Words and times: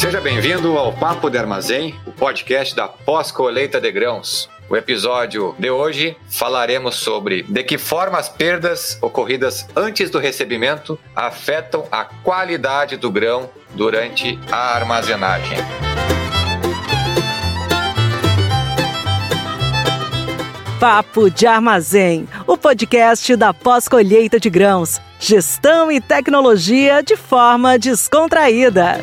Seja 0.00 0.18
bem-vindo 0.18 0.78
ao 0.78 0.94
Papo 0.94 1.28
de 1.28 1.36
Armazém, 1.36 1.94
o 2.06 2.10
podcast 2.10 2.74
da 2.74 2.88
pós-colheita 2.88 3.78
de 3.78 3.92
grãos. 3.92 4.48
O 4.66 4.74
episódio 4.74 5.54
de 5.58 5.68
hoje 5.68 6.16
falaremos 6.26 6.96
sobre 6.96 7.42
de 7.42 7.62
que 7.62 7.76
forma 7.76 8.16
as 8.18 8.26
perdas 8.26 8.98
ocorridas 9.02 9.68
antes 9.76 10.08
do 10.08 10.18
recebimento 10.18 10.98
afetam 11.14 11.86
a 11.92 12.06
qualidade 12.06 12.96
do 12.96 13.10
grão 13.10 13.50
durante 13.74 14.38
a 14.50 14.74
armazenagem. 14.74 15.58
Papo 20.80 21.28
de 21.28 21.46
Armazém, 21.46 22.26
o 22.46 22.56
podcast 22.56 23.36
da 23.36 23.52
pós-colheita 23.52 24.40
de 24.40 24.48
grãos. 24.48 24.98
Gestão 25.18 25.92
e 25.92 26.00
tecnologia 26.00 27.02
de 27.02 27.16
forma 27.16 27.78
descontraída. 27.78 28.98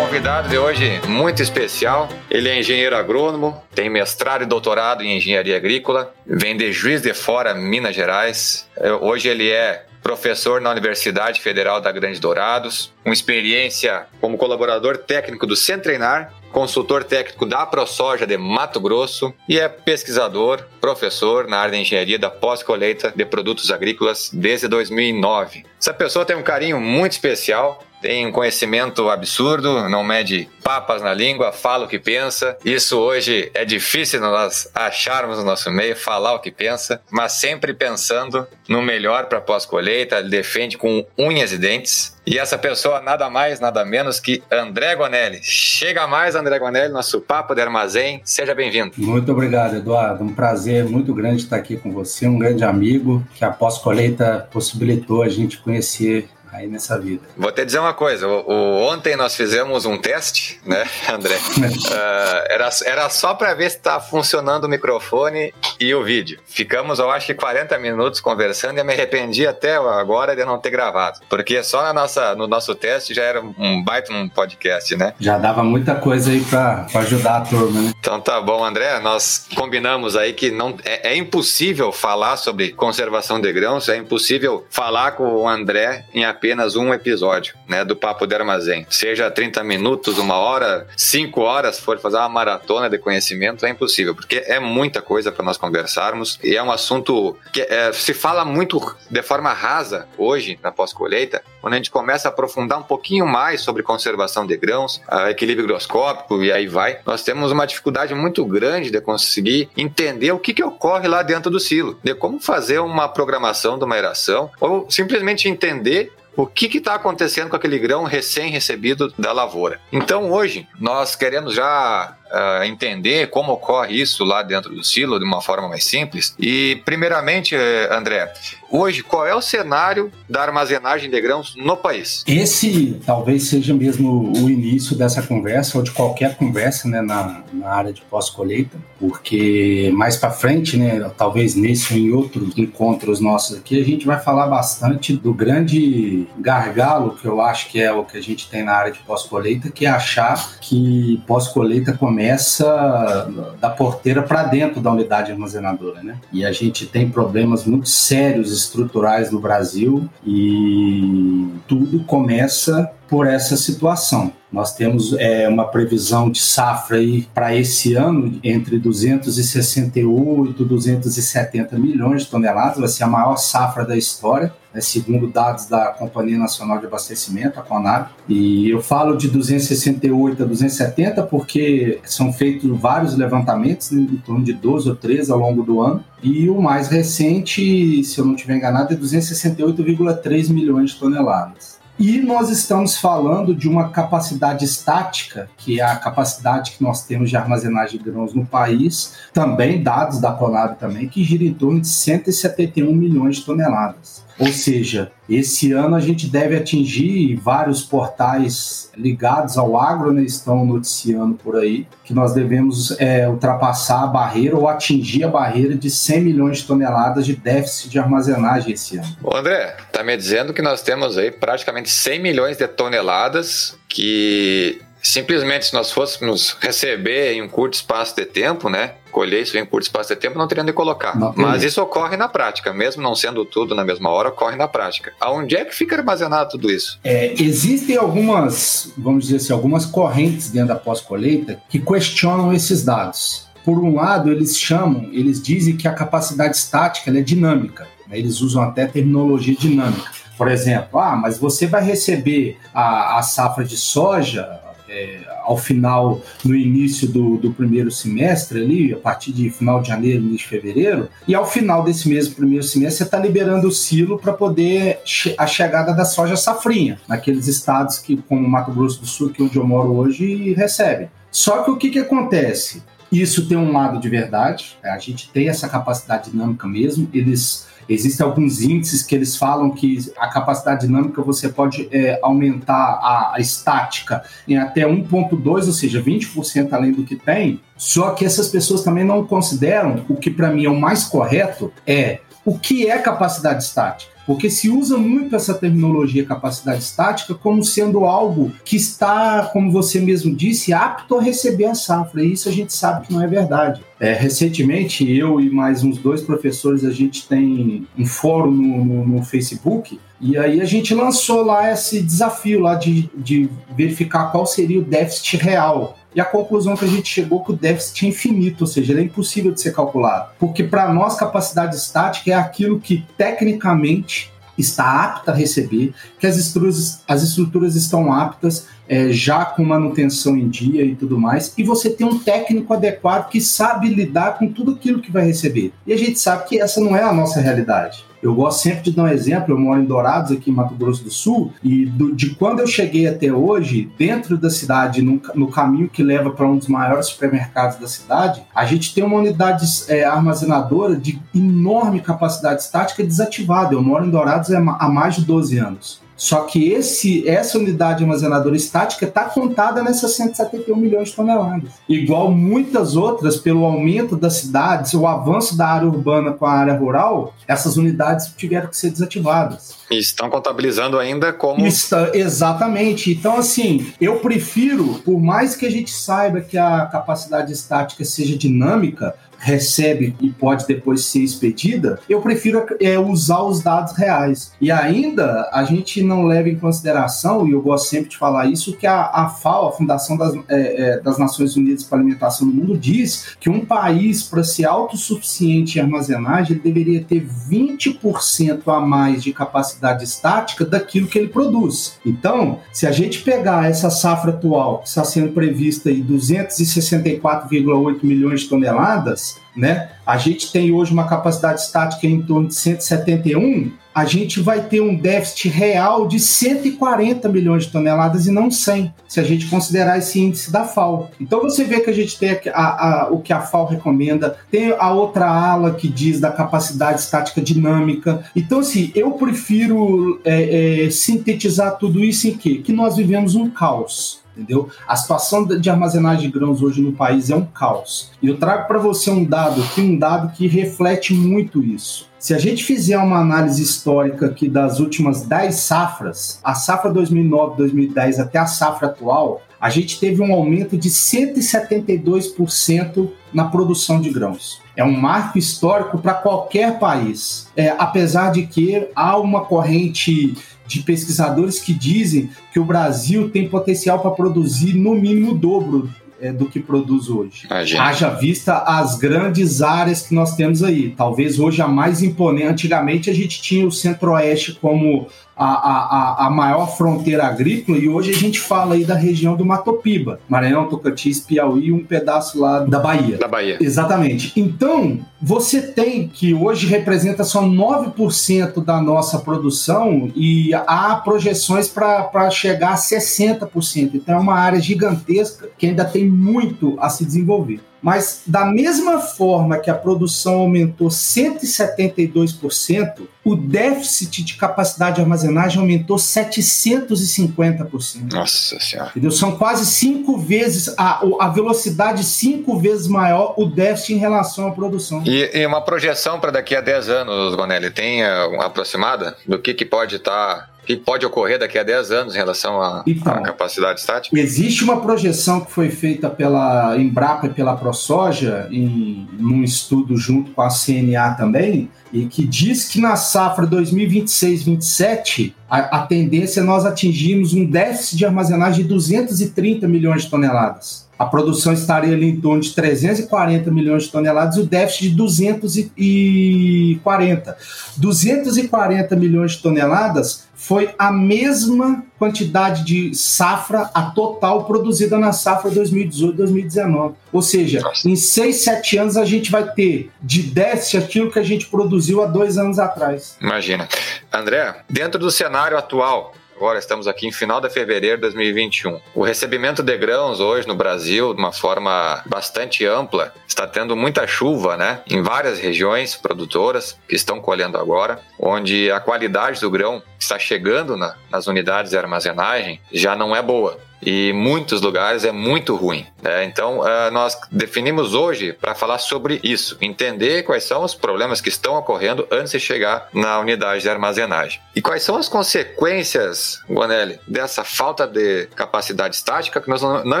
Convidado 0.26 0.48
de 0.48 0.58
hoje 0.58 1.00
muito 1.06 1.40
especial. 1.40 2.08
Ele 2.28 2.48
é 2.48 2.58
engenheiro 2.58 2.96
agrônomo, 2.96 3.62
tem 3.72 3.88
mestrado 3.88 4.42
e 4.42 4.44
doutorado 4.44 5.04
em 5.04 5.16
engenharia 5.16 5.56
agrícola, 5.56 6.12
vem 6.26 6.56
de 6.56 6.72
Juiz 6.72 7.00
de 7.00 7.14
Fora, 7.14 7.54
Minas 7.54 7.94
Gerais. 7.94 8.68
Hoje 9.00 9.28
ele 9.28 9.48
é 9.48 9.86
professor 10.02 10.60
na 10.60 10.72
Universidade 10.72 11.40
Federal 11.40 11.80
da 11.80 11.92
Grande 11.92 12.18
Dourados, 12.18 12.92
com 13.04 13.12
experiência 13.12 14.06
como 14.20 14.36
colaborador 14.36 14.98
técnico 14.98 15.46
do 15.46 15.54
Centreinar, 15.54 16.32
consultor 16.50 17.04
técnico 17.04 17.46
da 17.46 17.64
ProSoja 17.64 18.26
de 18.26 18.36
Mato 18.36 18.80
Grosso 18.80 19.32
e 19.48 19.60
é 19.60 19.68
pesquisador, 19.68 20.66
professor 20.80 21.46
na 21.46 21.58
área 21.58 21.74
de 21.74 21.82
engenharia 21.82 22.18
da 22.18 22.30
pós-colheita 22.30 23.12
de 23.14 23.24
produtos 23.24 23.70
agrícolas 23.70 24.28
desde 24.32 24.66
2009. 24.66 25.64
Essa 25.80 25.94
pessoa 25.94 26.24
tem 26.24 26.34
um 26.34 26.42
carinho 26.42 26.80
muito 26.80 27.12
especial 27.12 27.80
tem 28.06 28.24
um 28.24 28.30
conhecimento 28.30 29.10
absurdo, 29.10 29.88
não 29.88 30.04
mede 30.04 30.48
papas 30.62 31.02
na 31.02 31.12
língua, 31.12 31.50
fala 31.50 31.86
o 31.86 31.88
que 31.88 31.98
pensa. 31.98 32.56
Isso 32.64 32.96
hoje 32.96 33.50
é 33.52 33.64
difícil 33.64 34.20
nós 34.20 34.70
acharmos 34.72 35.38
no 35.38 35.44
nosso 35.44 35.72
meio, 35.72 35.96
falar 35.96 36.34
o 36.34 36.38
que 36.38 36.52
pensa, 36.52 37.00
mas 37.10 37.32
sempre 37.32 37.74
pensando 37.74 38.46
no 38.68 38.80
melhor 38.80 39.26
para 39.26 39.40
pós-colheita, 39.40 40.22
defende 40.22 40.78
com 40.78 41.04
unhas 41.18 41.50
e 41.50 41.58
dentes. 41.58 42.16
E 42.24 42.38
essa 42.38 42.58
pessoa 42.58 43.00
nada 43.00 43.30
mais, 43.30 43.60
nada 43.60 43.84
menos 43.84 44.18
que 44.18 44.42
André 44.50 44.94
Gonelli. 44.96 45.40
Chega 45.42 46.08
mais, 46.08 46.34
André 46.34 46.58
Gonelli, 46.58 46.92
nosso 46.92 47.20
papo 47.20 47.54
de 47.54 47.60
armazém. 47.60 48.20
Seja 48.24 48.52
bem-vindo. 48.52 48.92
Muito 48.96 49.30
obrigado, 49.30 49.76
Eduardo. 49.76 50.24
Um 50.24 50.34
prazer 50.34 50.84
muito 50.84 51.14
grande 51.14 51.42
estar 51.42 51.56
aqui 51.56 51.76
com 51.76 51.92
você, 51.92 52.26
um 52.26 52.38
grande 52.38 52.64
amigo 52.64 53.24
que 53.34 53.44
a 53.44 53.50
pós-colheita 53.50 54.48
possibilitou 54.52 55.22
a 55.22 55.28
gente 55.28 55.58
conhecer 55.58 56.28
aí 56.56 56.66
nessa 56.66 56.98
vida. 56.98 57.22
Vou 57.36 57.52
te 57.52 57.64
dizer 57.64 57.78
uma 57.78 57.94
coisa, 57.94 58.26
o, 58.26 58.50
o 58.50 58.82
ontem 58.88 59.16
nós 59.16 59.36
fizemos 59.36 59.84
um 59.84 59.98
teste, 59.98 60.60
né, 60.64 60.84
André? 61.12 61.36
uh, 61.36 62.46
era, 62.48 62.70
era 62.84 63.08
só 63.10 63.34
para 63.34 63.54
ver 63.54 63.70
se 63.70 63.76
está 63.76 64.00
funcionando 64.00 64.64
o 64.64 64.68
microfone 64.68 65.52
e 65.78 65.94
o 65.94 66.02
vídeo. 66.02 66.40
Ficamos, 66.46 66.98
eu 66.98 67.10
acho 67.10 67.26
que 67.26 67.34
40 67.34 67.78
minutos 67.78 68.20
conversando 68.20 68.78
e 68.78 68.80
eu 68.80 68.84
me 68.84 68.92
arrependi 68.92 69.46
até 69.46 69.76
agora 69.76 70.34
de 70.34 70.44
não 70.44 70.58
ter 70.58 70.70
gravado, 70.70 71.20
porque 71.28 71.62
só 71.62 71.82
na 71.82 71.92
nossa, 71.92 72.34
no 72.34 72.46
nosso 72.46 72.74
teste 72.74 73.14
já 73.14 73.22
era 73.22 73.40
um 73.40 73.82
baita 73.84 74.12
um 74.12 74.28
podcast, 74.28 74.96
né? 74.96 75.14
Já 75.20 75.38
dava 75.38 75.62
muita 75.62 75.94
coisa 75.94 76.30
aí 76.30 76.40
para 76.40 76.86
ajudar 76.94 77.38
a 77.38 77.40
turma, 77.42 77.80
né? 77.82 77.92
Então 77.98 78.20
tá 78.20 78.40
bom, 78.40 78.64
André, 78.64 78.98
nós 79.00 79.46
combinamos 79.54 80.16
aí 80.16 80.32
que 80.32 80.50
não 80.50 80.76
é, 80.84 81.12
é 81.12 81.16
impossível 81.16 81.92
falar 81.92 82.36
sobre 82.36 82.72
conservação 82.72 83.40
de 83.40 83.52
grãos, 83.52 83.88
é 83.88 83.96
impossível 83.96 84.66
falar 84.70 85.12
com 85.12 85.24
o 85.24 85.48
André 85.48 86.06
em 86.14 86.24
apenas 86.24 86.45
apenas 86.46 86.76
um 86.76 86.94
episódio, 86.94 87.56
né, 87.66 87.84
do 87.84 87.96
Papo 87.96 88.24
de 88.24 88.32
Armazém. 88.32 88.86
Seja 88.88 89.28
30 89.28 89.64
minutos, 89.64 90.16
uma 90.16 90.36
hora, 90.36 90.86
cinco 90.96 91.40
horas, 91.40 91.80
for 91.80 91.98
fazer 91.98 92.18
uma 92.18 92.28
maratona 92.28 92.88
de 92.88 92.98
conhecimento, 92.98 93.66
é 93.66 93.70
impossível, 93.70 94.14
porque 94.14 94.44
é 94.46 94.60
muita 94.60 95.02
coisa 95.02 95.32
para 95.32 95.44
nós 95.44 95.56
conversarmos 95.56 96.38
e 96.44 96.54
é 96.54 96.62
um 96.62 96.70
assunto 96.70 97.36
que 97.52 97.62
é, 97.62 97.92
se 97.92 98.14
fala 98.14 98.44
muito 98.44 98.80
de 99.10 99.22
forma 99.22 99.52
rasa 99.52 100.06
hoje 100.16 100.56
na 100.62 100.70
pós-colheita, 100.70 101.42
quando 101.60 101.72
a 101.74 101.76
gente 101.78 101.90
começa 101.90 102.28
a 102.28 102.30
aprofundar 102.30 102.78
um 102.78 102.84
pouquinho 102.84 103.26
mais 103.26 103.62
sobre 103.62 103.82
conservação 103.82 104.46
de 104.46 104.56
grãos, 104.56 105.02
equilíbrio 105.28 105.64
higroscópico 105.64 106.44
e 106.44 106.52
aí 106.52 106.68
vai, 106.68 107.00
nós 107.04 107.24
temos 107.24 107.50
uma 107.50 107.66
dificuldade 107.66 108.14
muito 108.14 108.44
grande 108.44 108.88
de 108.88 109.00
conseguir 109.00 109.68
entender 109.76 110.30
o 110.30 110.38
que, 110.38 110.54
que 110.54 110.62
ocorre 110.62 111.08
lá 111.08 111.24
dentro 111.24 111.50
do 111.50 111.58
silo, 111.58 111.98
de 112.04 112.14
como 112.14 112.38
fazer 112.38 112.78
uma 112.78 113.08
programação 113.08 113.76
de 113.76 113.84
uma 113.84 113.96
aeração 113.96 114.48
ou 114.60 114.88
simplesmente 114.88 115.48
entender 115.48 116.12
o 116.36 116.46
que 116.46 116.66
está 116.78 116.94
acontecendo 116.94 117.48
com 117.48 117.56
aquele 117.56 117.78
grão 117.78 118.04
recém-recebido 118.04 119.12
da 119.18 119.32
lavoura. 119.32 119.80
Então, 119.90 120.30
hoje, 120.30 120.68
nós 120.78 121.16
queremos 121.16 121.54
já 121.54 122.16
uh, 122.30 122.64
entender 122.64 123.28
como 123.28 123.52
ocorre 123.52 124.00
isso 124.00 124.24
lá 124.24 124.42
dentro 124.42 124.74
do 124.74 124.84
silo 124.84 125.18
de 125.18 125.24
uma 125.24 125.40
forma 125.40 125.68
mais 125.68 125.84
simples. 125.84 126.34
E, 126.38 126.80
primeiramente, 126.84 127.54
eh, 127.54 127.88
André, 127.90 128.32
hoje, 128.70 129.02
qual 129.02 129.26
é 129.26 129.34
o 129.34 129.40
cenário 129.40 130.10
da 130.28 130.42
armazenagem 130.42 131.10
de 131.10 131.20
grãos 131.20 131.54
no 131.56 131.76
país? 131.76 132.24
Esse 132.26 133.00
talvez 133.04 133.44
seja 133.44 133.72
mesmo 133.74 134.32
o 134.36 134.50
início 134.50 134.96
dessa 134.96 135.22
conversa, 135.22 135.78
ou 135.78 135.84
de 135.84 135.90
qualquer 135.90 136.36
conversa 136.36 136.88
né, 136.88 137.00
na, 137.00 137.42
na 137.52 137.68
área 137.68 137.92
de 137.92 138.02
pós-colheita, 138.02 138.76
porque 138.98 139.90
mais 139.94 140.16
para 140.16 140.30
frente, 140.30 140.76
né, 140.76 141.10
talvez 141.16 141.54
nesse 141.54 141.94
ou 141.94 141.98
em 141.98 142.12
outros 142.12 142.56
encontros 142.58 143.20
nossos 143.20 143.58
aqui, 143.58 143.80
a 143.80 143.84
gente 143.84 144.06
vai 144.06 144.18
falar 144.18 144.46
bastante 144.46 145.16
do 145.16 145.32
grande 145.32 146.26
gargalo 146.38 147.16
que 147.16 147.26
eu 147.26 147.40
acho 147.40 147.68
que 147.68 147.80
é 147.80 147.92
o 147.92 148.04
que 148.04 148.16
a 148.16 148.22
gente 148.22 148.48
tem 148.48 148.64
na 148.64 148.72
área 148.72 148.92
de 148.92 148.98
pós-colheita, 149.00 149.70
que 149.70 149.86
é 149.86 149.90
achar 149.90 150.58
que 150.60 151.22
pós-colheita 151.26 151.92
começa 151.92 152.15
começa 152.16 153.28
da 153.60 153.68
porteira 153.68 154.22
para 154.22 154.44
dentro 154.44 154.80
da 154.80 154.90
unidade 154.90 155.30
armazenadora, 155.32 156.02
né? 156.02 156.18
E 156.32 156.46
a 156.46 156.50
gente 156.50 156.86
tem 156.86 157.10
problemas 157.10 157.66
muito 157.66 157.90
sérios 157.90 158.50
estruturais 158.50 159.30
no 159.30 159.38
Brasil 159.38 160.08
e 160.26 161.46
tudo 161.68 162.00
começa 162.04 162.90
por 163.06 163.26
essa 163.26 163.54
situação. 163.54 164.32
Nós 164.50 164.74
temos 164.74 165.12
é, 165.18 165.46
uma 165.46 165.66
previsão 165.66 166.30
de 166.30 166.40
safra 166.40 166.96
para 167.34 167.54
esse 167.54 167.94
ano 167.94 168.38
entre 168.42 168.78
268 168.78 170.62
e 170.62 170.66
270 170.66 171.78
milhões 171.78 172.22
de 172.22 172.30
toneladas, 172.30 172.78
vai 172.78 172.88
ser 172.88 173.04
a 173.04 173.08
maior 173.08 173.36
safra 173.36 173.84
da 173.84 173.96
história, 173.96 174.54
né, 174.76 174.82
segundo 174.82 175.26
dados 175.26 175.66
da 175.66 175.86
Companhia 175.86 176.38
Nacional 176.38 176.78
de 176.78 176.86
Abastecimento, 176.86 177.58
a 177.58 177.62
CONAB. 177.62 178.10
E 178.28 178.68
eu 178.70 178.82
falo 178.82 179.16
de 179.16 179.28
268 179.28 180.42
a 180.42 180.46
270 180.46 181.22
porque 181.22 181.98
são 182.04 182.30
feitos 182.32 182.78
vários 182.78 183.16
levantamentos, 183.16 183.90
né, 183.90 184.02
em 184.02 184.16
torno 184.18 184.44
de 184.44 184.52
12 184.52 184.90
ou 184.90 184.94
13 184.94 185.32
ao 185.32 185.38
longo 185.38 185.62
do 185.62 185.80
ano. 185.80 186.04
E 186.22 186.48
o 186.50 186.60
mais 186.60 186.88
recente, 186.88 188.04
se 188.04 188.18
eu 188.18 188.24
não 188.26 188.34
estiver 188.34 188.56
enganado, 188.56 188.92
é 188.92 188.96
268,3 188.96 190.50
milhões 190.50 190.90
de 190.90 190.96
toneladas. 190.96 191.76
E 191.98 192.20
nós 192.20 192.50
estamos 192.50 192.98
falando 192.98 193.54
de 193.54 193.66
uma 193.66 193.88
capacidade 193.88 194.66
estática, 194.66 195.48
que 195.56 195.80
é 195.80 195.82
a 195.82 195.96
capacidade 195.96 196.72
que 196.72 196.82
nós 196.82 197.06
temos 197.06 197.30
de 197.30 197.38
armazenagem 197.38 197.98
de 197.98 198.04
grãos 198.04 198.34
no 198.34 198.44
país, 198.44 199.14
também 199.32 199.82
dados 199.82 200.20
da 200.20 200.30
Conab 200.30 200.78
também, 200.78 201.08
que 201.08 201.24
gira 201.24 201.44
em 201.44 201.54
torno 201.54 201.80
de 201.80 201.88
171 201.88 202.94
milhões 202.94 203.36
de 203.36 203.46
toneladas. 203.46 204.25
Ou 204.38 204.48
seja, 204.48 205.10
esse 205.28 205.72
ano 205.72 205.96
a 205.96 206.00
gente 206.00 206.28
deve 206.28 206.56
atingir 206.56 207.36
vários 207.36 207.82
portais 207.82 208.90
ligados 208.96 209.56
ao 209.56 209.78
agro, 209.80 210.12
né, 210.12 210.22
estão 210.22 210.64
noticiando 210.64 211.34
por 211.34 211.56
aí, 211.56 211.86
que 212.04 212.12
nós 212.12 212.34
devemos 212.34 212.98
é, 213.00 213.28
ultrapassar 213.28 214.04
a 214.04 214.06
barreira 214.06 214.56
ou 214.56 214.68
atingir 214.68 215.24
a 215.24 215.28
barreira 215.28 215.74
de 215.74 215.90
100 215.90 216.20
milhões 216.20 216.58
de 216.58 216.64
toneladas 216.64 217.24
de 217.24 217.34
déficit 217.34 217.90
de 217.90 217.98
armazenagem 217.98 218.72
esse 218.72 218.98
ano. 218.98 219.16
Ô 219.22 219.34
André, 219.34 219.74
está 219.86 220.02
me 220.02 220.16
dizendo 220.16 220.52
que 220.52 220.62
nós 220.62 220.82
temos 220.82 221.16
aí 221.16 221.30
praticamente 221.30 221.88
100 221.90 222.22
milhões 222.22 222.56
de 222.56 222.68
toneladas 222.68 223.76
que 223.88 224.80
simplesmente 225.06 225.66
se 225.66 225.74
nós 225.74 225.90
fôssemos 225.92 226.56
receber 226.60 227.32
em 227.32 227.42
um 227.42 227.48
curto 227.48 227.74
espaço 227.74 228.16
de 228.16 228.24
tempo, 228.24 228.68
né, 228.68 228.94
colher 229.10 229.42
isso 229.42 229.56
em 229.56 229.62
um 229.62 229.66
curto 229.66 229.84
espaço 229.84 230.08
de 230.08 230.16
tempo, 230.16 230.36
não 230.36 230.48
teria 230.48 230.62
onde 230.62 230.72
colocar. 230.72 231.18
Não, 231.18 231.32
Mas 231.36 231.62
isso 231.62 231.80
ocorre 231.80 232.16
na 232.16 232.28
prática, 232.28 232.72
mesmo 232.72 233.02
não 233.02 233.14
sendo 233.14 233.44
tudo 233.44 233.74
na 233.74 233.84
mesma 233.84 234.10
hora, 234.10 234.28
ocorre 234.28 234.56
na 234.56 234.68
prática. 234.68 235.12
Aonde 235.20 235.56
é 235.56 235.64
que 235.64 235.74
fica 235.74 235.96
armazenado 235.96 236.50
tudo 236.50 236.70
isso? 236.70 236.98
É, 237.04 237.32
existem 237.40 237.96
algumas, 237.96 238.92
vamos 238.98 239.24
dizer 239.24 239.36
assim, 239.36 239.52
algumas 239.52 239.86
correntes 239.86 240.50
dentro 240.50 240.68
da 240.68 240.76
pós-colheita 240.76 241.62
que 241.68 241.78
questionam 241.78 242.52
esses 242.52 242.84
dados. 242.84 243.46
Por 243.64 243.78
um 243.78 243.94
lado, 243.94 244.30
eles 244.30 244.58
chamam, 244.58 245.08
eles 245.12 245.42
dizem 245.42 245.76
que 245.76 245.88
a 245.88 245.92
capacidade 245.92 246.56
estática 246.56 247.10
é 247.10 247.20
dinâmica. 247.20 247.86
Né? 248.08 248.18
Eles 248.18 248.40
usam 248.40 248.62
até 248.62 248.86
terminologia 248.86 249.56
dinâmica. 249.56 250.10
Por 250.36 250.48
exemplo, 250.48 251.00
ah, 251.00 251.16
mas 251.16 251.38
você 251.38 251.66
vai 251.66 251.82
receber 251.82 252.58
a, 252.74 253.18
a 253.18 253.22
safra 253.22 253.64
de 253.64 253.76
soja 253.76 254.65
é, 254.88 255.20
ao 255.44 255.56
final, 255.56 256.20
no 256.44 256.54
início 256.54 257.08
do, 257.08 257.36
do, 257.36 257.52
primeiro 257.52 257.90
semestre 257.90 258.60
ali, 258.60 258.92
a 258.92 258.96
partir 258.96 259.32
de 259.32 259.50
final 259.50 259.80
de 259.80 259.88
janeiro, 259.88 260.22
início 260.22 260.38
de 260.38 260.48
fevereiro, 260.48 261.08
e 261.26 261.34
ao 261.34 261.46
final 261.46 261.82
desse 261.82 262.08
mesmo 262.08 262.34
primeiro 262.34 262.62
semestre 262.62 262.98
você 262.98 263.02
está 263.04 263.18
liberando 263.18 263.68
o 263.68 263.72
silo 263.72 264.18
para 264.18 264.32
poder 264.32 265.00
che 265.04 265.34
a 265.36 265.46
chegada 265.46 265.92
da 265.92 266.04
soja 266.04 266.36
safrinha, 266.36 267.00
naqueles 267.08 267.46
estados 267.46 267.98
que, 267.98 268.16
como 268.28 268.48
Mato 268.48 268.72
Grosso 268.72 269.00
do 269.00 269.06
Sul, 269.06 269.30
que 269.30 269.42
é 269.42 269.44
onde 269.44 269.56
eu 269.56 269.66
moro 269.66 269.94
hoje, 269.94 270.52
recebe. 270.54 271.08
Só 271.30 271.62
que 271.62 271.70
o 271.70 271.76
que, 271.76 271.90
que 271.90 271.98
acontece? 271.98 272.82
Isso 273.10 273.48
tem 273.48 273.56
um 273.56 273.72
lado 273.72 274.00
de 274.00 274.08
verdade, 274.08 274.76
a 274.82 274.98
gente 274.98 275.30
tem 275.30 275.48
essa 275.48 275.68
capacidade 275.68 276.30
dinâmica 276.30 276.66
mesmo, 276.66 277.08
eles 277.12 277.66
Existem 277.88 278.24
alguns 278.26 278.60
índices 278.60 279.02
que 279.02 279.14
eles 279.14 279.36
falam 279.36 279.70
que 279.70 279.98
a 280.18 280.28
capacidade 280.28 280.86
dinâmica 280.86 281.22
você 281.22 281.48
pode 281.48 281.88
é, 281.92 282.18
aumentar 282.22 282.74
a, 282.74 283.34
a, 283.36 283.40
estática 283.40 284.22
em 284.46 284.56
até 284.56 284.82
1,2, 284.82 285.46
ou 285.46 285.62
seja, 285.72 286.02
20% 286.02 286.72
além 286.72 286.92
do 286.92 287.04
que 287.04 287.16
tem. 287.16 287.60
Só 287.76 288.10
que 288.10 288.24
essas 288.24 288.48
pessoas 288.48 288.82
também 288.82 289.04
não 289.04 289.24
consideram 289.24 290.04
o 290.08 290.16
que 290.16 290.30
para 290.30 290.50
mim 290.50 290.64
é 290.64 290.70
o 290.70 290.78
mais 290.78 291.04
correto 291.04 291.72
é 291.86 292.20
o 292.44 292.58
que 292.58 292.88
é 292.88 292.98
capacidade 292.98 293.62
estática. 293.62 294.15
Porque 294.26 294.50
se 294.50 294.68
usa 294.68 294.98
muito 294.98 295.36
essa 295.36 295.54
terminologia 295.54 296.24
capacidade 296.24 296.82
estática 296.82 297.34
como 297.34 297.62
sendo 297.64 298.04
algo 298.04 298.52
que 298.64 298.76
está, 298.76 299.48
como 299.52 299.70
você 299.70 300.00
mesmo 300.00 300.34
disse, 300.34 300.72
apto 300.72 301.16
a 301.16 301.22
receber 301.22 301.66
a 301.66 301.74
safra. 301.74 302.24
E 302.24 302.32
isso 302.32 302.48
a 302.48 302.52
gente 302.52 302.74
sabe 302.74 303.06
que 303.06 303.12
não 303.12 303.22
é 303.22 303.26
verdade. 303.26 303.80
É, 304.00 304.12
recentemente, 304.12 305.10
eu 305.10 305.40
e 305.40 305.48
mais 305.48 305.82
uns 305.82 305.96
dois 305.98 306.20
professores, 306.20 306.84
a 306.84 306.90
gente 306.90 307.26
tem 307.26 307.86
um 307.96 308.04
fórum 308.04 308.50
no, 308.50 308.84
no, 308.84 309.06
no 309.06 309.22
Facebook 309.22 309.98
e 310.20 310.36
aí 310.38 310.60
a 310.60 310.64
gente 310.64 310.94
lançou 310.94 311.44
lá 311.44 311.70
esse 311.70 312.02
desafio 312.02 312.60
lá 312.60 312.74
de, 312.74 313.08
de 313.14 313.48
verificar 313.76 314.32
qual 314.32 314.46
seria 314.46 314.80
o 314.80 314.84
déficit 314.84 315.36
real 315.36 315.96
e 316.16 316.20
a 316.20 316.24
conclusão 316.24 316.74
que 316.74 316.84
a 316.86 316.88
gente 316.88 317.06
chegou 317.06 317.42
é 317.42 317.44
que 317.44 317.52
o 317.52 317.56
déficit 317.56 318.06
é 318.06 318.08
infinito, 318.08 318.62
ou 318.62 318.66
seja, 318.66 318.94
ele 318.94 319.02
é 319.02 319.04
impossível 319.04 319.52
de 319.52 319.60
ser 319.60 319.74
calculado. 319.74 320.30
Porque 320.38 320.64
para 320.64 320.90
nós, 320.90 321.14
capacidade 321.14 321.76
estática 321.76 322.30
é 322.30 322.34
aquilo 322.34 322.80
que 322.80 323.04
tecnicamente 323.18 324.32
está 324.56 325.04
apta 325.04 325.30
a 325.30 325.34
receber, 325.34 325.92
que 326.18 326.26
as 326.26 326.38
estruturas, 326.38 327.02
as 327.06 327.22
estruturas 327.22 327.76
estão 327.76 328.10
aptas, 328.10 328.66
é, 328.88 329.10
já 329.10 329.44
com 329.44 329.64
manutenção 329.64 330.36
em 330.36 330.48
dia 330.48 330.84
e 330.84 330.94
tudo 330.94 331.18
mais, 331.18 331.52
e 331.56 331.62
você 331.62 331.90
tem 331.90 332.06
um 332.06 332.18
técnico 332.18 332.72
adequado 332.72 333.28
que 333.28 333.40
sabe 333.40 333.88
lidar 333.88 334.38
com 334.38 334.48
tudo 334.48 334.72
aquilo 334.72 335.00
que 335.00 335.12
vai 335.12 335.24
receber. 335.24 335.72
E 335.86 335.92
a 335.92 335.98
gente 335.98 336.18
sabe 336.18 336.48
que 336.48 336.60
essa 336.60 336.80
não 336.80 336.96
é 336.96 337.02
a 337.02 337.12
nossa 337.12 337.40
realidade. 337.40 338.04
Eu 338.22 338.34
gosto 338.34 338.62
sempre 338.62 338.82
de 338.82 338.92
dar 338.92 339.04
um 339.04 339.08
exemplo. 339.08 339.54
Eu 339.54 339.58
moro 339.58 339.80
em 339.80 339.84
Dourados, 339.84 340.32
aqui 340.32 340.50
em 340.50 340.52
Mato 340.52 340.74
Grosso 340.74 341.04
do 341.04 341.10
Sul, 341.10 341.52
e 341.62 341.86
do, 341.86 342.14
de 342.14 342.34
quando 342.34 342.60
eu 342.60 342.66
cheguei 342.66 343.06
até 343.06 343.32
hoje, 343.32 343.90
dentro 343.96 344.36
da 344.36 344.50
cidade, 344.50 345.02
no, 345.02 345.20
no 345.34 345.48
caminho 345.48 345.88
que 345.88 346.02
leva 346.02 346.30
para 346.30 346.46
um 346.46 346.56
dos 346.58 346.66
maiores 346.66 347.06
supermercados 347.06 347.78
da 347.78 347.86
cidade, 347.86 348.42
a 348.54 348.64
gente 348.64 348.94
tem 348.94 349.04
uma 349.04 349.18
unidade 349.18 349.64
é, 349.88 350.04
armazenadora 350.04 350.96
de 350.96 351.20
enorme 351.34 352.00
capacidade 352.00 352.62
estática 352.62 353.04
desativada. 353.04 353.74
Eu 353.74 353.82
moro 353.82 354.04
em 354.04 354.10
Dourados 354.10 354.50
há 354.50 354.88
mais 354.88 355.14
de 355.16 355.24
12 355.24 355.58
anos. 355.58 356.05
Só 356.16 356.42
que 356.44 356.72
esse, 356.72 357.28
essa 357.28 357.58
unidade 357.58 358.02
armazenadora 358.02 358.56
estática 358.56 359.04
está 359.04 359.24
contada 359.24 359.82
nessas 359.82 360.14
171 360.14 360.74
milhões 360.74 361.10
de 361.10 361.16
toneladas. 361.16 361.70
Igual 361.88 362.30
muitas 362.32 362.96
outras, 362.96 363.36
pelo 363.36 363.64
aumento 363.64 364.16
das 364.16 364.34
cidades, 364.34 364.94
o 364.94 365.06
avanço 365.06 365.56
da 365.56 365.68
área 365.68 365.86
urbana 365.86 366.32
com 366.32 366.46
a 366.46 366.52
área 366.52 366.74
rural, 366.74 367.34
essas 367.46 367.76
unidades 367.76 368.32
tiveram 368.36 368.68
que 368.68 368.76
ser 368.76 368.90
desativadas. 368.90 369.76
E 369.90 369.98
estão 369.98 370.30
contabilizando 370.30 370.98
ainda 370.98 371.32
como. 371.32 371.64
Está, 371.66 372.10
exatamente. 372.14 373.12
Então, 373.12 373.36
assim, 373.36 373.92
eu 374.00 374.18
prefiro, 374.18 375.00
por 375.04 375.20
mais 375.20 375.54
que 375.54 375.66
a 375.66 375.70
gente 375.70 375.90
saiba 375.90 376.40
que 376.40 376.56
a 376.56 376.86
capacidade 376.86 377.52
estática 377.52 378.04
seja 378.04 378.36
dinâmica, 378.36 379.14
recebe 379.38 380.14
e 380.20 380.30
pode 380.30 380.66
depois 380.66 381.04
ser 381.04 381.20
expedida, 381.20 381.98
eu 382.08 382.20
prefiro 382.20 382.64
é, 382.80 382.98
usar 382.98 383.42
os 383.42 383.62
dados 383.62 383.92
reais. 383.96 384.52
E 384.60 384.70
ainda 384.70 385.48
a 385.52 385.64
gente 385.64 386.02
não 386.02 386.24
leva 386.24 386.48
em 386.48 386.56
consideração, 386.56 387.46
e 387.46 387.52
eu 387.52 387.60
gosto 387.60 387.88
sempre 387.88 388.10
de 388.10 388.16
falar 388.16 388.46
isso, 388.46 388.76
que 388.76 388.86
a, 388.86 389.10
a 389.12 389.28
FAO, 389.28 389.68
a 389.68 389.72
Fundação 389.72 390.16
das, 390.16 390.34
é, 390.48 390.82
é, 390.82 391.00
das 391.00 391.18
Nações 391.18 391.56
Unidas 391.56 391.84
para 391.84 391.98
a 391.98 392.00
Alimentação 392.00 392.46
no 392.46 392.52
Mundo, 392.52 392.76
diz 392.76 393.36
que 393.38 393.48
um 393.50 393.64
país, 393.64 394.22
para 394.22 394.42
ser 394.44 394.64
autossuficiente 394.64 395.78
em 395.78 395.82
armazenagem, 395.82 396.52
ele 396.52 396.62
deveria 396.62 397.04
ter 397.04 397.26
20% 397.48 398.62
a 398.66 398.80
mais 398.80 399.22
de 399.22 399.32
capacidade 399.32 400.04
estática 400.04 400.64
daquilo 400.64 401.06
que 401.06 401.18
ele 401.18 401.28
produz. 401.28 401.98
Então, 402.04 402.60
se 402.72 402.86
a 402.86 402.92
gente 402.92 403.22
pegar 403.22 403.68
essa 403.68 403.90
safra 403.90 404.30
atual, 404.30 404.78
que 404.78 404.88
está 404.88 405.04
sendo 405.04 405.32
prevista 405.32 405.90
em 405.90 406.04
264,8 406.04 407.98
milhões 408.02 408.40
de 408.42 408.48
toneladas, 408.48 409.25
né? 409.56 409.90
A 410.04 410.16
gente 410.16 410.52
tem 410.52 410.72
hoje 410.72 410.92
uma 410.92 411.08
capacidade 411.08 411.60
estática 411.60 412.06
em 412.06 412.22
torno 412.22 412.48
de 412.48 412.54
171, 412.54 413.72
a 413.96 414.04
gente 414.04 414.40
vai 414.40 414.60
ter 414.60 414.82
um 414.82 414.94
déficit 414.94 415.48
real 415.48 416.06
de 416.06 416.20
140 416.20 417.30
milhões 417.30 417.64
de 417.64 417.72
toneladas 417.72 418.26
e 418.26 418.30
não 418.30 418.50
100, 418.50 418.92
se 419.08 419.18
a 419.18 419.22
gente 419.22 419.46
considerar 419.46 419.96
esse 419.96 420.20
índice 420.20 420.52
da 420.52 420.64
FAO. 420.64 421.10
Então 421.18 421.40
você 421.40 421.64
vê 421.64 421.80
que 421.80 421.88
a 421.88 421.94
gente 421.94 422.18
tem 422.18 422.38
a, 422.52 423.06
a, 423.06 423.10
o 423.10 423.20
que 423.20 423.32
a 423.32 423.40
FAO 423.40 423.64
recomenda, 423.64 424.36
tem 424.50 424.74
a 424.78 424.92
outra 424.92 425.26
ala 425.26 425.72
que 425.72 425.88
diz 425.88 426.20
da 426.20 426.30
capacidade 426.30 427.00
estática 427.00 427.40
dinâmica. 427.40 428.22
Então, 428.36 428.58
assim, 428.58 428.92
eu 428.94 429.12
prefiro 429.12 430.20
é, 430.26 430.84
é, 430.84 430.90
sintetizar 430.90 431.78
tudo 431.78 432.04
isso 432.04 432.28
em 432.28 432.34
quê? 432.34 432.60
Que 432.62 432.74
nós 432.74 432.96
vivemos 432.96 433.34
um 433.34 433.48
caos 433.48 434.25
entendeu? 434.36 434.68
A 434.86 434.94
situação 434.94 435.46
de 435.46 435.70
armazenagem 435.70 436.30
de 436.30 436.38
grãos 436.38 436.62
hoje 436.62 436.82
no 436.82 436.92
país 436.92 437.30
é 437.30 437.36
um 437.36 437.46
caos. 437.46 438.10
E 438.20 438.28
eu 438.28 438.36
trago 438.36 438.68
para 438.68 438.78
você 438.78 439.10
um 439.10 439.24
dado 439.24 439.62
aqui, 439.62 439.80
um 439.80 439.98
dado 439.98 440.34
que 440.34 440.46
reflete 440.46 441.14
muito 441.14 441.64
isso. 441.64 442.06
Se 442.18 442.34
a 442.34 442.38
gente 442.38 442.62
fizer 442.64 442.98
uma 442.98 443.20
análise 443.20 443.62
histórica 443.62 444.26
aqui 444.26 444.46
das 444.48 444.80
últimas 444.80 445.22
10 445.22 445.54
safras, 445.54 446.40
a 446.42 446.54
safra 446.54 446.92
2009-2010 446.92 448.18
até 448.20 448.38
a 448.38 448.46
safra 448.46 448.88
atual, 448.88 449.40
a 449.60 449.68
gente 449.70 449.98
teve 449.98 450.22
um 450.22 450.32
aumento 450.32 450.76
de 450.76 450.90
172% 450.90 453.08
na 453.32 453.44
produção 453.44 454.00
de 454.00 454.10
grãos. 454.10 454.60
É 454.76 454.84
um 454.84 454.92
marco 454.92 455.38
histórico 455.38 455.98
para 455.98 456.14
qualquer 456.14 456.78
país. 456.78 457.48
É, 457.56 457.74
apesar 457.78 458.30
de 458.32 458.46
que 458.46 458.88
há 458.94 459.16
uma 459.16 459.44
corrente 459.44 460.36
de 460.66 460.82
pesquisadores 460.82 461.58
que 461.58 461.72
dizem 461.72 462.30
que 462.52 462.58
o 462.58 462.64
Brasil 462.64 463.30
tem 463.30 463.48
potencial 463.48 464.00
para 464.00 464.10
produzir 464.10 464.74
no 464.74 464.94
mínimo 464.94 465.32
o 465.32 465.34
dobro 465.34 465.88
é, 466.20 466.32
do 466.32 466.46
que 466.46 466.60
produz 466.60 467.08
hoje. 467.08 467.46
Haja 467.78 468.10
vista 468.10 468.58
as 468.58 468.96
grandes 468.98 469.62
áreas 469.62 470.02
que 470.02 470.14
nós 470.14 470.34
temos 470.34 470.62
aí. 470.62 470.90
Talvez 470.90 471.38
hoje 471.38 471.60
a 471.60 471.68
mais 471.68 472.02
imponente. 472.02 472.46
Antigamente 472.46 473.10
a 473.10 473.14
gente 473.14 473.40
tinha 473.40 473.66
o 473.66 473.72
Centro-Oeste 473.72 474.58
como 474.60 475.08
a, 475.36 475.46
a, 475.46 476.26
a 476.26 476.30
maior 476.30 476.76
fronteira 476.76 477.26
agrícola 477.26 477.76
e 477.76 477.88
hoje 477.88 478.10
a 478.10 478.14
gente 478.14 478.40
fala 478.40 478.74
aí 478.74 478.84
da 478.84 478.94
região 478.94 479.36
do 479.36 479.44
Matopiba, 479.44 480.18
Maranhão, 480.26 480.66
Tocantins, 480.66 481.20
Piauí 481.20 481.66
e 481.66 481.72
um 481.72 481.84
pedaço 481.84 482.40
lá 482.40 482.60
da 482.60 482.78
Bahia. 482.78 483.18
Da 483.18 483.28
Bahia. 483.28 483.58
Exatamente. 483.60 484.32
Então, 484.34 485.00
você 485.20 485.60
tem 485.60 486.08
que 486.08 486.32
hoje 486.32 486.66
representa 486.66 487.22
só 487.22 487.42
9% 487.42 488.64
da 488.64 488.80
nossa 488.80 489.18
produção 489.18 490.10
e 490.16 490.54
há 490.54 490.96
projeções 490.96 491.68
para 491.68 492.30
chegar 492.30 492.72
a 492.72 492.76
60%. 492.76 493.90
Então 493.94 494.14
é 494.14 494.18
uma 494.18 494.38
área 494.38 494.60
gigantesca 494.60 495.48
que 495.58 495.66
ainda 495.66 495.84
tem 495.84 496.08
muito 496.08 496.76
a 496.80 496.88
se 496.88 497.04
desenvolver. 497.04 497.60
Mas 497.82 498.22
da 498.26 498.44
mesma 498.44 499.00
forma 499.00 499.58
que 499.58 499.70
a 499.70 499.74
produção 499.74 500.40
aumentou 500.40 500.88
172%, 500.88 503.06
o 503.24 503.34
déficit 503.36 504.22
de 504.24 504.34
capacidade 504.34 504.96
de 504.96 505.02
armazenagem 505.02 505.60
aumentou 505.60 505.96
750%. 505.96 508.12
Nossa 508.12 508.60
Senhora. 508.60 508.90
Entendeu? 508.90 509.10
São 509.10 509.36
quase 509.36 509.64
cinco 509.66 510.18
vezes, 510.18 510.74
a, 510.78 511.02
a 511.20 511.28
velocidade 511.28 512.02
cinco 512.04 512.58
vezes 512.58 512.88
maior 512.88 513.34
o 513.36 513.44
déficit 513.46 513.94
em 513.94 513.98
relação 513.98 514.48
à 514.48 514.52
produção. 514.52 515.02
E, 515.04 515.30
e 515.34 515.46
uma 515.46 515.60
projeção 515.60 516.20
para 516.20 516.30
daqui 516.30 516.54
a 516.54 516.60
10 516.60 516.88
anos, 516.88 517.34
Gonelli, 517.34 517.70
tem 517.70 518.04
uma 518.28 518.46
aproximada 518.46 519.16
do 519.26 519.38
que, 519.38 519.52
que 519.54 519.64
pode 519.64 519.96
estar 519.96 520.36
tá 520.36 520.48
que 520.66 520.76
pode 520.76 521.06
ocorrer 521.06 521.38
daqui 521.38 521.58
a 521.58 521.62
10 521.62 521.90
anos 521.92 522.14
em 522.14 522.18
relação 522.18 522.60
à, 522.60 522.82
então, 522.86 523.22
capacidade 523.22 523.80
estática? 523.80 524.18
Existe 524.18 524.64
uma 524.64 524.80
projeção 524.80 525.40
que 525.40 525.52
foi 525.52 525.70
feita 525.70 526.10
pela 526.10 526.76
Embrapa 526.76 527.28
e 527.28 527.30
pela 527.30 527.56
ProSoja, 527.56 528.48
em 528.50 529.06
num 529.12 529.44
estudo 529.44 529.96
junto 529.96 530.32
com 530.32 530.42
a 530.42 530.48
CNA 530.48 531.14
também, 531.14 531.70
e 531.92 532.06
que 532.06 532.26
diz 532.26 532.68
que 532.68 532.80
na 532.80 532.96
safra 532.96 533.46
2026-27 533.46 535.32
a, 535.48 535.78
a 535.78 535.86
tendência 535.86 536.40
é 536.40 536.42
nós 536.42 536.66
atingirmos 536.66 537.32
um 537.32 537.44
déficit 537.48 537.96
de 537.96 538.04
armazenagem 538.04 538.62
de 538.62 538.68
230 538.68 539.68
milhões 539.68 540.02
de 540.02 540.10
toneladas. 540.10 540.85
A 540.98 541.04
produção 541.04 541.52
estaria 541.52 541.94
ali 541.94 542.08
em 542.08 542.18
torno 542.20 542.40
de 542.40 542.54
340 542.54 543.50
milhões 543.50 543.82
de 543.84 543.90
toneladas 543.90 544.36
e 544.36 544.40
o 544.40 544.46
déficit 544.46 544.88
de 544.90 544.96
240. 544.96 547.36
240 547.76 548.96
milhões 548.96 549.32
de 549.32 549.42
toneladas 549.42 550.24
foi 550.34 550.74
a 550.78 550.90
mesma 550.92 551.84
quantidade 551.98 552.64
de 552.64 552.94
safra, 552.94 553.70
a 553.74 553.90
total 553.90 554.44
produzida 554.44 554.96
na 554.98 555.12
safra 555.12 555.50
2018-2019. 555.50 556.94
Ou 557.12 557.22
seja, 557.22 557.60
em 557.84 557.96
6, 557.96 558.36
7 558.36 558.78
anos 558.78 558.96
a 558.96 559.04
gente 559.04 559.30
vai 559.30 559.52
ter 559.52 559.90
de 560.00 560.22
déficit 560.22 560.78
aquilo 560.78 561.10
que 561.10 561.18
a 561.18 561.22
gente 561.22 561.46
produziu 561.46 562.02
há 562.02 562.06
dois 562.06 562.38
anos 562.38 562.58
atrás. 562.58 563.18
Imagina. 563.20 563.68
André, 564.12 564.56
dentro 564.68 565.00
do 565.00 565.10
cenário 565.10 565.58
atual, 565.58 566.14
Agora 566.36 566.58
estamos 566.58 566.86
aqui 566.86 567.06
em 567.06 567.12
final 567.12 567.40
de 567.40 567.48
fevereiro 567.48 567.96
de 567.96 568.02
2021. 568.02 568.78
O 568.94 569.02
recebimento 569.02 569.62
de 569.62 569.74
grãos 569.78 570.20
hoje 570.20 570.46
no 570.46 570.54
Brasil, 570.54 571.14
de 571.14 571.18
uma 571.18 571.32
forma 571.32 572.02
bastante 572.04 572.66
ampla, 572.66 573.14
está 573.26 573.46
tendo 573.46 573.74
muita 573.74 574.06
chuva, 574.06 574.54
né? 574.54 574.82
Em 574.86 575.00
várias 575.00 575.38
regiões 575.38 575.96
produtoras 575.96 576.78
que 576.86 576.94
estão 576.94 577.20
colhendo 577.20 577.56
agora, 577.56 578.00
onde 578.18 578.70
a 578.70 578.78
qualidade 578.78 579.40
do 579.40 579.50
grão 579.50 579.80
que 579.80 580.04
está 580.04 580.18
chegando 580.18 580.76
na, 580.76 580.94
nas 581.10 581.26
unidades 581.26 581.70
de 581.70 581.78
armazenagem 581.78 582.60
já 582.70 582.94
não 582.94 583.16
é 583.16 583.22
boa 583.22 583.58
e 583.82 584.12
muitos 584.12 584.60
lugares 584.60 585.04
é 585.04 585.12
muito 585.12 585.54
ruim. 585.54 585.86
Né? 586.02 586.24
Então, 586.24 586.60
uh, 586.60 586.90
nós 586.92 587.18
definimos 587.30 587.94
hoje 587.94 588.32
para 588.32 588.54
falar 588.54 588.78
sobre 588.78 589.20
isso, 589.22 589.56
entender 589.60 590.22
quais 590.22 590.44
são 590.44 590.64
os 590.64 590.74
problemas 590.74 591.20
que 591.20 591.28
estão 591.28 591.56
ocorrendo 591.56 592.06
antes 592.10 592.32
de 592.32 592.40
chegar 592.40 592.88
na 592.92 593.18
unidade 593.18 593.62
de 593.62 593.68
armazenagem. 593.68 594.40
E 594.54 594.62
quais 594.62 594.82
são 594.82 594.96
as 594.96 595.08
consequências, 595.08 596.40
Guanelli, 596.48 596.98
dessa 597.06 597.44
falta 597.44 597.86
de 597.86 598.26
capacidade 598.34 598.96
estática, 598.96 599.40
que 599.40 599.48
nós 599.48 599.62
não 599.62 600.00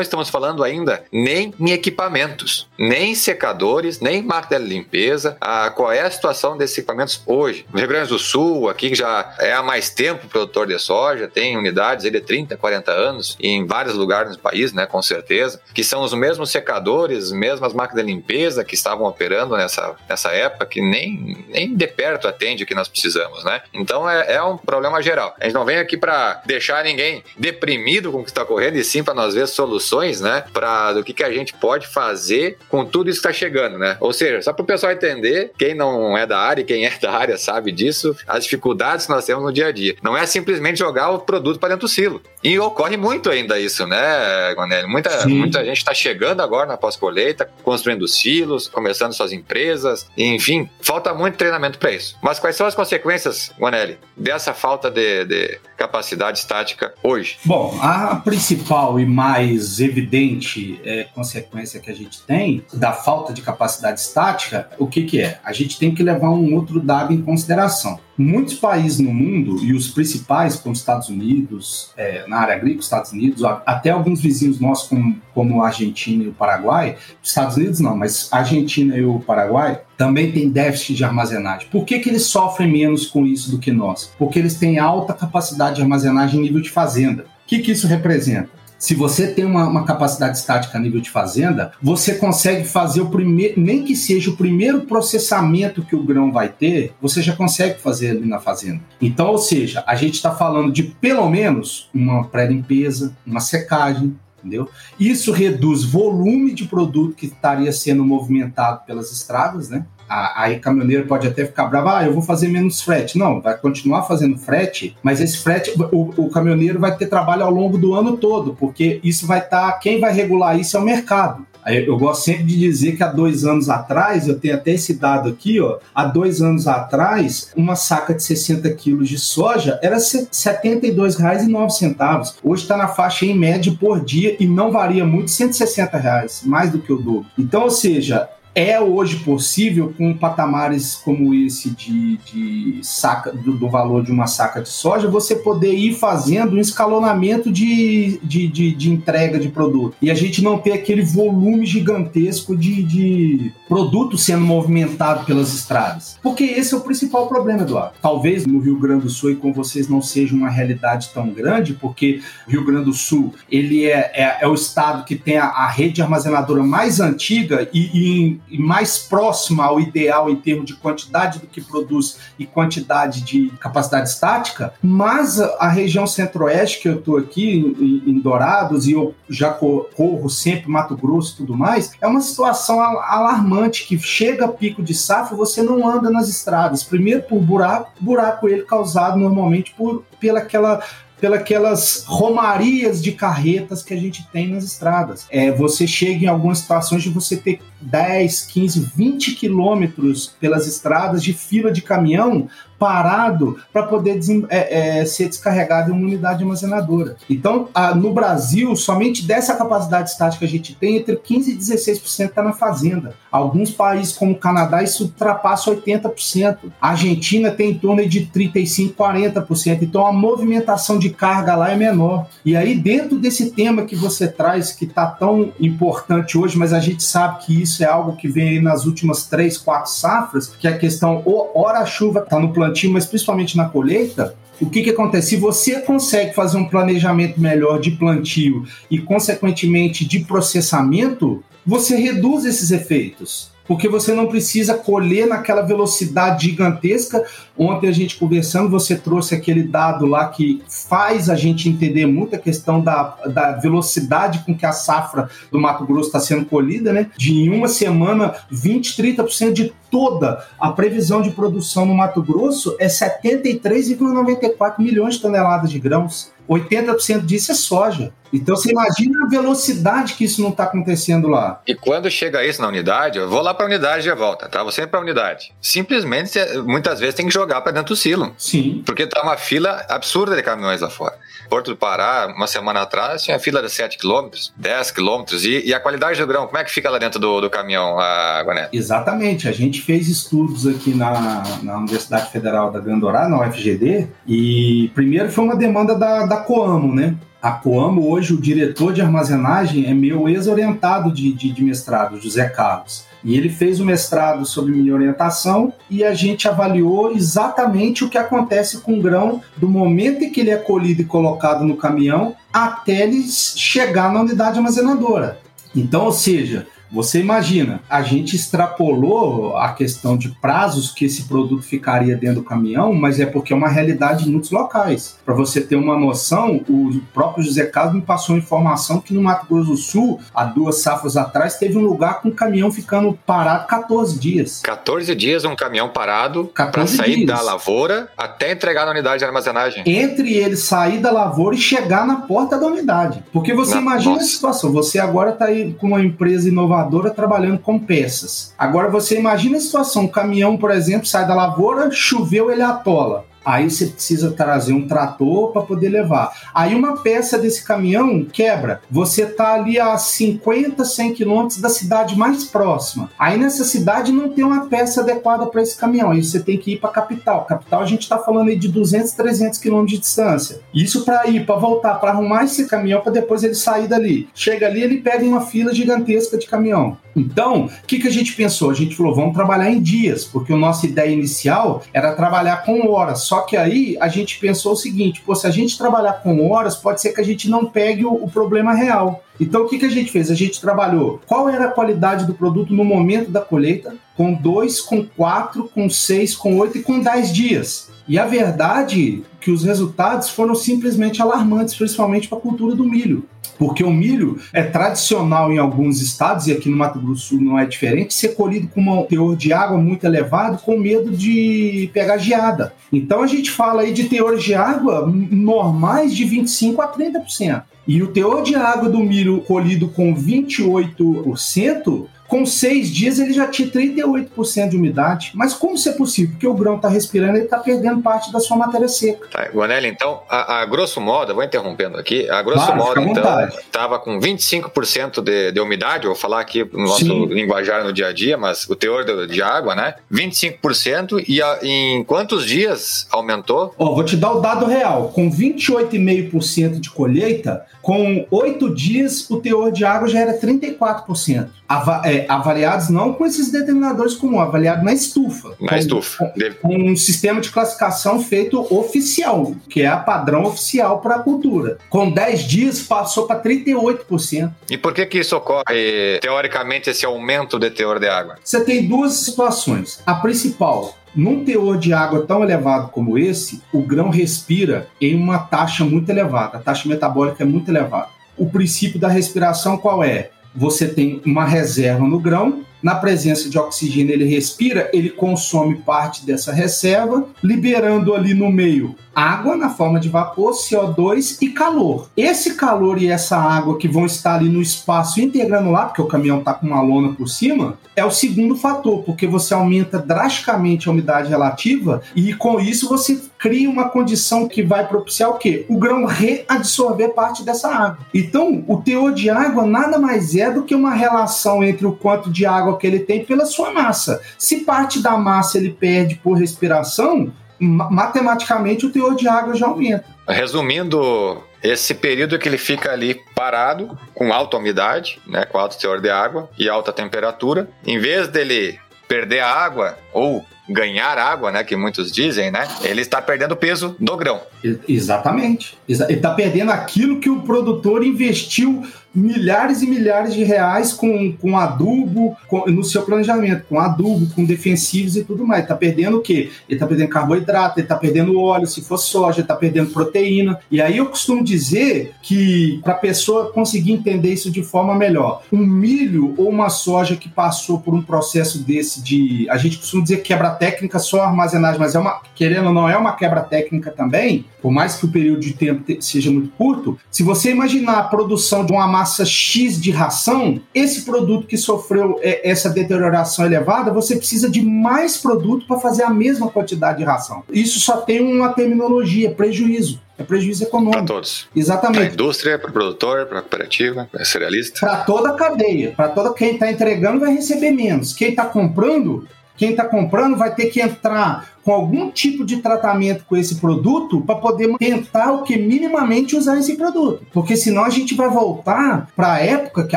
estamos 0.00 0.28
falando 0.28 0.62
ainda 0.64 1.04
nem 1.12 1.52
em 1.58 1.70
equipamentos, 1.70 2.68
nem 2.78 3.14
secadores, 3.14 4.00
nem 4.00 4.22
máquina 4.22 4.60
de 4.60 4.66
limpeza. 4.66 5.36
Uh, 5.42 5.70
qual 5.74 5.92
é 5.92 6.02
a 6.02 6.10
situação 6.10 6.56
desses 6.56 6.78
equipamentos 6.78 7.22
hoje? 7.26 7.66
No 7.72 7.78
Rio 7.78 7.88
Grande 7.88 8.08
do 8.08 8.18
Sul, 8.18 8.68
aqui 8.68 8.94
já 8.94 9.34
é 9.38 9.52
há 9.52 9.62
mais 9.62 9.90
tempo 9.90 10.28
produtor 10.28 10.66
de 10.66 10.78
soja, 10.78 11.28
tem 11.28 11.56
unidades 11.56 12.10
de 12.10 12.20
30, 12.20 12.56
40 12.56 12.92
anos, 12.92 13.36
em 13.40 13.65
vários 13.66 13.94
lugares 13.94 14.32
no 14.32 14.38
país, 14.38 14.72
né, 14.72 14.86
com 14.86 15.02
certeza, 15.02 15.60
que 15.74 15.84
são 15.84 16.02
os 16.02 16.12
mesmos 16.14 16.50
secadores, 16.50 17.30
mesmas 17.30 17.72
máquinas 17.72 18.04
de 18.04 18.12
limpeza 18.12 18.64
que 18.64 18.74
estavam 18.74 19.06
operando 19.06 19.56
nessa, 19.56 19.94
nessa 20.08 20.30
época, 20.30 20.66
que 20.66 20.80
nem, 20.80 21.44
nem 21.48 21.74
de 21.74 21.86
perto 21.86 22.28
atende 22.28 22.64
o 22.64 22.66
que 22.66 22.74
nós 22.74 22.88
precisamos, 22.88 23.44
né? 23.44 23.62
Então 23.72 24.08
é, 24.08 24.34
é 24.34 24.42
um 24.42 24.56
problema 24.56 25.02
geral. 25.02 25.34
A 25.40 25.44
gente 25.44 25.54
não 25.54 25.64
vem 25.64 25.78
aqui 25.78 25.96
para 25.96 26.42
deixar 26.44 26.84
ninguém 26.84 27.22
deprimido 27.38 28.10
com 28.12 28.20
o 28.20 28.24
que 28.24 28.30
está 28.30 28.42
ocorrendo, 28.42 28.76
e 28.76 28.84
sim 28.84 29.02
para 29.02 29.14
nós 29.14 29.34
ver 29.34 29.46
soluções, 29.46 30.20
né, 30.20 30.44
para 30.52 30.92
do 30.92 31.04
que, 31.04 31.12
que 31.12 31.24
a 31.24 31.32
gente 31.32 31.52
pode 31.54 31.86
fazer 31.86 32.58
com 32.68 32.84
tudo 32.84 33.10
isso 33.10 33.20
que 33.20 33.28
está 33.28 33.38
chegando, 33.38 33.78
né? 33.78 33.96
Ou 34.00 34.12
seja, 34.12 34.42
só 34.42 34.52
para 34.52 34.62
o 34.62 34.66
pessoal 34.66 34.92
entender, 34.92 35.52
quem 35.58 35.74
não 35.74 36.16
é 36.16 36.26
da 36.26 36.38
área 36.38 36.62
e 36.62 36.64
quem 36.64 36.86
é 36.86 36.90
da 36.98 37.12
área 37.12 37.36
sabe 37.36 37.72
disso, 37.72 38.16
as 38.26 38.44
dificuldades 38.44 39.06
que 39.06 39.12
nós 39.12 39.24
temos 39.24 39.44
no 39.44 39.52
dia 39.52 39.68
a 39.68 39.72
dia. 39.72 39.96
Não 40.02 40.16
é 40.16 40.26
simplesmente 40.26 40.78
jogar 40.78 41.10
o 41.10 41.20
produto 41.20 41.58
para 41.58 41.70
dentro 41.70 41.86
do 41.86 41.90
silo. 41.90 42.22
E 42.42 42.58
ocorre 42.58 42.96
muito 42.96 43.30
ainda 43.30 43.54
isso, 43.58 43.86
né, 43.86 44.54
Gonelli? 44.54 44.86
Muita, 44.86 45.26
muita 45.28 45.64
gente 45.64 45.78
está 45.78 45.94
chegando 45.94 46.40
agora 46.42 46.66
na 46.66 46.76
pós-colheita, 46.76 47.48
construindo 47.62 48.06
silos, 48.06 48.68
começando 48.68 49.12
suas 49.12 49.32
empresas, 49.32 50.06
enfim, 50.16 50.68
falta 50.80 51.12
muito 51.14 51.36
treinamento 51.36 51.78
para 51.78 51.92
isso. 51.92 52.16
Mas 52.22 52.38
quais 52.38 52.56
são 52.56 52.66
as 52.66 52.74
consequências, 52.74 53.52
Gonelli, 53.58 53.98
dessa 54.16 54.54
falta 54.54 54.90
de, 54.90 55.24
de 55.24 55.60
capacidade 55.76 56.38
estática 56.38 56.94
hoje? 57.02 57.38
Bom, 57.44 57.78
a 57.80 58.16
principal 58.16 58.98
e 58.98 59.06
mais 59.06 59.80
evidente 59.80 60.80
é, 60.84 61.04
consequência 61.14 61.80
que 61.80 61.90
a 61.90 61.94
gente 61.94 62.22
tem 62.22 62.64
da 62.72 62.92
falta 62.92 63.32
de 63.32 63.42
capacidade 63.42 64.00
estática, 64.00 64.68
o 64.78 64.86
que, 64.86 65.02
que 65.04 65.20
é? 65.20 65.40
A 65.44 65.52
gente 65.52 65.78
tem 65.78 65.94
que 65.94 66.02
levar 66.02 66.30
um 66.30 66.54
outro 66.54 66.80
dado 66.80 67.12
em 67.12 67.20
consideração. 67.20 68.00
Muitos 68.18 68.54
países 68.54 68.98
no 68.98 69.12
mundo, 69.12 69.62
e 69.62 69.74
os 69.74 69.88
principais, 69.88 70.56
como 70.56 70.74
Estados 70.74 71.08
Unidos, 71.08 71.90
é, 71.96 72.26
na 72.26 72.38
área 72.38 72.54
agrícola, 72.54 72.80
Estados 72.80 73.12
Unidos, 73.12 73.44
até 73.44 73.90
alguns 73.90 74.20
vizinhos 74.20 74.58
nossos, 74.58 74.88
como, 74.88 75.16
como 75.34 75.62
a 75.62 75.66
Argentina 75.66 76.24
e 76.24 76.28
o 76.28 76.32
Paraguai, 76.32 76.96
Estados 77.22 77.56
Unidos 77.56 77.80
não, 77.80 77.96
mas 77.96 78.28
a 78.32 78.38
Argentina 78.38 78.96
e 78.96 79.04
o 79.04 79.20
Paraguai, 79.20 79.80
também 79.96 80.32
tem 80.32 80.48
déficit 80.48 80.94
de 80.94 81.04
armazenagem. 81.04 81.68
Por 81.70 81.84
que, 81.84 81.98
que 81.98 82.08
eles 82.08 82.22
sofrem 82.22 82.70
menos 82.70 83.06
com 83.06 83.26
isso 83.26 83.50
do 83.50 83.58
que 83.58 83.70
nós? 83.70 84.12
Porque 84.18 84.38
eles 84.38 84.54
têm 84.54 84.78
alta 84.78 85.12
capacidade 85.12 85.76
de 85.76 85.82
armazenagem 85.82 86.40
em 86.40 86.42
nível 86.42 86.60
de 86.60 86.70
fazenda. 86.70 87.22
O 87.22 87.26
que, 87.46 87.60
que 87.60 87.72
isso 87.72 87.86
representa? 87.86 88.50
Se 88.78 88.94
você 88.94 89.28
tem 89.28 89.44
uma, 89.44 89.66
uma, 89.66 89.84
capacidade 89.84 90.36
estática 90.38 90.76
a 90.76 90.80
nível 90.80 91.00
de 91.00 91.10
fazenda, 91.10 91.72
você 91.82 92.14
consegue 92.14 92.66
fazer 92.66 93.00
o 93.00 93.08
primeiro, 93.08 93.60
nem 93.60 93.84
que 93.84 93.96
seja 93.96 94.30
o 94.30 94.36
primeiro 94.36 94.82
processamento 94.82 95.82
que 95.82 95.96
o 95.96 96.02
grão 96.02 96.30
vai 96.30 96.48
ter, 96.48 96.94
você 97.00 97.22
já 97.22 97.34
consegue 97.34 97.80
fazer 97.80 98.10
ali 98.10 98.26
na 98.26 98.38
fazenda. 98.38 98.82
Então, 99.00 99.28
ou 99.28 99.38
seja, 99.38 99.82
a 99.86 99.94
gente 99.94 100.14
está 100.14 100.30
falando 100.30 100.72
de 100.72 100.82
pelo 100.82 101.28
menos 101.30 101.88
uma 101.94 102.24
pré-limpeza, 102.24 103.16
uma 103.26 103.40
secagem, 103.40 104.14
entendeu? 104.38 104.68
Isso 104.98 105.32
reduz 105.32 105.82
volume 105.82 106.52
de 106.52 106.66
produto 106.66 107.16
que 107.16 107.26
estaria 107.26 107.72
sendo 107.72 108.04
movimentado 108.04 108.84
pelas 108.86 109.10
estradas, 109.10 109.68
né? 109.68 109.86
Aí 110.08 110.58
caminhoneiro 110.58 111.06
pode 111.06 111.26
até 111.26 111.44
ficar 111.44 111.66
bravo, 111.66 111.88
ah, 111.88 112.04
eu 112.04 112.12
vou 112.12 112.22
fazer 112.22 112.48
menos 112.48 112.80
frete. 112.80 113.18
Não, 113.18 113.40
vai 113.40 113.56
continuar 113.56 114.04
fazendo 114.04 114.38
frete, 114.38 114.96
mas 115.02 115.20
esse 115.20 115.38
frete, 115.38 115.72
o, 115.92 116.10
o 116.16 116.30
caminhoneiro 116.30 116.78
vai 116.78 116.96
ter 116.96 117.06
trabalho 117.06 117.44
ao 117.44 117.50
longo 117.50 117.78
do 117.78 117.94
ano 117.94 118.16
todo, 118.16 118.54
porque 118.54 119.00
isso 119.02 119.26
vai 119.26 119.38
estar, 119.38 119.72
tá, 119.72 119.78
quem 119.78 120.00
vai 120.00 120.12
regular 120.12 120.58
isso 120.58 120.76
é 120.76 120.80
o 120.80 120.84
mercado. 120.84 121.46
Eu 121.68 121.98
gosto 121.98 122.22
sempre 122.22 122.44
de 122.44 122.56
dizer 122.56 122.96
que 122.96 123.02
há 123.02 123.08
dois 123.08 123.44
anos 123.44 123.68
atrás, 123.68 124.28
eu 124.28 124.38
tenho 124.38 124.54
até 124.54 124.70
esse 124.72 124.94
dado 124.94 125.28
aqui, 125.28 125.60
ó, 125.60 125.78
há 125.92 126.04
dois 126.04 126.40
anos 126.40 126.68
atrás, 126.68 127.50
uma 127.56 127.74
saca 127.74 128.14
de 128.14 128.22
60 128.22 128.70
quilos 128.74 129.08
de 129.08 129.18
soja 129.18 129.80
era 129.82 129.96
R$ 129.96 130.00
72,09. 130.00 132.34
Hoje 132.44 132.62
está 132.62 132.76
na 132.76 132.86
faixa 132.86 133.26
em 133.26 133.36
média 133.36 133.76
por 133.80 134.04
dia 134.04 134.36
e 134.38 134.46
não 134.46 134.70
varia 134.70 135.04
muito, 135.04 135.32
160 135.32 135.98
reais, 135.98 136.42
mais 136.44 136.70
do 136.70 136.78
que 136.78 136.92
o 136.92 136.98
dobro. 136.98 137.26
Então, 137.36 137.64
ou 137.64 137.70
seja, 137.70 138.28
é 138.56 138.80
hoje 138.80 139.16
possível 139.16 139.92
com 139.98 140.14
patamares 140.14 140.94
como 140.94 141.34
esse 141.34 141.68
de, 141.68 142.16
de 142.16 142.80
saca 142.82 143.30
do, 143.30 143.52
do, 143.52 143.68
valor 143.68 144.02
de 144.02 144.10
uma 144.10 144.26
saca 144.26 144.62
de 144.62 144.70
soja, 144.70 145.10
você 145.10 145.36
poder 145.36 145.74
ir 145.74 145.92
fazendo 145.92 146.56
um 146.56 146.58
escalonamento 146.58 147.52
de, 147.52 148.18
de, 148.22 148.48
de, 148.48 148.74
de 148.74 148.90
entrega 148.90 149.38
de 149.38 149.50
produto. 149.50 149.94
E 150.00 150.10
a 150.10 150.14
gente 150.14 150.42
não 150.42 150.56
ter 150.56 150.72
aquele 150.72 151.02
volume 151.02 151.66
gigantesco 151.66 152.56
de, 152.56 152.82
de 152.82 153.52
produto 153.68 154.16
sendo 154.16 154.46
movimentado 154.46 155.26
pelas 155.26 155.52
estradas. 155.52 156.18
Porque 156.22 156.44
esse 156.44 156.72
é 156.72 156.78
o 156.78 156.80
principal 156.80 157.26
problema, 157.26 157.60
Eduardo. 157.60 157.92
Talvez 158.00 158.46
no 158.46 158.58
Rio 158.58 158.78
Grande 158.78 159.02
do 159.02 159.10
Sul 159.10 159.32
e 159.32 159.36
com 159.36 159.52
vocês 159.52 159.86
não 159.86 160.00
seja 160.00 160.34
uma 160.34 160.48
realidade 160.48 161.10
tão 161.12 161.28
grande, 161.28 161.74
porque 161.74 162.22
Rio 162.48 162.64
Grande 162.64 162.86
do 162.86 162.94
Sul 162.94 163.34
ele 163.52 163.84
é, 163.84 164.10
é, 164.14 164.38
é 164.40 164.48
o 164.48 164.54
estado 164.54 165.04
que 165.04 165.14
tem 165.14 165.36
a, 165.36 165.44
a 165.44 165.68
rede 165.68 166.00
armazenadora 166.00 166.62
mais 166.62 167.00
antiga 167.00 167.68
e, 167.70 167.90
e 167.92 168.40
e 168.48 168.58
mais 168.58 168.98
próxima 168.98 169.64
ao 169.64 169.80
ideal 169.80 170.30
em 170.30 170.36
termos 170.36 170.66
de 170.66 170.74
quantidade 170.74 171.38
do 171.38 171.46
que 171.46 171.60
produz 171.60 172.18
e 172.38 172.46
quantidade 172.46 173.22
de 173.22 173.50
capacidade 173.58 174.08
estática, 174.08 174.72
mas 174.82 175.40
a 175.40 175.68
região 175.68 176.06
centro-oeste, 176.06 176.80
que 176.80 176.88
eu 176.88 176.98
estou 176.98 177.16
aqui 177.16 177.74
em, 178.06 178.16
Dourados, 178.26 178.88
e 178.88 178.92
eu 178.92 179.14
já 179.28 179.50
corro 179.50 180.28
sempre 180.28 180.68
Mato 180.68 180.96
Grosso 180.96 181.34
e 181.34 181.36
tudo 181.36 181.56
mais, 181.56 181.92
é 182.00 182.06
uma 182.06 182.20
situação 182.20 182.80
alarmante 182.80 183.86
que 183.86 183.98
chega 183.98 184.46
a 184.46 184.48
pico 184.48 184.82
de 184.82 184.94
safra, 184.94 185.36
você 185.36 185.62
não 185.62 185.88
anda 185.88 186.10
nas 186.10 186.28
estradas. 186.28 186.82
Primeiro 186.82 187.22
por 187.22 187.40
buraco, 187.40 187.92
buraco 188.00 188.48
ele 188.48 188.62
causado 188.62 189.18
normalmente 189.18 189.74
por 189.76 190.02
pela 190.18 190.40
aquela 190.40 190.82
pelas 191.20 192.04
romarias 192.06 193.02
de 193.02 193.12
carretas 193.12 193.82
que 193.82 193.94
a 193.94 193.96
gente 193.96 194.26
tem 194.28 194.48
nas 194.48 194.64
estradas. 194.64 195.26
É, 195.30 195.50
você 195.50 195.86
chega 195.86 196.24
em 196.24 196.28
algumas 196.28 196.58
situações 196.58 197.02
de 197.02 197.08
você 197.08 197.36
ter 197.36 197.60
10, 197.80 198.42
15, 198.42 198.92
20 198.94 199.34
quilômetros 199.34 200.34
pelas 200.40 200.66
estradas 200.66 201.22
de 201.22 201.32
fila 201.32 201.72
de 201.72 201.82
caminhão 201.82 202.48
parado 202.78 203.58
para 203.72 203.82
poder 203.84 204.20
é, 204.48 205.00
é, 205.00 205.06
ser 205.06 205.28
descarregado 205.28 205.90
em 205.90 205.92
uma 205.92 206.02
unidade 206.02 206.42
armazenadora. 206.42 207.16
Então, 207.28 207.68
a, 207.74 207.94
no 207.94 208.12
Brasil, 208.12 208.74
somente 208.76 209.26
dessa 209.26 209.54
capacidade 209.54 210.10
estática 210.10 210.40
que 210.40 210.44
a 210.44 210.48
gente 210.48 210.74
tem, 210.74 210.96
entre 210.96 211.16
15% 211.16 211.48
e 211.48 211.56
16% 211.56 212.28
está 212.28 212.42
na 212.42 212.52
fazenda. 212.52 213.14
Alguns 213.30 213.70
países, 213.70 214.16
como 214.16 214.32
o 214.32 214.38
Canadá, 214.38 214.82
isso 214.82 215.04
ultrapassa 215.04 215.70
80%. 215.70 216.58
A 216.80 216.90
Argentina 216.90 217.50
tem 217.50 217.70
em 217.70 217.78
torno 217.78 218.06
de 218.08 218.26
35%, 218.26 218.94
40%. 218.94 219.82
Então, 219.82 220.06
a 220.06 220.12
movimentação 220.12 220.98
de 220.98 221.10
carga 221.10 221.54
lá 221.54 221.70
é 221.70 221.76
menor. 221.76 222.26
E 222.44 222.56
aí, 222.56 222.74
dentro 222.74 223.18
desse 223.18 223.50
tema 223.50 223.84
que 223.84 223.96
você 223.96 224.28
traz, 224.28 224.72
que 224.72 224.84
está 224.84 225.06
tão 225.06 225.52
importante 225.60 226.38
hoje, 226.38 226.56
mas 226.56 226.72
a 226.72 226.80
gente 226.80 227.02
sabe 227.02 227.44
que 227.44 227.62
isso 227.62 227.82
é 227.82 227.86
algo 227.86 228.16
que 228.16 228.28
vem 228.28 228.60
nas 228.60 228.84
últimas 228.86 229.26
três, 229.26 229.58
quatro 229.58 229.90
safras, 229.90 230.48
que 230.48 230.66
é 230.66 230.70
a 230.70 230.78
questão, 230.78 231.22
ora 231.54 231.80
a 231.80 231.86
chuva 231.86 232.20
está 232.20 232.38
no 232.38 232.52
plantio, 232.66 232.90
mas 232.90 233.06
principalmente 233.06 233.56
na 233.56 233.68
colheita, 233.68 234.34
o 234.60 234.66
que, 234.70 234.82
que 234.82 234.90
acontece? 234.90 235.30
Se 235.30 235.36
você 235.36 235.80
consegue 235.80 236.34
fazer 236.34 236.56
um 236.56 236.68
planejamento 236.68 237.40
melhor 237.40 237.78
de 237.78 237.90
plantio 237.92 238.64
e, 238.90 238.98
consequentemente, 238.98 240.06
de 240.06 240.20
processamento, 240.20 241.44
você 241.64 241.96
reduz 241.96 242.44
esses 242.44 242.70
efeitos 242.70 243.55
porque 243.66 243.88
você 243.88 244.12
não 244.12 244.26
precisa 244.26 244.74
colher 244.74 245.26
naquela 245.26 245.62
velocidade 245.62 246.46
gigantesca. 246.46 247.24
Ontem 247.56 247.88
a 247.88 247.92
gente 247.92 248.16
conversando, 248.16 248.68
você 248.68 248.96
trouxe 248.96 249.34
aquele 249.34 249.62
dado 249.62 250.06
lá 250.06 250.28
que 250.28 250.62
faz 250.68 251.28
a 251.30 251.34
gente 251.34 251.68
entender 251.68 252.06
muito 252.06 252.36
a 252.36 252.38
questão 252.38 252.80
da, 252.80 253.16
da 253.26 253.52
velocidade 253.52 254.44
com 254.44 254.56
que 254.56 254.66
a 254.66 254.72
safra 254.72 255.28
do 255.50 255.58
Mato 255.60 255.84
Grosso 255.86 256.08
está 256.08 256.20
sendo 256.20 256.44
colhida, 256.44 256.92
né? 256.92 257.10
De 257.16 257.32
em 257.32 257.50
uma 257.50 257.68
semana, 257.68 258.34
20, 258.50 259.02
30% 259.02 259.52
de 259.52 259.72
toda 259.90 260.44
a 260.58 260.70
previsão 260.72 261.22
de 261.22 261.30
produção 261.30 261.86
no 261.86 261.94
Mato 261.94 262.22
Grosso 262.22 262.76
é 262.78 262.86
73,94 262.86 264.78
milhões 264.78 265.14
de 265.14 265.22
toneladas 265.22 265.70
de 265.70 265.78
grãos. 265.78 266.35
80% 266.48 267.24
disso 267.24 267.52
é 267.52 267.54
soja. 267.54 268.12
Então 268.32 268.56
você 268.56 268.70
imagina 268.70 269.24
a 269.24 269.28
velocidade 269.28 270.14
que 270.14 270.24
isso 270.24 270.42
não 270.42 270.50
está 270.50 270.64
acontecendo 270.64 271.28
lá. 271.28 271.60
E 271.66 271.74
quando 271.74 272.10
chega 272.10 272.44
isso 272.44 272.60
na 272.60 272.68
unidade, 272.68 273.18
eu 273.18 273.28
vou 273.28 273.40
lá 273.40 273.54
para 273.54 273.64
a 273.64 273.68
unidade 273.68 274.08
e 274.08 274.14
volta, 274.14 274.48
tá? 274.48 274.62
Vou 274.62 274.72
sempre 274.72 274.90
para 274.90 275.00
a 275.00 275.02
unidade. 275.02 275.52
Simplesmente, 275.60 276.38
muitas 276.64 277.00
vezes 277.00 277.14
tem 277.14 277.26
que 277.26 277.32
jogar 277.32 277.60
para 277.60 277.72
dentro 277.72 277.94
do 277.94 277.96
silo. 277.96 278.34
Sim. 278.36 278.82
Porque 278.84 279.06
tá 279.06 279.22
uma 279.22 279.36
fila 279.36 279.84
absurda 279.88 280.36
de 280.36 280.42
caminhões 280.42 280.80
lá 280.80 280.90
fora. 280.90 281.14
Porto 281.48 281.70
do 281.70 281.76
Pará, 281.76 282.32
uma 282.34 282.46
semana 282.46 282.82
atrás, 282.82 283.22
tinha 283.22 283.38
fila 283.38 283.62
de 283.62 283.70
7 283.70 283.98
km, 283.98 284.28
10 284.56 284.90
km. 284.90 285.24
E, 285.44 285.68
e, 285.68 285.74
a 285.74 285.80
qualidade 285.80 286.20
do 286.20 286.26
grão, 286.26 286.46
como 286.46 286.58
é 286.58 286.64
que 286.64 286.70
fica 286.70 286.90
lá 286.90 286.98
dentro 286.98 287.20
do, 287.20 287.40
do 287.40 287.48
caminhão, 287.48 287.98
a 287.98 288.42
Guané? 288.42 288.68
Exatamente. 288.72 289.48
A 289.48 289.52
gente 289.52 289.80
fez 289.82 290.08
estudos 290.08 290.66
aqui 290.66 290.94
na, 290.94 291.42
na 291.62 291.76
Universidade 291.78 292.30
Federal 292.30 292.70
da 292.70 292.80
Grandorá, 292.80 293.28
na 293.28 293.40
UFGD, 293.40 294.08
e 294.26 294.90
primeiro 294.94 295.30
foi 295.30 295.44
uma 295.44 295.56
demanda 295.56 295.94
da, 295.94 296.26
da 296.26 296.35
Coamo, 296.36 296.94
né? 296.94 297.16
A 297.40 297.52
Coamo, 297.52 298.10
hoje, 298.10 298.34
o 298.34 298.40
diretor 298.40 298.92
de 298.92 299.00
armazenagem 299.00 299.86
é 299.86 299.94
meu 299.94 300.28
ex-orientado 300.28 301.12
de, 301.12 301.32
de, 301.32 301.52
de 301.52 301.62
mestrado, 301.62 302.20
José 302.20 302.48
Carlos. 302.48 303.04
E 303.22 303.36
ele 303.36 303.48
fez 303.48 303.78
o 303.78 303.84
mestrado 303.84 304.44
sobre 304.44 304.72
minha 304.72 304.94
orientação 304.94 305.72
e 305.90 306.04
a 306.04 306.14
gente 306.14 306.48
avaliou 306.48 307.12
exatamente 307.12 308.04
o 308.04 308.08
que 308.08 308.18
acontece 308.18 308.78
com 308.78 308.98
o 308.98 309.02
grão 309.02 309.40
do 309.56 309.68
momento 309.68 310.24
em 310.24 310.30
que 310.30 310.40
ele 310.40 310.50
é 310.50 310.56
colhido 310.56 311.02
e 311.02 311.04
colocado 311.04 311.64
no 311.64 311.76
caminhão 311.76 312.34
até 312.52 313.02
ele 313.02 313.22
chegar 313.22 314.12
na 314.12 314.20
unidade 314.20 314.58
armazenadora. 314.58 315.38
Então, 315.74 316.04
ou 316.04 316.12
seja, 316.12 316.66
você 316.96 317.20
imagina, 317.20 317.82
a 317.90 318.00
gente 318.00 318.34
extrapolou 318.34 319.54
a 319.58 319.74
questão 319.74 320.16
de 320.16 320.30
prazos 320.30 320.90
que 320.90 321.04
esse 321.04 321.24
produto 321.24 321.62
ficaria 321.62 322.16
dentro 322.16 322.36
do 322.36 322.42
caminhão, 322.42 322.94
mas 322.94 323.20
é 323.20 323.26
porque 323.26 323.52
é 323.52 323.56
uma 323.56 323.68
realidade 323.68 324.26
em 324.26 324.32
muitos 324.32 324.50
locais. 324.50 325.18
Para 325.22 325.34
você 325.34 325.60
ter 325.60 325.76
uma 325.76 325.98
noção, 325.98 326.64
o 326.66 326.98
próprio 327.12 327.44
José 327.44 327.66
Carlos 327.66 327.96
me 327.96 328.00
passou 328.00 328.34
informação 328.34 328.98
que 328.98 329.12
no 329.12 329.22
Mato 329.22 329.46
Grosso 329.46 329.72
do 329.72 329.76
Sul, 329.76 330.20
há 330.34 330.46
duas 330.46 330.78
safras 330.78 331.18
atrás, 331.18 331.58
teve 331.58 331.76
um 331.76 331.82
lugar 331.82 332.22
com 332.22 332.30
o 332.30 332.34
caminhão 332.34 332.72
ficando 332.72 333.12
parado 333.26 333.66
14 333.66 334.18
dias. 334.18 334.62
14 334.62 335.14
dias 335.14 335.44
um 335.44 335.54
caminhão 335.54 335.90
parado 335.90 336.50
para 336.54 336.86
sair 336.86 337.16
dias. 337.16 337.26
da 337.26 337.42
lavoura 337.42 338.08
até 338.16 338.52
entregar 338.52 338.86
na 338.86 338.92
unidade 338.92 339.18
de 339.18 339.24
armazenagem. 339.26 339.82
Entre 339.84 340.32
ele 340.32 340.56
sair 340.56 340.98
da 340.98 341.10
lavoura 341.10 341.54
e 341.54 341.58
chegar 341.58 342.06
na 342.06 342.22
porta 342.22 342.58
da 342.58 342.66
unidade. 342.66 343.22
Porque 343.34 343.52
você 343.52 343.74
na, 343.74 343.82
imagina 343.82 344.14
nossa. 344.14 344.24
a 344.24 344.28
situação, 344.28 344.72
você 344.72 344.98
agora 344.98 345.32
está 345.32 345.44
aí 345.44 345.74
com 345.74 345.88
uma 345.88 346.00
empresa 346.00 346.48
inovadora 346.48 346.85
trabalhando 347.10 347.58
com 347.58 347.78
peças. 347.78 348.54
Agora 348.58 348.88
você 348.88 349.18
imagina 349.18 349.58
a 349.58 349.60
situação: 349.60 350.04
um 350.04 350.08
caminhão, 350.08 350.56
por 350.56 350.70
exemplo, 350.70 351.06
sai 351.06 351.26
da 351.26 351.34
lavoura, 351.34 351.90
choveu, 351.90 352.50
ele 352.50 352.62
atola. 352.62 353.24
Aí 353.46 353.70
você 353.70 353.86
precisa 353.86 354.32
trazer 354.32 354.72
um 354.72 354.88
trator 354.88 355.52
para 355.52 355.62
poder 355.62 355.88
levar. 355.88 356.32
Aí 356.52 356.74
uma 356.74 357.00
peça 357.00 357.38
desse 357.38 357.64
caminhão 357.64 358.24
quebra. 358.24 358.82
Você 358.90 359.24
tá 359.24 359.54
ali 359.54 359.78
a 359.78 359.96
50, 359.96 360.84
100 360.84 361.14
quilômetros 361.14 361.60
da 361.60 361.68
cidade 361.68 362.18
mais 362.18 362.46
próxima. 362.46 363.08
Aí 363.16 363.38
nessa 363.38 363.62
cidade 363.62 364.10
não 364.10 364.30
tem 364.30 364.42
uma 364.42 364.66
peça 364.66 365.00
adequada 365.00 365.46
para 365.46 365.62
esse 365.62 365.76
caminhão. 365.76 366.10
Aí 366.10 366.24
você 366.24 366.40
tem 366.40 366.58
que 366.58 366.72
ir 366.72 366.80
para 366.80 366.90
capital. 366.90 367.44
Capital 367.44 367.82
a 367.82 367.86
gente 367.86 368.02
está 368.02 368.18
falando 368.18 368.48
aí 368.48 368.58
de 368.58 368.66
200, 368.66 369.12
300 369.12 369.60
quilômetros 369.60 369.92
de 369.92 370.00
distância. 370.00 370.60
Isso 370.74 371.04
para 371.04 371.28
ir, 371.28 371.46
para 371.46 371.54
voltar, 371.54 371.94
para 371.94 372.10
arrumar 372.10 372.42
esse 372.42 372.66
caminhão 372.66 373.00
para 373.00 373.12
depois 373.12 373.44
ele 373.44 373.54
sair 373.54 373.86
dali. 373.86 374.28
Chega 374.34 374.66
ali, 374.66 374.82
ele 374.82 374.98
pega 374.98 375.24
uma 375.24 375.42
fila 375.42 375.72
gigantesca 375.72 376.36
de 376.36 376.48
caminhão. 376.48 376.96
Então, 377.16 377.64
o 377.64 377.86
que, 377.86 377.98
que 377.98 378.06
a 378.06 378.12
gente 378.12 378.34
pensou? 378.34 378.70
A 378.70 378.74
gente 378.74 378.94
falou, 378.94 379.14
vamos 379.14 379.34
trabalhar 379.34 379.70
em 379.70 379.80
dias, 379.80 380.24
porque 380.24 380.52
a 380.52 380.56
nossa 380.56 380.84
ideia 380.84 381.10
inicial 381.10 381.82
era 381.92 382.14
trabalhar 382.14 382.58
com 382.58 382.86
horas. 382.90 383.22
Só 383.22 383.35
que 383.42 383.56
aí 383.56 383.96
a 384.00 384.08
gente 384.08 384.38
pensou 384.38 384.72
o 384.72 384.76
seguinte: 384.76 385.22
pô, 385.24 385.34
se 385.34 385.46
a 385.46 385.50
gente 385.50 385.76
trabalhar 385.76 386.14
com 386.14 386.48
horas, 386.50 386.76
pode 386.76 387.00
ser 387.00 387.12
que 387.12 387.20
a 387.20 387.24
gente 387.24 387.48
não 387.48 387.66
pegue 387.66 388.04
o, 388.04 388.12
o 388.12 388.30
problema 388.30 388.74
real. 388.74 389.22
Então, 389.38 389.62
o 389.62 389.68
que, 389.68 389.78
que 389.78 389.84
a 389.84 389.90
gente 389.90 390.10
fez? 390.10 390.30
A 390.30 390.34
gente 390.34 390.60
trabalhou 390.60 391.20
qual 391.26 391.48
era 391.48 391.66
a 391.66 391.70
qualidade 391.70 392.24
do 392.24 392.34
produto 392.34 392.72
no 392.72 392.84
momento 392.84 393.30
da 393.30 393.40
colheita, 393.40 393.94
com 394.16 394.32
dois, 394.32 394.80
com 394.80 395.04
quatro, 395.04 395.70
com 395.74 395.90
seis, 395.90 396.34
com 396.34 396.56
oito 396.58 396.78
e 396.78 396.82
com 396.82 397.00
dez 397.00 397.32
dias. 397.32 397.90
E 398.08 398.18
a 398.18 398.24
verdade 398.24 399.22
é 399.24 399.44
que 399.44 399.50
os 399.50 399.64
resultados 399.64 400.30
foram 400.30 400.54
simplesmente 400.54 401.20
alarmantes, 401.20 401.74
principalmente 401.74 402.28
para 402.28 402.38
a 402.38 402.40
cultura 402.40 402.74
do 402.74 402.84
milho 402.84 403.28
porque 403.58 403.82
o 403.84 403.90
milho 403.92 404.38
é 404.52 404.62
tradicional 404.62 405.52
em 405.52 405.58
alguns 405.58 406.00
estados, 406.00 406.46
e 406.46 406.52
aqui 406.52 406.68
no 406.68 406.76
Mato 406.76 407.00
Grosso 407.00 407.28
Sul 407.28 407.40
não 407.40 407.58
é 407.58 407.66
diferente, 407.66 408.14
ser 408.14 408.34
colhido 408.34 408.68
com 408.68 408.80
um 408.80 409.02
teor 409.04 409.36
de 409.36 409.52
água 409.52 409.78
muito 409.78 410.04
elevado, 410.04 410.62
com 410.62 410.78
medo 410.78 411.10
de 411.10 411.90
pegar 411.92 412.18
geada. 412.18 412.72
Então 412.92 413.22
a 413.22 413.26
gente 413.26 413.50
fala 413.50 413.82
aí 413.82 413.92
de 413.92 414.04
teores 414.04 414.42
de 414.42 414.54
água 414.54 415.06
normais 415.06 416.14
de 416.14 416.24
25% 416.24 416.78
a 416.80 416.88
30%. 416.88 417.62
E 417.88 418.02
o 418.02 418.08
teor 418.08 418.42
de 418.42 418.56
água 418.56 418.88
do 418.88 418.98
milho 418.98 419.42
colhido 419.42 419.88
com 419.88 420.12
28% 420.14 422.06
com 422.26 422.44
seis 422.44 422.88
dias 422.88 423.18
ele 423.18 423.32
já 423.32 423.46
tinha 423.46 423.68
38% 423.68 424.68
de 424.68 424.76
umidade. 424.76 425.32
Mas 425.34 425.54
como 425.54 425.74
isso 425.74 425.88
é 425.88 425.92
possível? 425.92 426.30
Porque 426.32 426.46
o 426.46 426.54
grão 426.54 426.76
está 426.76 426.88
respirando 426.88 427.38
e 427.38 427.42
está 427.42 427.58
perdendo 427.58 428.00
parte 428.02 428.32
da 428.32 428.40
sua 428.40 428.56
matéria 428.56 428.88
seca. 428.88 429.26
Tá, 429.30 429.48
Guanelli, 429.52 429.88
então, 429.88 430.22
a, 430.28 430.60
a, 430.60 430.66
grosso 430.66 431.00
modo, 431.00 431.34
vou 431.34 431.44
interrompendo 431.44 431.96
aqui, 431.98 432.28
a 432.28 432.42
grosso 432.42 432.66
claro, 432.66 432.78
modo, 432.78 433.00
então, 433.00 433.48
estava 433.48 433.98
com 433.98 434.18
25% 434.18 435.22
de, 435.22 435.52
de 435.52 435.60
umidade, 435.60 436.06
vou 436.06 436.16
falar 436.16 436.40
aqui 436.40 436.64
no 436.72 436.86
nosso 436.86 437.04
Sim. 437.04 437.26
linguajar 437.26 437.84
no 437.84 437.92
dia 437.92 438.08
a 438.08 438.12
dia, 438.12 438.36
mas 438.36 438.68
o 438.68 438.74
teor 438.74 439.04
de, 439.04 439.26
de 439.26 439.42
água, 439.42 439.74
né? 439.74 439.94
25% 440.12 441.24
e 441.26 441.42
a, 441.42 441.58
em 441.62 442.04
quantos 442.04 442.44
dias 442.44 443.06
aumentou? 443.10 443.74
Ó, 443.78 443.94
vou 443.94 444.04
te 444.04 444.16
dar 444.16 444.32
o 444.32 444.40
dado 444.40 444.66
real. 444.66 445.08
Com 445.14 445.30
28,5% 445.30 446.80
de 446.80 446.90
colheita, 446.90 447.64
com 447.82 448.26
oito 448.30 448.74
dias 448.74 449.30
o 449.30 449.40
teor 449.40 449.70
de 449.70 449.84
água 449.84 450.08
já 450.08 450.20
era 450.20 450.38
34%. 450.38 451.48
Ava 451.68 452.02
é, 452.04 452.15
avaliados 452.28 452.88
não 452.88 453.12
com 453.12 453.26
esses 453.26 453.50
determinadores 453.50 454.14
comuns, 454.14 454.42
avaliado 454.42 454.84
na 454.84 454.92
estufa. 454.92 455.50
Na 455.60 455.68
com, 455.68 455.76
estufa. 455.76 456.32
Com, 456.62 456.68
com, 456.68 456.76
um 456.76 456.96
sistema 456.96 457.40
de 457.40 457.50
classificação 457.50 458.22
feito 458.22 458.60
oficial, 458.74 459.54
que 459.68 459.82
é 459.82 459.86
a 459.86 459.96
padrão 459.96 460.44
oficial 460.44 461.00
para 461.00 461.16
a 461.16 461.18
cultura. 461.18 461.78
Com 461.90 462.10
10 462.10 462.42
dias 462.42 462.80
passou 462.80 463.26
para 463.26 463.40
38%. 463.42 464.50
E 464.70 464.78
por 464.78 464.94
que 464.94 465.04
que 465.06 465.18
isso 465.18 465.36
ocorre, 465.36 466.18
teoricamente, 466.20 466.90
esse 466.90 467.04
aumento 467.04 467.58
de 467.58 467.70
teor 467.70 467.98
de 467.98 468.08
água? 468.08 468.36
Você 468.42 468.64
tem 468.64 468.86
duas 468.86 469.14
situações. 469.14 470.00
A 470.06 470.14
principal, 470.14 470.96
num 471.14 471.44
teor 471.44 471.78
de 471.78 471.92
água 471.92 472.26
tão 472.26 472.42
elevado 472.42 472.88
como 472.88 473.18
esse, 473.18 473.62
o 473.72 473.80
grão 473.80 474.10
respira 474.10 474.88
em 475.00 475.14
uma 475.14 475.38
taxa 475.38 475.84
muito 475.84 476.10
elevada. 476.10 476.58
A 476.58 476.60
taxa 476.60 476.88
metabólica 476.88 477.42
é 477.42 477.46
muito 477.46 477.70
elevada. 477.70 478.08
O 478.36 478.50
princípio 478.50 479.00
da 479.00 479.08
respiração 479.08 479.78
qual 479.78 480.04
é? 480.04 480.30
Você 480.56 480.88
tem 480.88 481.20
uma 481.24 481.44
reserva 481.44 482.06
no 482.06 482.18
grão, 482.18 482.64
na 482.82 482.94
presença 482.94 483.48
de 483.48 483.58
oxigênio 483.58 484.12
ele 484.12 484.24
respira, 484.24 484.88
ele 484.92 485.10
consome 485.10 485.76
parte 485.76 486.24
dessa 486.24 486.52
reserva, 486.52 487.26
liberando 487.42 488.14
ali 488.14 488.34
no 488.34 488.50
meio 488.50 488.94
água 489.16 489.56
na 489.56 489.70
forma 489.70 489.98
de 489.98 490.10
vapor, 490.10 490.52
CO2 490.52 491.38
e 491.40 491.48
calor. 491.48 492.10
Esse 492.14 492.54
calor 492.54 493.00
e 493.00 493.08
essa 493.08 493.38
água 493.38 493.78
que 493.78 493.88
vão 493.88 494.04
estar 494.04 494.34
ali 494.34 494.50
no 494.50 494.60
espaço 494.60 495.22
intergranular, 495.22 495.86
porque 495.86 496.02
o 496.02 496.06
caminhão 496.06 496.40
está 496.40 496.52
com 496.52 496.66
uma 496.66 496.82
lona 496.82 497.14
por 497.14 497.26
cima, 497.26 497.78
é 497.96 498.04
o 498.04 498.10
segundo 498.10 498.54
fator, 498.54 499.02
porque 499.04 499.26
você 499.26 499.54
aumenta 499.54 499.98
drasticamente 499.98 500.86
a 500.86 500.92
umidade 500.92 501.30
relativa 501.30 502.02
e 502.14 502.34
com 502.34 502.60
isso 502.60 502.90
você 502.90 503.18
cria 503.38 503.68
uma 503.68 503.88
condição 503.88 504.48
que 504.48 504.62
vai 504.62 504.86
propiciar 504.86 505.30
o 505.30 505.38
quê? 505.38 505.66
O 505.68 505.78
grão 505.78 506.04
reabsorver 506.04 507.10
parte 507.10 507.44
dessa 507.44 507.68
água. 507.68 507.98
Então, 508.12 508.64
o 508.66 508.78
teor 508.78 509.12
de 509.12 509.30
água 509.30 509.66
nada 509.66 509.98
mais 509.98 510.34
é 510.34 510.50
do 510.50 510.62
que 510.62 510.74
uma 510.74 510.94
relação 510.94 511.62
entre 511.62 511.86
o 511.86 511.92
quanto 511.92 512.30
de 512.30 512.46
água 512.46 512.78
que 512.78 512.86
ele 512.86 513.00
tem 513.00 513.24
pela 513.24 513.46
sua 513.46 513.72
massa. 513.72 514.20
Se 514.38 514.60
parte 514.60 515.02
da 515.02 515.16
massa 515.16 515.58
ele 515.58 515.70
perde 515.70 516.16
por 516.16 516.34
respiração, 516.34 517.32
matematicamente 517.58 518.86
o 518.86 518.90
teor 518.90 519.14
de 519.14 519.28
água 519.28 519.54
já 519.54 519.66
aumenta. 519.66 520.04
Resumindo 520.28 521.42
esse 521.62 521.94
período 521.94 522.38
que 522.38 522.48
ele 522.48 522.58
fica 522.58 522.92
ali 522.92 523.20
parado, 523.34 523.96
com 524.14 524.32
alta 524.32 524.56
umidade, 524.56 525.20
né, 525.26 525.44
com 525.44 525.58
alto 525.58 525.78
teor 525.78 526.00
de 526.00 526.10
água 526.10 526.48
e 526.58 526.68
alta 526.68 526.92
temperatura, 526.92 527.68
em 527.84 527.98
vez 527.98 528.28
dele 528.28 528.78
perder 529.08 529.40
a 529.40 529.48
água 529.48 529.96
ou 530.12 530.44
ganhar 530.68 531.16
água, 531.18 531.52
né, 531.52 531.62
que 531.62 531.76
muitos 531.76 532.10
dizem, 532.10 532.50
né, 532.50 532.66
ele 532.82 533.00
está 533.00 533.22
perdendo 533.22 533.56
peso 533.56 533.96
do 534.00 534.16
grão. 534.16 534.40
Exatamente. 534.88 535.78
Ele 535.88 536.02
está 536.12 536.34
perdendo 536.34 536.72
aquilo 536.72 537.20
que 537.20 537.30
o 537.30 537.42
produtor 537.42 538.04
investiu 538.04 538.84
milhares 539.16 539.82
e 539.82 539.86
milhares 539.86 540.34
de 540.34 540.44
reais 540.44 540.92
com, 540.92 541.32
com 541.32 541.56
adubo 541.56 542.36
com, 542.48 542.66
no 542.66 542.84
seu 542.84 543.02
planejamento, 543.02 543.64
com 543.68 543.80
adubo, 543.80 544.26
com 544.34 544.44
defensivos 544.44 545.16
e 545.16 545.24
tudo 545.24 545.46
mais. 545.46 545.62
Está 545.62 545.74
perdendo 545.74 546.18
o 546.18 546.20
quê? 546.20 546.50
Ele 546.68 546.76
está 546.76 546.86
perdendo 546.86 547.08
carboidrato, 547.08 547.78
ele 547.78 547.86
está 547.86 547.96
perdendo 547.96 548.38
óleo, 548.38 548.66
se 548.66 548.82
for 548.82 548.98
soja, 548.98 549.40
está 549.40 549.56
perdendo 549.56 549.90
proteína. 549.90 550.58
E 550.70 550.80
aí 550.80 550.98
eu 550.98 551.06
costumo 551.06 551.42
dizer 551.42 552.12
que 552.22 552.78
para 552.82 552.92
a 552.92 552.98
pessoa 552.98 553.50
conseguir 553.52 553.92
entender 553.92 554.32
isso 554.32 554.50
de 554.50 554.62
forma 554.62 554.94
melhor, 554.94 555.42
um 555.50 555.64
milho 555.64 556.34
ou 556.36 556.48
uma 556.48 556.68
soja 556.68 557.16
que 557.16 557.28
passou 557.28 557.80
por 557.80 557.94
um 557.94 558.02
processo 558.02 558.58
desse 558.58 559.02
de. 559.02 559.46
A 559.48 559.56
gente 559.56 559.78
costuma 559.78 560.02
dizer 560.02 560.18
quebra 560.18 560.50
técnica 560.50 560.98
só 560.98 561.22
armazenagem, 561.22 561.80
mas 561.80 561.94
é 561.94 561.98
uma, 561.98 562.20
querendo 562.34 562.66
ou 562.66 562.74
não, 562.74 562.88
é 562.88 562.96
uma 562.96 563.12
quebra 563.12 563.40
técnica 563.40 563.90
também, 563.90 564.44
por 564.60 564.70
mais 564.70 564.96
que 564.96 565.06
o 565.06 565.08
período 565.08 565.40
de 565.40 565.52
tempo 565.54 565.84
seja 566.00 566.30
muito 566.30 566.50
curto. 566.50 566.98
Se 567.10 567.22
você 567.22 567.50
imaginar 567.50 567.98
a 567.98 568.02
produção 568.04 568.64
de 568.64 568.72
uma 568.72 568.86
massa 568.86 569.05
massa 569.06 569.24
X 569.24 569.80
de 569.80 569.92
ração, 569.92 570.60
esse 570.74 571.02
produto 571.02 571.46
que 571.46 571.56
sofreu 571.56 572.18
é, 572.20 572.50
essa 572.50 572.68
deterioração 572.68 573.46
elevada, 573.46 573.92
você 573.92 574.16
precisa 574.16 574.50
de 574.50 574.60
mais 574.60 575.16
produto 575.16 575.64
para 575.64 575.78
fazer 575.78 576.02
a 576.02 576.10
mesma 576.10 576.50
quantidade 576.50 576.98
de 576.98 577.04
ração. 577.04 577.44
Isso 577.48 577.78
só 577.78 577.98
tem 577.98 578.20
uma 578.20 578.52
terminologia, 578.52 579.30
prejuízo. 579.30 580.04
É 580.18 580.24
prejuízo 580.24 580.64
econômico. 580.64 581.04
Para 581.04 581.14
todos. 581.14 581.46
Exatamente. 581.54 581.98
Para 581.98 582.08
a 582.08 582.12
indústria, 582.12 582.58
para 582.58 582.70
o 582.70 582.72
produtor, 582.72 583.26
para 583.26 583.38
a 583.38 583.42
cooperativa, 583.42 584.08
para 584.10 584.22
a 584.22 584.24
cerealista. 584.24 584.80
Para 584.80 584.96
toda 585.04 585.28
a 585.28 585.34
cadeia. 585.34 585.92
Para 585.94 586.08
toda 586.08 586.32
quem 586.32 586.54
está 586.54 586.72
entregando 586.72 587.20
vai 587.20 587.34
receber 587.34 587.70
menos. 587.70 588.14
Quem 588.14 588.30
está 588.30 588.46
comprando, 588.46 589.28
quem 589.56 589.70
está 589.70 589.84
comprando 589.84 590.36
vai 590.36 590.54
ter 590.54 590.66
que 590.66 590.80
entrar 590.80 591.55
com 591.66 591.72
algum 591.72 592.12
tipo 592.12 592.44
de 592.44 592.58
tratamento 592.58 593.24
com 593.24 593.36
esse 593.36 593.56
produto 593.56 594.20
para 594.20 594.36
poder 594.36 594.72
tentar 594.78 595.32
o 595.32 595.42
que 595.42 595.58
minimamente 595.58 596.36
usar 596.36 596.56
esse 596.56 596.76
produto. 596.76 597.26
Porque 597.32 597.56
senão 597.56 597.82
a 597.82 597.90
gente 597.90 598.14
vai 598.14 598.30
voltar 598.30 599.08
para 599.16 599.32
a 599.32 599.40
época 599.40 599.84
que 599.84 599.96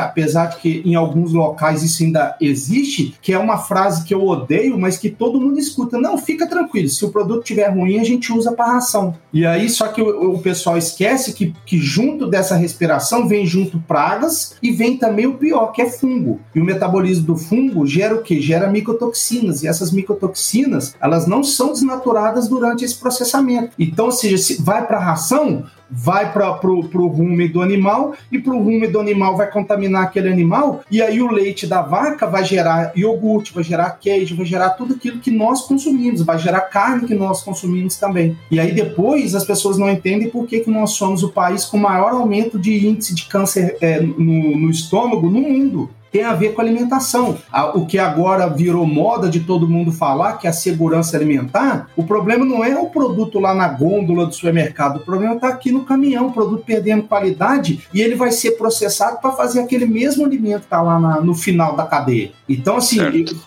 apesar 0.00 0.46
de 0.46 0.56
que 0.56 0.82
em 0.84 0.96
alguns 0.96 1.32
locais 1.32 1.84
isso 1.84 2.02
ainda 2.02 2.36
existe, 2.40 3.14
que 3.22 3.32
é 3.32 3.38
uma 3.38 3.58
frase 3.58 4.02
que 4.02 4.12
eu 4.12 4.26
odeio, 4.26 4.76
mas 4.76 4.98
que 4.98 5.08
todo 5.08 5.40
mundo 5.40 5.60
escuta. 5.60 5.96
Não, 5.96 6.18
fica 6.18 6.44
tranquilo, 6.44 6.88
se 6.88 7.04
o 7.04 7.12
produto 7.12 7.42
estiver 7.42 7.68
ruim, 7.68 8.00
a 8.00 8.04
gente 8.04 8.32
usa 8.32 8.50
para 8.50 8.72
ração. 8.72 9.14
E 9.32 9.46
aí 9.46 9.70
só 9.70 9.86
que 9.86 10.02
o, 10.02 10.32
o 10.32 10.42
pessoal 10.42 10.76
esquece 10.76 11.32
que, 11.34 11.54
que 11.64 11.78
junto 11.78 12.26
dessa 12.26 12.56
respiração 12.56 13.28
vem 13.28 13.46
junto 13.46 13.78
pragas 13.78 14.56
e 14.60 14.72
vem 14.72 14.96
também 14.96 15.28
o 15.28 15.34
pior, 15.34 15.68
que 15.68 15.82
é 15.82 15.88
fungo. 15.88 16.40
E 16.52 16.58
o 16.58 16.64
metabolismo 16.64 17.26
do 17.26 17.36
fungo 17.36 17.86
gera 17.86 18.16
o 18.16 18.22
que? 18.22 18.40
Gera 18.40 18.68
micotoxinas. 18.68 19.62
E 19.62 19.68
essas 19.68 19.92
micotoxinas, 19.92 20.96
elas 21.00 21.28
não 21.28 21.44
são 21.44 21.59
são 21.60 21.72
desnaturadas 21.72 22.48
durante 22.48 22.86
esse 22.86 22.94
processamento. 22.94 23.72
Então, 23.78 24.06
ou 24.06 24.12
seja, 24.12 24.38
se 24.38 24.62
vai 24.62 24.86
para 24.86 24.96
a 24.96 25.04
ração, 25.04 25.66
vai 25.90 26.32
para 26.32 26.58
o 26.66 27.06
rume 27.06 27.48
do 27.48 27.60
animal 27.60 28.14
e 28.32 28.38
para 28.38 28.54
o 28.54 28.62
rume 28.62 28.86
do 28.86 28.98
animal 28.98 29.36
vai 29.36 29.50
contaminar 29.50 30.04
aquele 30.04 30.28
animal 30.28 30.82
e 30.90 31.02
aí 31.02 31.20
o 31.20 31.30
leite 31.30 31.66
da 31.66 31.82
vaca 31.82 32.26
vai 32.26 32.44
gerar 32.44 32.92
iogurte, 32.96 33.52
vai 33.52 33.64
gerar 33.64 33.90
queijo, 33.90 34.36
vai 34.36 34.46
gerar 34.46 34.70
tudo 34.70 34.94
aquilo 34.94 35.18
que 35.18 35.30
nós 35.30 35.62
consumimos, 35.62 36.22
vai 36.22 36.38
gerar 36.38 36.60
carne 36.62 37.06
que 37.06 37.14
nós 37.14 37.42
consumimos 37.42 37.96
também. 37.96 38.38
E 38.50 38.58
aí 38.58 38.72
depois 38.72 39.34
as 39.34 39.44
pessoas 39.44 39.76
não 39.76 39.90
entendem 39.90 40.30
por 40.30 40.46
que, 40.46 40.60
que 40.60 40.70
nós 40.70 40.92
somos 40.92 41.22
o 41.22 41.30
país 41.30 41.64
com 41.64 41.76
maior 41.76 42.12
aumento 42.12 42.58
de 42.58 42.86
índice 42.86 43.14
de 43.14 43.26
câncer 43.26 43.76
é, 43.80 44.00
no, 44.00 44.56
no 44.56 44.70
estômago 44.70 45.28
no 45.28 45.40
mundo 45.40 45.90
tem 46.10 46.24
a 46.24 46.34
ver 46.34 46.54
com 46.54 46.60
alimentação. 46.60 47.38
O 47.74 47.86
que 47.86 47.98
agora 47.98 48.48
virou 48.48 48.86
moda 48.86 49.28
de 49.28 49.40
todo 49.40 49.68
mundo 49.68 49.92
falar, 49.92 50.34
que 50.34 50.46
é 50.46 50.50
a 50.50 50.52
segurança 50.52 51.16
alimentar, 51.16 51.88
o 51.96 52.04
problema 52.04 52.44
não 52.44 52.64
é 52.64 52.76
o 52.76 52.86
produto 52.86 53.38
lá 53.38 53.54
na 53.54 53.68
gôndola 53.68 54.26
do 54.26 54.34
supermercado, 54.34 54.96
o 54.96 55.04
problema 55.04 55.34
está 55.34 55.48
aqui 55.48 55.70
no 55.70 55.84
caminhão, 55.84 56.28
o 56.28 56.32
produto 56.32 56.64
perdendo 56.64 57.04
qualidade 57.04 57.86
e 57.92 58.00
ele 58.00 58.14
vai 58.14 58.32
ser 58.32 58.52
processado 58.52 59.18
para 59.20 59.32
fazer 59.32 59.60
aquele 59.60 59.86
mesmo 59.86 60.24
alimento 60.24 60.60
que 60.60 60.66
está 60.66 60.82
lá 60.82 60.98
na, 60.98 61.20
no 61.20 61.34
final 61.34 61.76
da 61.76 61.86
cadeia. 61.86 62.32
Então, 62.48 62.76
assim, 62.76 62.98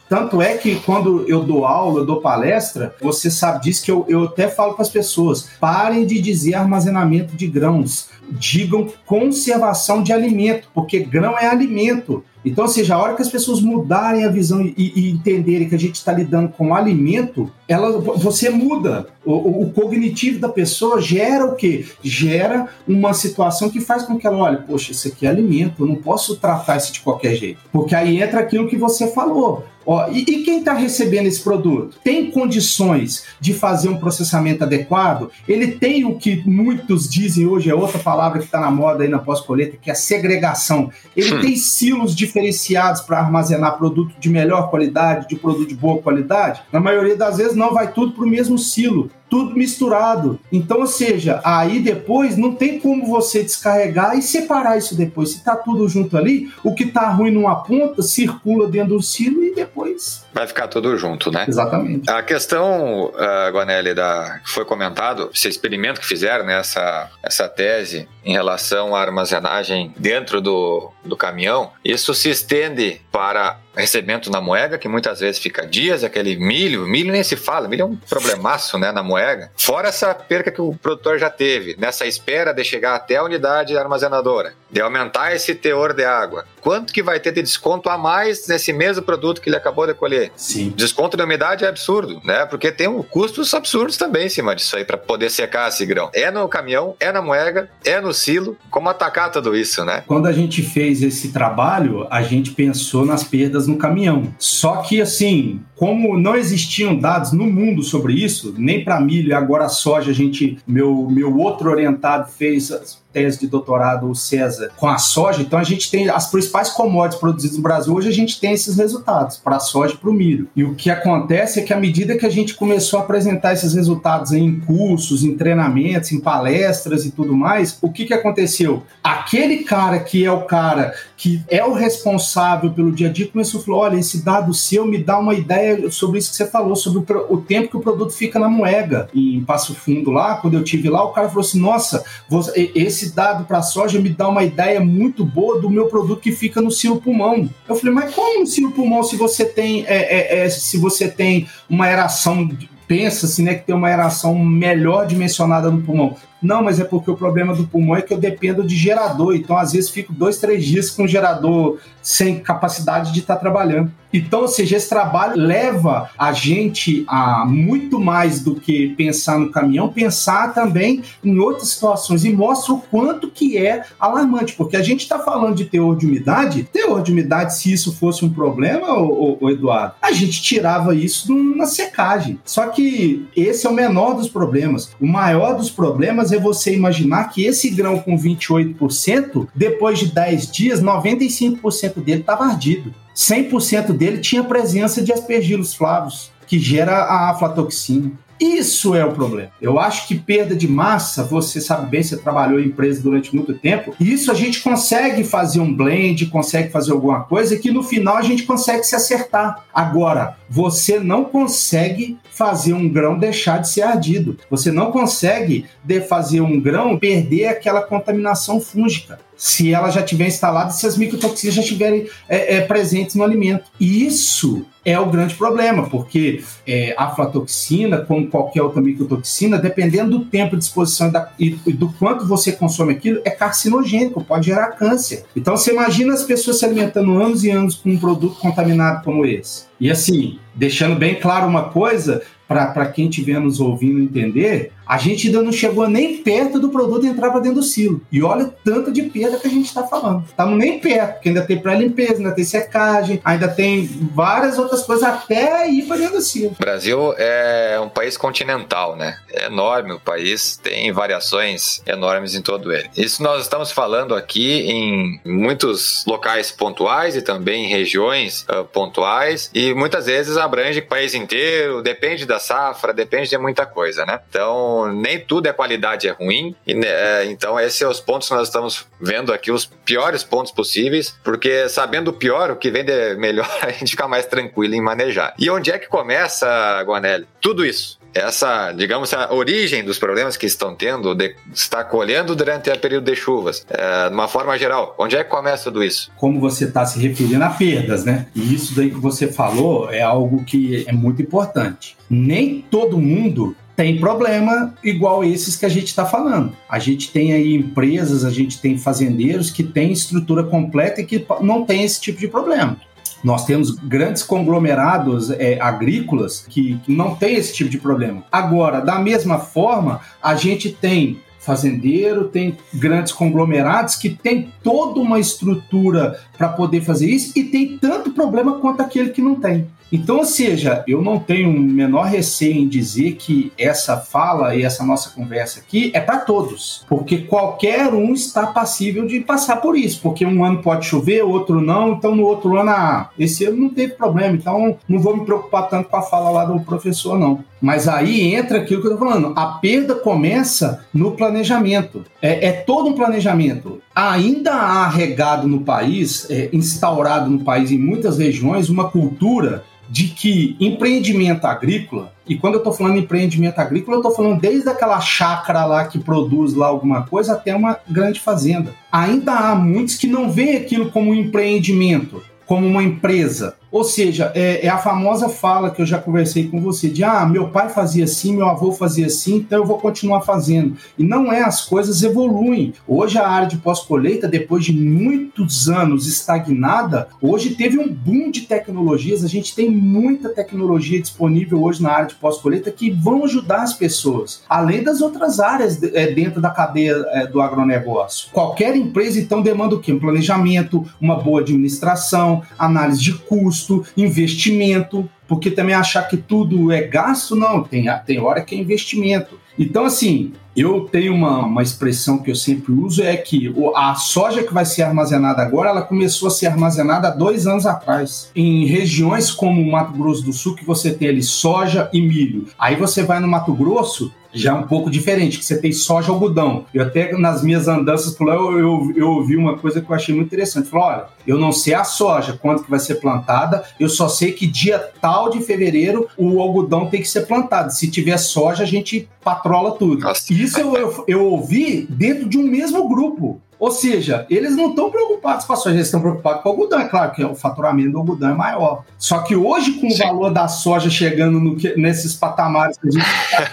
tanto 0.08 0.41
é 0.41 0.56
que 0.56 0.78
quando 0.82 1.26
eu 1.28 1.43
dou 1.43 1.65
aula, 1.65 1.99
eu 1.99 2.06
dou 2.06 2.21
palestra, 2.21 2.95
você 3.02 3.30
sabe 3.30 3.63
disso 3.63 3.84
que 3.84 3.91
eu, 3.91 4.06
eu 4.08 4.26
até 4.26 4.47
falo 4.47 4.73
para 4.73 4.84
as 4.84 4.89
pessoas: 4.89 5.49
parem 5.60 6.06
de 6.06 6.21
dizer 6.21 6.56
armazenamento 6.56 7.36
de 7.36 7.47
grãos 7.47 8.13
digam 8.32 8.88
conservação 9.06 10.02
de 10.02 10.13
alimento, 10.13 10.69
porque 10.73 10.99
grão 10.99 11.38
é 11.38 11.47
alimento. 11.47 12.23
Então, 12.45 12.65
ou 12.65 12.69
seja, 12.69 12.95
a 12.95 13.01
hora 13.01 13.15
que 13.15 13.21
as 13.21 13.29
pessoas 13.29 13.62
mudarem 13.62 14.25
a 14.25 14.29
visão 14.29 14.62
e, 14.62 14.73
e 14.77 15.10
entenderem 15.12 15.69
que 15.69 15.75
a 15.75 15.79
gente 15.79 15.95
está 15.95 16.12
lidando 16.12 16.49
com 16.49 16.75
alimento, 16.75 17.51
ela, 17.67 17.99
você 17.99 18.49
muda. 18.49 19.08
O, 19.25 19.63
o, 19.63 19.71
cognitivo 19.71 20.39
da 20.39 20.49
pessoa 20.49 20.99
gera 21.01 21.45
o 21.45 21.56
quê? 21.56 21.86
Gera 22.03 22.67
uma 22.86 23.13
situação 23.13 23.69
que 23.69 23.79
faz 23.79 24.03
com 24.03 24.17
que 24.17 24.27
ela 24.27 24.38
olhe, 24.38 24.58
poxa, 24.67 24.91
isso 24.91 25.08
aqui 25.08 25.25
é 25.25 25.29
alimento, 25.29 25.84
eu 25.84 25.88
não 25.88 25.95
posso 25.95 26.36
tratar 26.36 26.75
isso 26.75 26.91
de 26.91 26.99
qualquer 26.99 27.36
jeito. 27.36 27.62
Porque 27.71 27.95
aí 27.95 28.21
entra 28.21 28.41
aquilo 28.41 28.67
que 28.67 28.75
você 28.75 29.08
falou. 29.08 29.63
Ó, 29.86 30.10
e, 30.10 30.19
e, 30.21 30.43
quem 30.43 30.60
está 30.60 30.73
recebendo 30.73 31.27
esse 31.27 31.41
produto? 31.41 31.97
Tem 32.03 32.32
condições 32.32 33.25
de 33.39 33.53
fazer 33.53 33.89
um 33.89 33.97
processamento 33.97 34.63
adequado? 34.63 35.29
Ele 35.47 35.67
tem 35.67 36.06
o 36.06 36.15
que 36.15 36.41
muitos 36.47 37.10
dizem 37.10 37.45
hoje, 37.45 37.69
é 37.69 37.75
outra 37.75 37.99
palavra 37.99 38.39
que 38.39 38.45
está 38.45 38.60
na 38.60 38.71
moda 38.71 39.03
aí 39.03 39.10
na 39.10 39.19
pós-colheita, 39.19 39.77
que 39.82 39.89
é 39.89 39.93
a 39.93 39.95
segregação. 39.95 40.89
Ele 41.15 41.34
hum. 41.34 41.41
tem 41.41 41.56
silos 41.56 42.15
diferenciados 42.34 43.02
para 43.02 43.19
armazenar 43.19 43.78
produto 43.78 44.15
de 44.19 44.28
melhor 44.28 44.72
qualidade, 44.72 45.28
de 45.28 45.36
produto 45.36 45.67
de 45.67 45.76
boa 45.76 46.02
qualidade? 46.02 46.63
Na 46.72 46.80
maioria 46.80 47.15
das 47.15 47.38
vezes 47.38 47.56
não 47.56 47.74
vai 47.74 47.93
tudo 47.93 48.13
para 48.13 48.26
o 48.26 48.28
mesmo 48.28 48.58
silo 48.58 49.12
tudo 49.34 49.56
misturado. 49.56 50.39
Então, 50.52 50.82
ou 50.82 50.86
seja, 50.86 51.41
aí 51.43 51.80
depois 51.80 52.38
não 52.38 52.54
tem 52.54 52.80
como 52.80 53.08
você 53.08 53.41
descarregar 53.41 54.15
e 54.15 54.22
separar 54.22 54.78
isso 54.78 54.96
depois. 54.96 55.32
Se 55.32 55.43
tá 55.43 55.56
tudo 55.56 55.89
junto 55.89 56.15
ali, 56.15 56.54
o 56.63 56.76
que 56.76 56.86
tá 56.86 57.10
ruim 57.10 57.32
numa 57.32 57.56
ponta 57.63 58.04
circula 58.04 58.67
dentro 58.67 58.89
do 58.89 59.02
silo 59.02 59.43
e 59.43 59.56
depois. 59.56 60.24
Vai 60.32 60.46
ficar 60.46 60.67
tudo 60.67 60.96
junto, 61.00 61.32
né? 61.32 61.46
Exatamente. 61.48 62.08
A 62.12 62.22
questão, 62.22 63.06
uh, 63.06 63.52
Guanelli, 63.52 63.96
da, 63.96 64.39
que 64.43 64.52
foi 64.52 64.65
comentado, 64.65 65.32
esse 65.34 65.48
experimento 65.48 66.00
que 66.00 66.06
fizeram, 66.06 66.46
né, 66.46 66.60
essa, 66.60 67.10
essa 67.24 67.50
tese 67.50 68.08
em 68.24 68.34
relação 68.34 68.96
à 68.96 69.02
armazenagem 69.02 69.96
dentro 69.98 70.41
do, 70.41 70.91
do 71.04 71.17
caminhão, 71.17 71.72
isso 71.84 72.13
se 72.13 72.30
estende 72.30 73.02
para 73.13 73.60
recebimento 73.76 74.32
na 74.32 74.41
moeda, 74.41 74.78
que 74.78 74.88
muitas 74.88 75.19
vezes 75.19 75.39
fica 75.39 75.65
dias, 75.65 76.04
aquele 76.04 76.36
milho, 76.36 76.86
milho 76.88 77.12
nem 77.12 77.23
se 77.23 77.36
fala, 77.36 77.67
milho 77.67 77.82
é 77.84 77.86
um 77.86 77.95
problemaço, 77.95 78.78
né, 78.78 78.91
na 78.91 79.04
moeda. 79.04 79.52
Fora 79.56 79.89
essa 79.89 80.13
perca 80.13 80.52
que 80.52 80.62
o 80.62 80.76
produtor 80.76 81.19
já 81.19 81.30
teve, 81.30 81.76
nessa 81.78 82.06
espera 82.06 82.54
de 82.54 82.63
chegar 82.63 82.95
até 82.95 83.17
a 83.17 83.23
unidade 83.23 83.78
armazenadora, 83.78 84.54
de 84.71 84.82
aumentar 84.82 85.36
esse 85.36 85.54
teor 85.54 85.93
de 85.93 86.04
água. 86.04 86.45
Quanto 86.62 86.93
que 86.93 87.04
vai 87.04 87.19
ter 87.19 87.32
de 87.32 87.41
desconto 87.41 87.89
a 87.89 87.97
mais 87.97 88.47
nesse 88.47 88.71
mesmo 88.71 89.04
produto 89.04 89.41
que 89.41 89.49
ele 89.49 89.58
acabou 89.58 89.86
de 89.86 89.93
colher? 89.93 90.32
Sim. 90.36 90.73
Desconto 90.76 91.17
de 91.17 91.23
umidade 91.23 91.65
é 91.65 91.67
absurdo, 91.67 92.21
né? 92.23 92.45
Porque 92.45 92.71
tem 92.71 92.88
um 92.88 93.04
custos 93.04 93.54
absurdos 93.54 93.97
também 93.97 94.28
em 94.28 94.30
cima 94.30 94.56
disso 94.56 94.76
aí 94.76 94.86
para 94.86 94.97
poder 94.97 95.30
secar 95.30 95.67
esse 95.67 95.86
grão. 95.86 96.10
É 96.13 96.32
no 96.32 96.47
caminhão, 96.47 96.95
é 96.99 97.12
na 97.12 97.21
moeda, 97.21 97.69
é 97.84 97.99
no 97.99 98.13
silo, 98.13 98.58
como 98.69 98.89
atacar 98.89 99.32
tudo 99.32 99.56
isso, 99.56 99.84
né? 99.84 100.04
Quando 100.08 100.28
a 100.28 100.32
gente 100.32 100.62
fez 100.62 101.04
esse 101.04 101.32
trabalho, 101.34 102.08
a 102.10 102.21
gente 102.21 102.52
pensou 102.52 103.03
nas 103.06 103.24
perdas 103.24 103.68
no 103.68 103.78
caminhão. 103.78 104.34
Só 104.38 104.78
que 104.78 105.02
assim, 105.02 105.62
como 105.76 106.18
não 106.18 106.36
existiam 106.36 106.98
dados 106.98 107.32
no 107.32 107.46
mundo 107.46 107.84
sobre 107.84 108.13
isso, 108.13 108.54
nem 108.58 108.84
para 108.84 109.00
milho 109.00 109.30
e 109.30 109.34
agora 109.34 109.70
soja, 109.70 110.12
a 110.12 110.13
gente, 110.13 110.58
meu, 110.68 111.08
meu 111.10 111.38
outro 111.38 111.70
orientado 111.70 112.32
fez 112.32 112.72
tese 113.13 113.39
de 113.39 113.47
doutorado, 113.47 114.10
o 114.10 114.15
César, 114.15 114.71
com 114.76 114.88
a 114.88 114.97
soja, 114.97 115.41
então 115.41 115.60
a 115.60 115.63
gente 115.63 115.91
tem 115.91 116.10
as 116.10 116.30
principais 116.30 116.69
commodities 116.69 117.19
produzidas 117.19 117.58
no 117.58 117.63
Brasil, 117.63 117.93
hoje 117.93 118.10
a 118.10 118.13
gente 118.13 118.39
tem 118.39 118.54
esses 118.54 118.78
resultados, 118.78 119.38
para 119.38 119.58
a 119.58 119.60
soja 119.60 119.93
e 119.93 119.97
para 119.97 120.10
o 120.10 120.13
milho. 120.13 120.49
E 120.56 120.63
o 120.63 120.73
que 120.73 120.89
acontece 120.89 121.60
é 121.60 121.63
que 121.63 121.73
à 121.73 121.80
medida 121.80 122.17
que 122.17 122.26
a 122.26 122.30
gente 122.30 122.56
começou 122.56 122.99
a 122.99 123.04
apresentar 123.04 123.54
esses 123.54 123.73
resultados 123.73 124.32
em 124.32 124.60
cursos, 124.60 125.23
em 125.23 125.38
treinamentos, 125.38 126.12
em 126.12 126.19
palestras 126.19 127.06
e 127.06 127.12
tudo 127.12 127.36
mais, 127.36 127.78
o 127.82 127.91
que, 127.91 128.06
que 128.06 128.13
aconteceu? 128.13 128.84
Aquele 129.04 129.63
cara 129.63 129.99
que 129.99 130.26
é 130.26 130.32
o 130.32 130.41
cara 130.41 130.93
que 131.15 131.41
é 131.47 131.63
o 131.63 131.73
responsável 131.73 132.71
pelo 132.71 132.91
dia 132.91 133.08
a 133.08 133.12
dia 133.12 133.28
começou 133.28 133.62
a 133.62 133.63
falar, 133.63 133.78
olha, 133.78 133.97
esse 133.97 134.23
dado 134.23 134.54
seu 134.54 134.86
me 134.86 134.97
dá 134.97 135.17
uma 135.17 135.34
ideia 135.34 135.89
sobre 135.89 136.19
isso 136.19 136.32
que 136.32 136.36
você 136.36 136.45
falou, 136.45 136.76
sobre 136.76 136.99
o, 136.99 137.34
o 137.34 137.38
tempo 137.41 137.69
que 137.69 137.78
o 137.78 137.80
produto 137.80 138.12
fica 138.12 138.38
na 138.38 138.49
moeda. 138.49 139.08
Em 139.15 139.41
Passo 139.43 139.73
Fundo 139.73 140.12
lá, 140.12 140.36
quando 140.36 140.56
eu 140.56 140.63
tive 140.63 140.89
lá, 140.89 141.04
o 141.04 141.13
cara 141.13 141.30
falou 141.30 141.41
assim, 141.41 141.60
nossa, 141.60 142.04
você, 142.28 142.71
esse 142.76 143.03
esse 143.04 143.13
dado 143.13 143.46
para 143.46 143.60
a 143.60 143.62
soja 143.62 144.00
me 144.00 144.10
dá 144.10 144.28
uma 144.28 144.44
ideia 144.44 144.80
muito 144.80 145.26
boa 145.26 145.60
do 145.60 145.70
meu 145.70 145.88
produto 145.88 146.22
que 146.22 146.32
fica 146.32 146.62
no 146.62 146.72
silo 146.72 147.02
pulmão. 147.02 147.50
Eu 147.68 147.76
falei, 147.76 147.94
mas 147.94 148.16
como 148.16 148.39
no 148.39 148.48
silo 148.48 148.72
pulmão 148.72 149.04
se 149.04 149.16
você 149.16 149.46
tem, 149.46 149.86
é, 149.86 149.96
é, 149.96 150.46
é, 150.46 150.50
se 150.50 150.78
você 150.78 151.08
tem 151.08 151.48
uma 151.70 151.86
aeração 151.86 152.50
pensa-se 152.88 153.42
né, 153.42 153.56
que 153.56 153.66
tem 153.66 153.76
uma 153.76 153.88
aeração 153.88 154.38
melhor 154.38 155.08
dimensionada 155.08 155.72
no 155.72 155.82
pulmão. 155.82 156.16
Não, 156.43 156.62
mas 156.62 156.79
é 156.79 156.84
porque 156.84 157.10
o 157.10 157.15
problema 157.15 157.56
do 157.56 157.65
pulmão 157.65 157.95
é 157.95 158.01
que 158.01 158.13
eu 158.13 158.17
dependo 158.17 158.63
de 158.63 158.75
gerador, 158.75 159.36
então 159.36 159.58
às 159.58 159.71
vezes 159.71 159.89
fico 159.89 160.12
dois, 160.12 160.38
três 160.38 160.65
dias 160.65 160.89
com 160.89 161.03
o 161.03 161.08
gerador 161.08 161.79
sem 162.01 162.39
capacidade 162.39 163.13
de 163.13 163.19
estar 163.19 163.36
tá 163.36 163.39
trabalhando. 163.39 163.91
Então, 164.13 164.41
ou 164.41 164.47
seja, 164.47 164.77
esse 164.77 164.88
trabalho 164.88 165.36
leva 165.36 166.12
a 166.15 166.32
gente 166.32 167.03
a 167.08 167.45
muito 167.47 167.99
mais 167.99 168.41
do 168.41 168.53
que 168.53 168.89
pensar 168.89 169.39
no 169.39 169.49
caminhão, 169.49 169.89
pensar 169.89 170.53
também 170.53 171.01
em 171.23 171.39
outras 171.39 171.69
situações 171.69 172.23
e 172.23 172.32
mostra 172.32 172.73
o 172.73 172.79
quanto 172.79 173.32
que 173.32 173.58
é 173.58 173.84
alarmante, 173.99 174.53
porque 174.53 174.77
a 174.77 174.84
gente 174.84 175.01
está 175.01 175.17
falando 175.17 175.56
de 175.56 175.65
teor 175.65 175.97
de 175.97 176.06
umidade, 176.06 176.63
teor 176.71 177.01
de 177.01 177.12
umidade, 177.12 177.56
se 177.56 177.73
isso 177.73 177.91
fosse 177.95 178.23
um 178.23 178.29
problema, 178.29 178.93
o, 178.93 179.49
Eduardo, 179.49 179.95
a 179.99 180.12
gente 180.12 180.43
tirava 180.43 180.93
isso 180.93 181.34
na 181.34 181.65
secagem. 181.65 182.39
Só 182.45 182.67
que 182.67 183.25
esse 183.36 183.65
é 183.65 183.69
o 183.69 183.73
menor 183.73 184.13
dos 184.13 184.29
problemas. 184.29 184.91
O 185.01 185.08
maior 185.08 185.56
dos 185.56 185.71
problemas 185.71 186.32
é 186.34 186.39
você 186.39 186.74
imaginar 186.74 187.30
que 187.30 187.46
esse 187.46 187.69
grão 187.69 188.00
com 188.00 188.17
28%, 188.17 189.48
depois 189.56 190.00
de 190.00 190.08
10 190.08 190.52
dias, 190.52 190.82
95% 190.82 192.04
dele 192.04 192.22
estava 192.22 192.46
ardido. 192.46 192.93
100% 193.15 193.93
dele 193.93 194.17
tinha 194.17 194.43
presença 194.43 195.02
de 195.02 195.13
aspergilos 195.13 195.74
flavos, 195.74 196.32
que 196.48 196.60
gera 196.60 196.96
a 196.96 197.30
aflatoxina. 197.30 198.12
Isso 198.39 198.96
é 198.96 199.06
o 199.06 199.12
problema. 199.12 199.52
Eu 199.62 199.80
acho 199.80 200.08
que 200.08 200.15
perda 200.15 200.56
de 200.56 200.67
massa, 200.67 201.24
você 201.24 201.62
sabe 201.62 201.89
bem, 201.89 202.04
você 202.04 202.17
trabalhou 202.17 202.60
em 202.60 202.65
empresa 202.65 203.02
durante 203.02 203.36
muito 203.36 203.54
tempo, 203.54 203.96
isso 204.00 204.32
a 204.32 204.36
gente 204.36 204.62
consegue 204.62 205.24
fazer 205.24 205.60
um 205.60 205.74
blend, 205.74 206.26
consegue 206.28 206.69
fazer 206.69 206.91
alguma 206.91 207.24
coisa 207.24 207.58
que 207.58 207.72
no 207.72 207.84
final 207.84 208.17
a 208.17 208.22
gente 208.22 208.43
consegue 208.43 208.84
se 208.84 208.96
acertar. 208.96 209.63
Agora, 209.74 210.38
você 210.50 211.00
não 211.00 211.26
consegue 211.26 212.17
fazer 212.32 212.74
um 212.74 212.89
grão 212.89 213.17
deixar 213.17 213.60
de 213.60 213.69
ser 213.69 213.84
ardido. 213.84 214.38
Você 214.50 214.72
não 214.72 214.91
consegue 214.91 215.65
de 215.84 216.02
fazer 216.02 216.41
um 216.41 216.60
grão 216.60 216.98
perder 216.98 217.48
aquela 217.48 217.82
contaminação 217.82 218.60
fúngica 218.60 219.19
se 219.36 219.74
ela 219.74 219.89
já 219.89 220.02
tiver 220.04 220.28
instalada, 220.28 220.72
se 220.72 220.86
as 220.86 220.98
microtoxinas 220.98 221.56
já 221.56 221.62
estiverem 221.62 222.08
é, 222.28 222.58
é, 222.58 222.62
presentes 222.62 223.15
no 223.15 223.24
alimento. 223.24 223.65
E 223.80 224.06
isso 224.06 224.65
é 224.86 225.00
o 225.00 225.06
grande 225.06 225.36
problema, 225.36 225.89
porque 225.89 226.43
é, 226.67 226.93
a 226.98 227.06
aflatoxina, 227.06 228.00
como 228.00 228.28
qualquer 228.28 228.62
outra 228.62 228.82
microtoxina, 228.82 229.58
dependendo 229.58 230.19
do 230.19 230.26
tempo 230.26 230.58
de 230.58 230.63
exposição 230.63 231.10
da, 231.10 231.32
e, 231.39 231.58
e, 231.65 231.74
do 231.74 231.91
quanto 231.93 232.28
você 232.28 232.52
consome 232.52 232.93
aquilo, 232.93 233.22
é 233.24 233.30
carcinogênico, 233.30 234.24
pode 234.24 234.48
gerar 234.48 234.72
câncer. 234.72 235.24
Então 235.36 235.56
você 235.56 235.72
imagina 235.72 236.13
as 236.13 236.24
pessoas 236.24 236.60
se 236.60 236.65
alimentando 236.65 237.22
anos 237.22 237.43
e 237.43 237.50
anos 237.50 237.76
com 237.76 237.91
um 237.91 237.98
produto 237.98 238.39
contaminado 238.39 239.04
como 239.04 239.26
esse. 239.26 239.65
E 239.80 239.89
assim, 239.89 240.38
deixando 240.54 240.96
bem 240.96 241.15
claro 241.15 241.48
uma 241.48 241.69
coisa, 241.69 242.22
para 242.48 242.86
quem 242.88 243.08
estiver 243.08 243.39
nos 243.39 243.60
ouvindo 243.60 244.00
entender, 244.00 244.72
a 244.86 244.98
gente 244.98 245.28
ainda 245.28 245.41
não 245.41 245.52
chegou 245.52 245.88
nem 245.88 246.17
perto 246.17 246.60
do 246.60 246.69
produto 246.69 247.06
entrar 247.06 247.32
para 247.32 247.39
dentro 247.39 247.60
do 247.60 247.63
silo. 247.63 248.02
E 248.12 248.22
olha 248.22 248.46
o 248.46 248.54
tanto 248.63 248.91
de 248.91 249.04
perda 249.04 249.38
que 249.38 249.48
a 249.48 249.52
gente 249.52 249.65
está 249.65 249.84
falando. 249.84 250.26
Estamos 250.26 250.58
nem 250.58 250.80
perto, 250.80 251.13
porque 251.13 251.30
ainda 251.30 251.46
tem 251.46 251.60
pré-limpeza, 251.60 252.17
ainda 252.17 252.32
tem 252.32 252.43
secagem, 252.43 253.22
ainda 253.24 253.48
tem 253.48 253.86
várias 254.13 254.58
outras 254.58 254.84
coisas 254.84 255.04
até 255.04 255.69
ir 255.69 255.84
para 255.84 255.98
dentro 255.98 256.17
do 256.17 256.22
silo. 256.22 256.56
O 256.60 256.63
Brasil 256.63 257.13
é 257.17 257.80
um 257.82 257.89
país 257.89 258.17
continental, 258.17 258.96
né? 258.96 259.17
É 259.32 259.46
enorme 259.46 259.93
o 259.93 260.00
país, 260.00 260.58
tem 260.58 260.91
variações 260.91 261.82
enormes 261.86 262.36
em 262.36 262.41
todo 262.41 262.72
ele. 262.72 262.89
Isso 262.96 263.24
nós 263.24 263.43
estamos 263.43 263.72
falando 263.72 264.15
aqui 264.15 264.62
em 264.69 265.22
muitos 265.26 266.04
locais 266.08 266.52
pontuais 266.52 267.15
e 267.15 267.22
também 267.22 267.65
em 267.65 267.69
regiões 267.69 268.46
uh, 268.50 268.63
pontuais 268.65 269.50
e 269.54 269.74
muitas 269.74 270.06
vezes 270.06 270.38
abrange 270.38 270.80
o 270.80 270.88
país 270.88 271.13
inteiro, 271.13 271.82
depende 271.82 272.26
da 272.26 272.39
safra, 272.39 272.93
depende 272.93 273.30
de 273.30 273.38
muita 273.38 273.65
coisa, 273.65 274.06
né? 274.06 274.19
Então, 274.30 274.72
nem 274.91 275.19
tudo 275.19 275.47
é 275.47 275.53
qualidade 275.53 276.07
é 276.07 276.12
ruim. 276.12 276.55
E, 276.65 276.73
né, 276.73 276.88
é, 276.88 277.25
então, 277.25 277.59
esses 277.59 277.77
são 277.77 277.89
os 277.89 277.99
pontos 277.99 278.27
que 278.27 278.33
nós 278.33 278.47
estamos 278.47 278.86
vendo 278.99 279.33
aqui, 279.33 279.51
os 279.51 279.65
piores 279.65 280.23
pontos 280.23 280.51
possíveis, 280.51 281.15
porque 281.23 281.67
sabendo 281.69 282.09
o 282.09 282.13
pior, 282.13 282.51
o 282.51 282.55
que 282.55 282.71
vem 282.71 282.83
de 282.83 283.15
melhor, 283.15 283.49
a 283.62 283.71
gente 283.71 283.91
fica 283.91 284.07
mais 284.07 284.25
tranquilo 284.25 284.73
em 284.73 284.81
manejar. 284.81 285.33
E 285.38 285.49
onde 285.49 285.71
é 285.71 285.77
que 285.77 285.88
começa, 285.88 286.47
Guanelli? 286.83 287.27
Tudo 287.41 287.65
isso 287.65 288.01
essa, 288.13 288.71
digamos, 288.71 289.13
a 289.13 289.33
origem 289.33 289.83
dos 289.83 289.97
problemas 289.97 290.38
que 290.38 290.45
estão 290.45 290.75
tendo, 290.75 291.15
de, 291.15 291.36
está 291.53 291.83
colhendo 291.83 292.36
durante 292.36 292.69
o 292.69 292.79
período 292.79 293.05
de 293.05 293.15
chuvas, 293.15 293.65
é, 293.69 294.07
de 294.07 294.13
uma 294.13 294.27
forma 294.27 294.57
geral. 294.57 294.95
Onde 294.97 295.15
é 295.15 295.23
que 295.23 295.29
começa 295.29 295.65
tudo 295.65 295.83
isso? 295.83 296.12
Como 296.15 296.39
você 296.39 296.65
está 296.65 296.86
se 296.86 296.99
referindo 296.99 297.43
a 297.43 297.49
perdas, 297.49 298.05
né? 298.05 298.27
E 298.36 298.53
isso 298.53 298.75
daí 298.75 298.89
que 298.89 298.99
você 298.99 299.27
falou 299.27 299.91
é 299.91 300.01
algo 300.01 300.43
que 300.43 300.86
é 300.88 300.91
muito 300.91 301.21
importante. 301.21 301.97
Nem 302.09 302.62
todo 302.62 302.97
mundo 302.99 303.55
tem 303.75 303.99
problema 303.99 304.73
igual 304.83 305.23
esses 305.23 305.55
que 305.55 305.65
a 305.65 305.69
gente 305.69 305.88
está 305.88 306.05
falando. 306.05 306.55
A 306.69 306.79
gente 306.79 307.12
tem 307.12 307.33
aí 307.33 307.55
empresas, 307.55 308.23
a 308.23 308.29
gente 308.29 308.59
tem 308.62 308.77
fazendeiros 308.77 309.49
que 309.49 309.63
têm 309.63 309.91
estrutura 309.91 310.43
completa 310.43 311.01
e 311.01 311.05
que 311.05 311.25
não 311.41 311.65
tem 311.65 311.83
esse 311.83 311.99
tipo 311.99 312.19
de 312.19 312.27
problema. 312.27 312.77
Nós 313.23 313.45
temos 313.45 313.71
grandes 313.71 314.21
conglomerados 314.21 315.31
é, 315.31 315.57
agrícolas 315.59 316.45
que, 316.47 316.79
não 316.88 317.15
têm 317.15 317.36
esse 317.36 317.53
tipo 317.53 317.69
de 317.69 317.77
problema. 317.77 318.23
Agora, 318.31 318.81
da 318.81 318.99
mesma 318.99 319.39
forma, 319.39 320.01
a 320.21 320.36
gente 320.36 320.71
tem 320.71 321.19
fazendeiro, 321.39 322.25
tem 322.25 322.57
grandes 322.73 323.12
conglomerados 323.12 323.95
que 323.95 324.09
tem 324.09 324.51
toda 324.62 324.99
uma 324.99 325.19
estrutura 325.19 326.19
para 326.38 326.49
poder 326.49 326.81
fazer 326.81 327.09
isso 327.09 327.38
e 327.38 327.43
tem 327.43 327.77
tanto 327.77 328.12
problema 328.12 328.59
quanto 328.59 328.81
aquele 328.81 329.09
que 329.09 329.21
não 329.21 329.36
tem. 329.36 329.67
Então, 329.93 330.17
ou 330.17 330.25
seja, 330.25 330.84
eu 330.88 331.03
não 331.03 331.19
tenho 331.19 331.51
o 331.51 331.53
menor 331.53 332.08
receio 332.08 332.56
em 332.56 332.67
dizer 332.67 333.12
que 333.13 333.53
essa 333.56 333.95
fala 333.95 334.56
e 334.56 334.63
essa 334.63 334.84
nossa 334.84 335.12
conversa 335.12 335.60
aqui 335.60 335.91
é 335.93 335.99
para 335.99 336.17
todos, 336.17 336.84
porque 336.89 337.19
qualquer 337.19 337.93
um 337.93 338.12
está 338.12 338.47
passível 338.47 339.06
de 339.06 339.19
passar 339.19 339.58
por 339.58 339.77
isso, 339.77 340.01
porque 340.01 340.25
um 340.25 340.43
ano 340.43 340.63
pode 340.63 340.88
chover, 340.88 341.21
outro 341.21 341.62
não, 341.62 341.93
então 341.93 342.15
no 342.15 342.23
outro 342.23 342.58
ano, 342.58 342.71
ah, 342.71 343.12
esse 343.19 343.45
ano 343.45 343.58
não 343.58 343.69
teve 343.69 343.93
problema, 343.93 344.36
então 344.36 344.75
não 344.89 344.99
vou 344.99 345.15
me 345.15 345.25
preocupar 345.25 345.69
tanto 345.69 345.89
com 345.89 345.97
a 345.97 346.01
fala 346.01 346.32
lá 346.32 346.45
do 346.45 346.60
professor, 346.62 347.19
não. 347.19 347.43
Mas 347.63 347.88
aí 347.88 348.36
entra 348.36 348.58
aquilo 348.58 348.82
que 348.82 348.88
eu 348.88 348.91
estou 348.91 349.08
falando, 349.08 349.32
a 349.38 349.45
perda 349.45 349.95
começa 349.95 350.86
no 350.93 351.12
planejamento, 351.12 352.04
é, 352.21 352.47
é 352.47 352.52
todo 352.52 352.89
um 352.89 352.93
planejamento. 352.93 353.82
Ainda 353.95 354.52
há 354.52 354.89
regado 354.89 355.47
no 355.47 355.62
país, 355.62 356.30
é, 356.30 356.49
instaurado 356.52 357.30
no 357.30 357.39
país 357.39 357.71
em 357.71 357.78
muitas 357.78 358.17
regiões, 358.17 358.67
uma 358.67 358.89
cultura 358.89 359.63
de 359.89 360.10
que 360.10 360.58
empreendimento 360.60 361.45
agrícola, 361.45 362.12
e 362.28 362.36
quando 362.36 362.56
eu 362.56 362.58
estou 362.58 362.73
falando 362.73 362.97
empreendimento 362.97 363.60
agrícola, 363.60 363.95
eu 363.95 364.02
estou 364.02 364.13
falando 364.13 364.41
desde 364.41 364.67
aquela 364.67 364.99
chácara 364.99 365.63
lá 365.63 365.86
que 365.86 365.99
produz 365.99 366.54
lá 366.54 366.67
alguma 366.67 367.04
coisa 367.04 367.32
até 367.32 367.56
uma 367.56 367.80
grande 367.89 368.19
fazenda. 368.19 368.73
Ainda 368.91 369.32
há 369.32 369.56
muitos 369.56 369.95
que 369.95 370.08
não 370.08 370.30
veem 370.30 370.58
aquilo 370.58 370.91
como 370.91 371.12
um 371.12 371.15
empreendimento, 371.15 372.21
como 372.45 372.67
uma 372.67 372.84
empresa, 372.84 373.56
ou 373.73 373.83
seja, 373.83 374.31
é, 374.36 374.67
é, 374.67 374.69
a 374.69 374.77
famosa 374.77 375.27
fala 375.27 375.71
que 375.71 375.81
eu 375.81 375.86
já 375.86 375.97
conversei 375.97 376.47
com 376.47 376.62
você, 376.62 376.89
de 376.89 377.03
ah, 377.03 377.25
meu 377.25 377.47
pai 377.47 377.69
fazia 377.69 378.03
assim, 378.03 378.36
meu 378.36 378.47
avô 378.47 378.71
fazia 378.71 379.07
assim, 379.07 379.38
então 379.38 379.57
eu 379.57 379.65
vou 379.65 379.79
continuar 379.79 380.21
fazendo. 380.21 380.77
E 380.95 381.03
não 381.03 381.33
é, 381.33 381.41
as 381.41 381.65
coisas 381.65 382.03
evoluem. 382.03 382.75
Hoje 382.88 383.17
a 383.17 383.27
área 383.27 383.47
de 383.47 383.57
pós-colheita, 383.57 384.27
depois 384.27 384.63
de 384.63 384.71
muitos 384.71 385.67
anos 385.67 386.05
estagnada, 386.05 387.07
hoje 387.19 387.55
teve 387.55 387.79
um 387.79 387.91
boom 387.91 388.29
de 388.29 388.41
tecnologias, 388.41 389.23
a 389.23 389.27
gente 389.27 389.55
tem 389.55 389.71
muita 389.71 390.29
tecnologia 390.29 391.01
disponível 391.01 391.63
hoje 391.63 391.81
na 391.81 391.93
área 391.93 392.07
de 392.09 392.15
pós-colheita 392.15 392.69
que 392.69 392.91
vão 392.91 393.23
ajudar 393.23 393.63
as 393.63 393.73
pessoas, 393.73 394.43
além 394.47 394.83
das 394.83 395.01
outras 395.01 395.39
áreas 395.39 395.81
é, 395.81 396.12
dentro 396.12 396.39
da 396.39 396.51
cadeia 396.51 397.03
é, 397.07 397.25
do 397.25 397.41
agronegócio. 397.41 398.29
Qualquer 398.31 398.75
empresa, 398.75 399.19
então, 399.19 399.41
demanda 399.41 399.73
o 399.73 399.79
quê? 399.79 399.91
Um 399.91 399.99
planejamento, 399.99 400.86
uma 401.01 401.15
boa 401.15 401.41
administração, 401.41 402.43
análise 402.59 403.01
de 403.01 403.13
custo, 403.13 403.62
custo, 403.63 403.86
investimento, 403.95 405.10
porque 405.28 405.49
também 405.49 405.76
achar 405.76 406.04
que 406.04 406.17
tudo 406.17 406.71
é 406.71 406.82
gasto, 406.82 407.36
não, 407.36 407.63
tem, 407.63 407.86
tem 408.06 408.19
hora 408.19 408.41
que 408.41 408.56
é 408.56 408.58
investimento. 408.58 409.41
Então, 409.58 409.86
assim, 409.86 410.34
eu 410.56 410.82
tenho 410.91 411.13
uma, 411.13 411.45
uma 411.45 411.62
expressão 411.62 412.17
que 412.17 412.32
eu 412.32 412.36
sempre 412.36 412.73
uso, 412.73 413.04
é 413.04 413.15
que 413.15 413.54
a 413.76 413.95
soja 413.95 414.43
que 414.43 414.54
vai 414.54 414.65
ser 414.65 414.82
armazenada 414.82 415.41
agora, 415.41 415.69
ela 415.69 415.84
começou 415.84 416.28
a 416.28 416.32
ser 416.32 416.47
armazenada 416.47 417.08
há 417.08 417.12
dois 417.12 417.45
anos 417.45 417.65
atrás. 417.65 418.32
Em 418.36 418.65
regiões 418.65 419.32
como 419.32 419.62
o 419.62 419.71
Mato 419.71 419.93
Grosso 419.93 420.23
do 420.23 420.34
Sul, 420.34 420.56
que 420.56 420.65
você 420.65 420.91
tem 420.91 421.08
ali 421.08 421.23
soja 421.23 421.89
e 421.93 422.02
milho. 422.02 422.47
Aí 422.58 422.76
você 422.76 423.04
vai 423.04 423.19
no 423.19 423.28
Mato 423.28 423.54
Grosso, 423.54 424.12
já 424.34 424.52
é 424.52 424.54
um 424.54 424.63
pouco 424.63 424.89
diferente, 424.89 425.38
que 425.38 425.46
você 425.46 425.60
tem 425.60 425.72
soja 425.72 426.10
e 426.10 426.12
algodão. 426.12 426.65
Eu 426.74 426.84
até 426.84 427.15
nas 427.17 427.43
minhas 427.43 427.67
andanças 427.67 428.13
por 428.13 428.28
lá, 428.28 428.36
eu, 428.36 428.60
eu, 428.60 428.93
eu 428.96 429.10
ouvi 429.12 429.38
uma 429.38 429.58
coisa 429.58 429.82
que 429.82 429.89
eu 429.89 429.96
achei 429.96 430.13
muito 430.13 430.28
interessante. 430.28 430.69
Falei, 430.69 430.86
olha, 430.88 431.06
eu 431.28 431.38
não 431.38 431.52
sei 431.52 431.74
a 431.74 431.84
soja, 431.84 432.38
quando 432.41 432.63
que 432.63 432.69
vai 432.69 432.80
ser 432.80 432.96
plantada, 432.96 433.63
eu 433.80 433.88
só 433.88 434.08
sei 434.08 434.32
que 434.32 434.48
dia 434.48 434.80
tal 435.00 435.30
de 435.30 435.41
fevereiro 435.41 436.08
o 436.17 436.41
algodão 436.41 436.88
tem 436.88 437.02
que 437.02 437.08
ser 437.08 437.22
plantado. 437.28 437.72
Se 437.72 437.89
tiver 437.89 438.17
soja, 438.17 438.63
a 438.63 438.67
gente 438.67 439.08
patrola 439.24 439.78
tudo. 439.78 440.02
Nossa. 440.02 440.34
Isso 440.34 440.60
eu, 440.60 440.76
eu, 440.76 441.04
eu 441.08 441.26
ouvi 441.26 441.88
dentro 441.89 442.28
de 442.28 442.38
um 442.38 442.43
mesmo 442.43 442.88
grupo. 442.89 443.41
Ou 443.63 443.71
seja, 443.71 444.26
eles 444.30 444.58
não 444.58 444.71
estão 444.71 444.91
preocupados 444.91 445.45
com 445.45 445.54
a 445.54 445.56
soja, 445.56 445.78
eles 445.78 445.88
estão 445.88 446.02
preocupados 446.02 446.43
com 446.43 446.49
o 446.49 446.52
algodão. 446.52 446.82
É 446.82 446.86
claro 446.89 447.13
que 447.13 447.23
o 447.23 447.34
faturamento 447.34 447.91
do 447.91 447.99
algodão 447.99 448.32
é 448.32 448.34
maior. 448.34 448.84
Só 448.97 449.19
que 449.19 449.38
hoje, 449.38 449.80
com 449.80 449.89
Sim. 449.89 450.04
o 450.04 450.06
valor 450.06 450.34
da 450.34 450.49
soja 450.49 450.89
chegando 450.89 451.39
no, 451.39 451.56
nesses 451.78 452.13
patamares 452.13 452.78
que 452.78 452.89
a 452.89 452.91
gente 452.91 453.06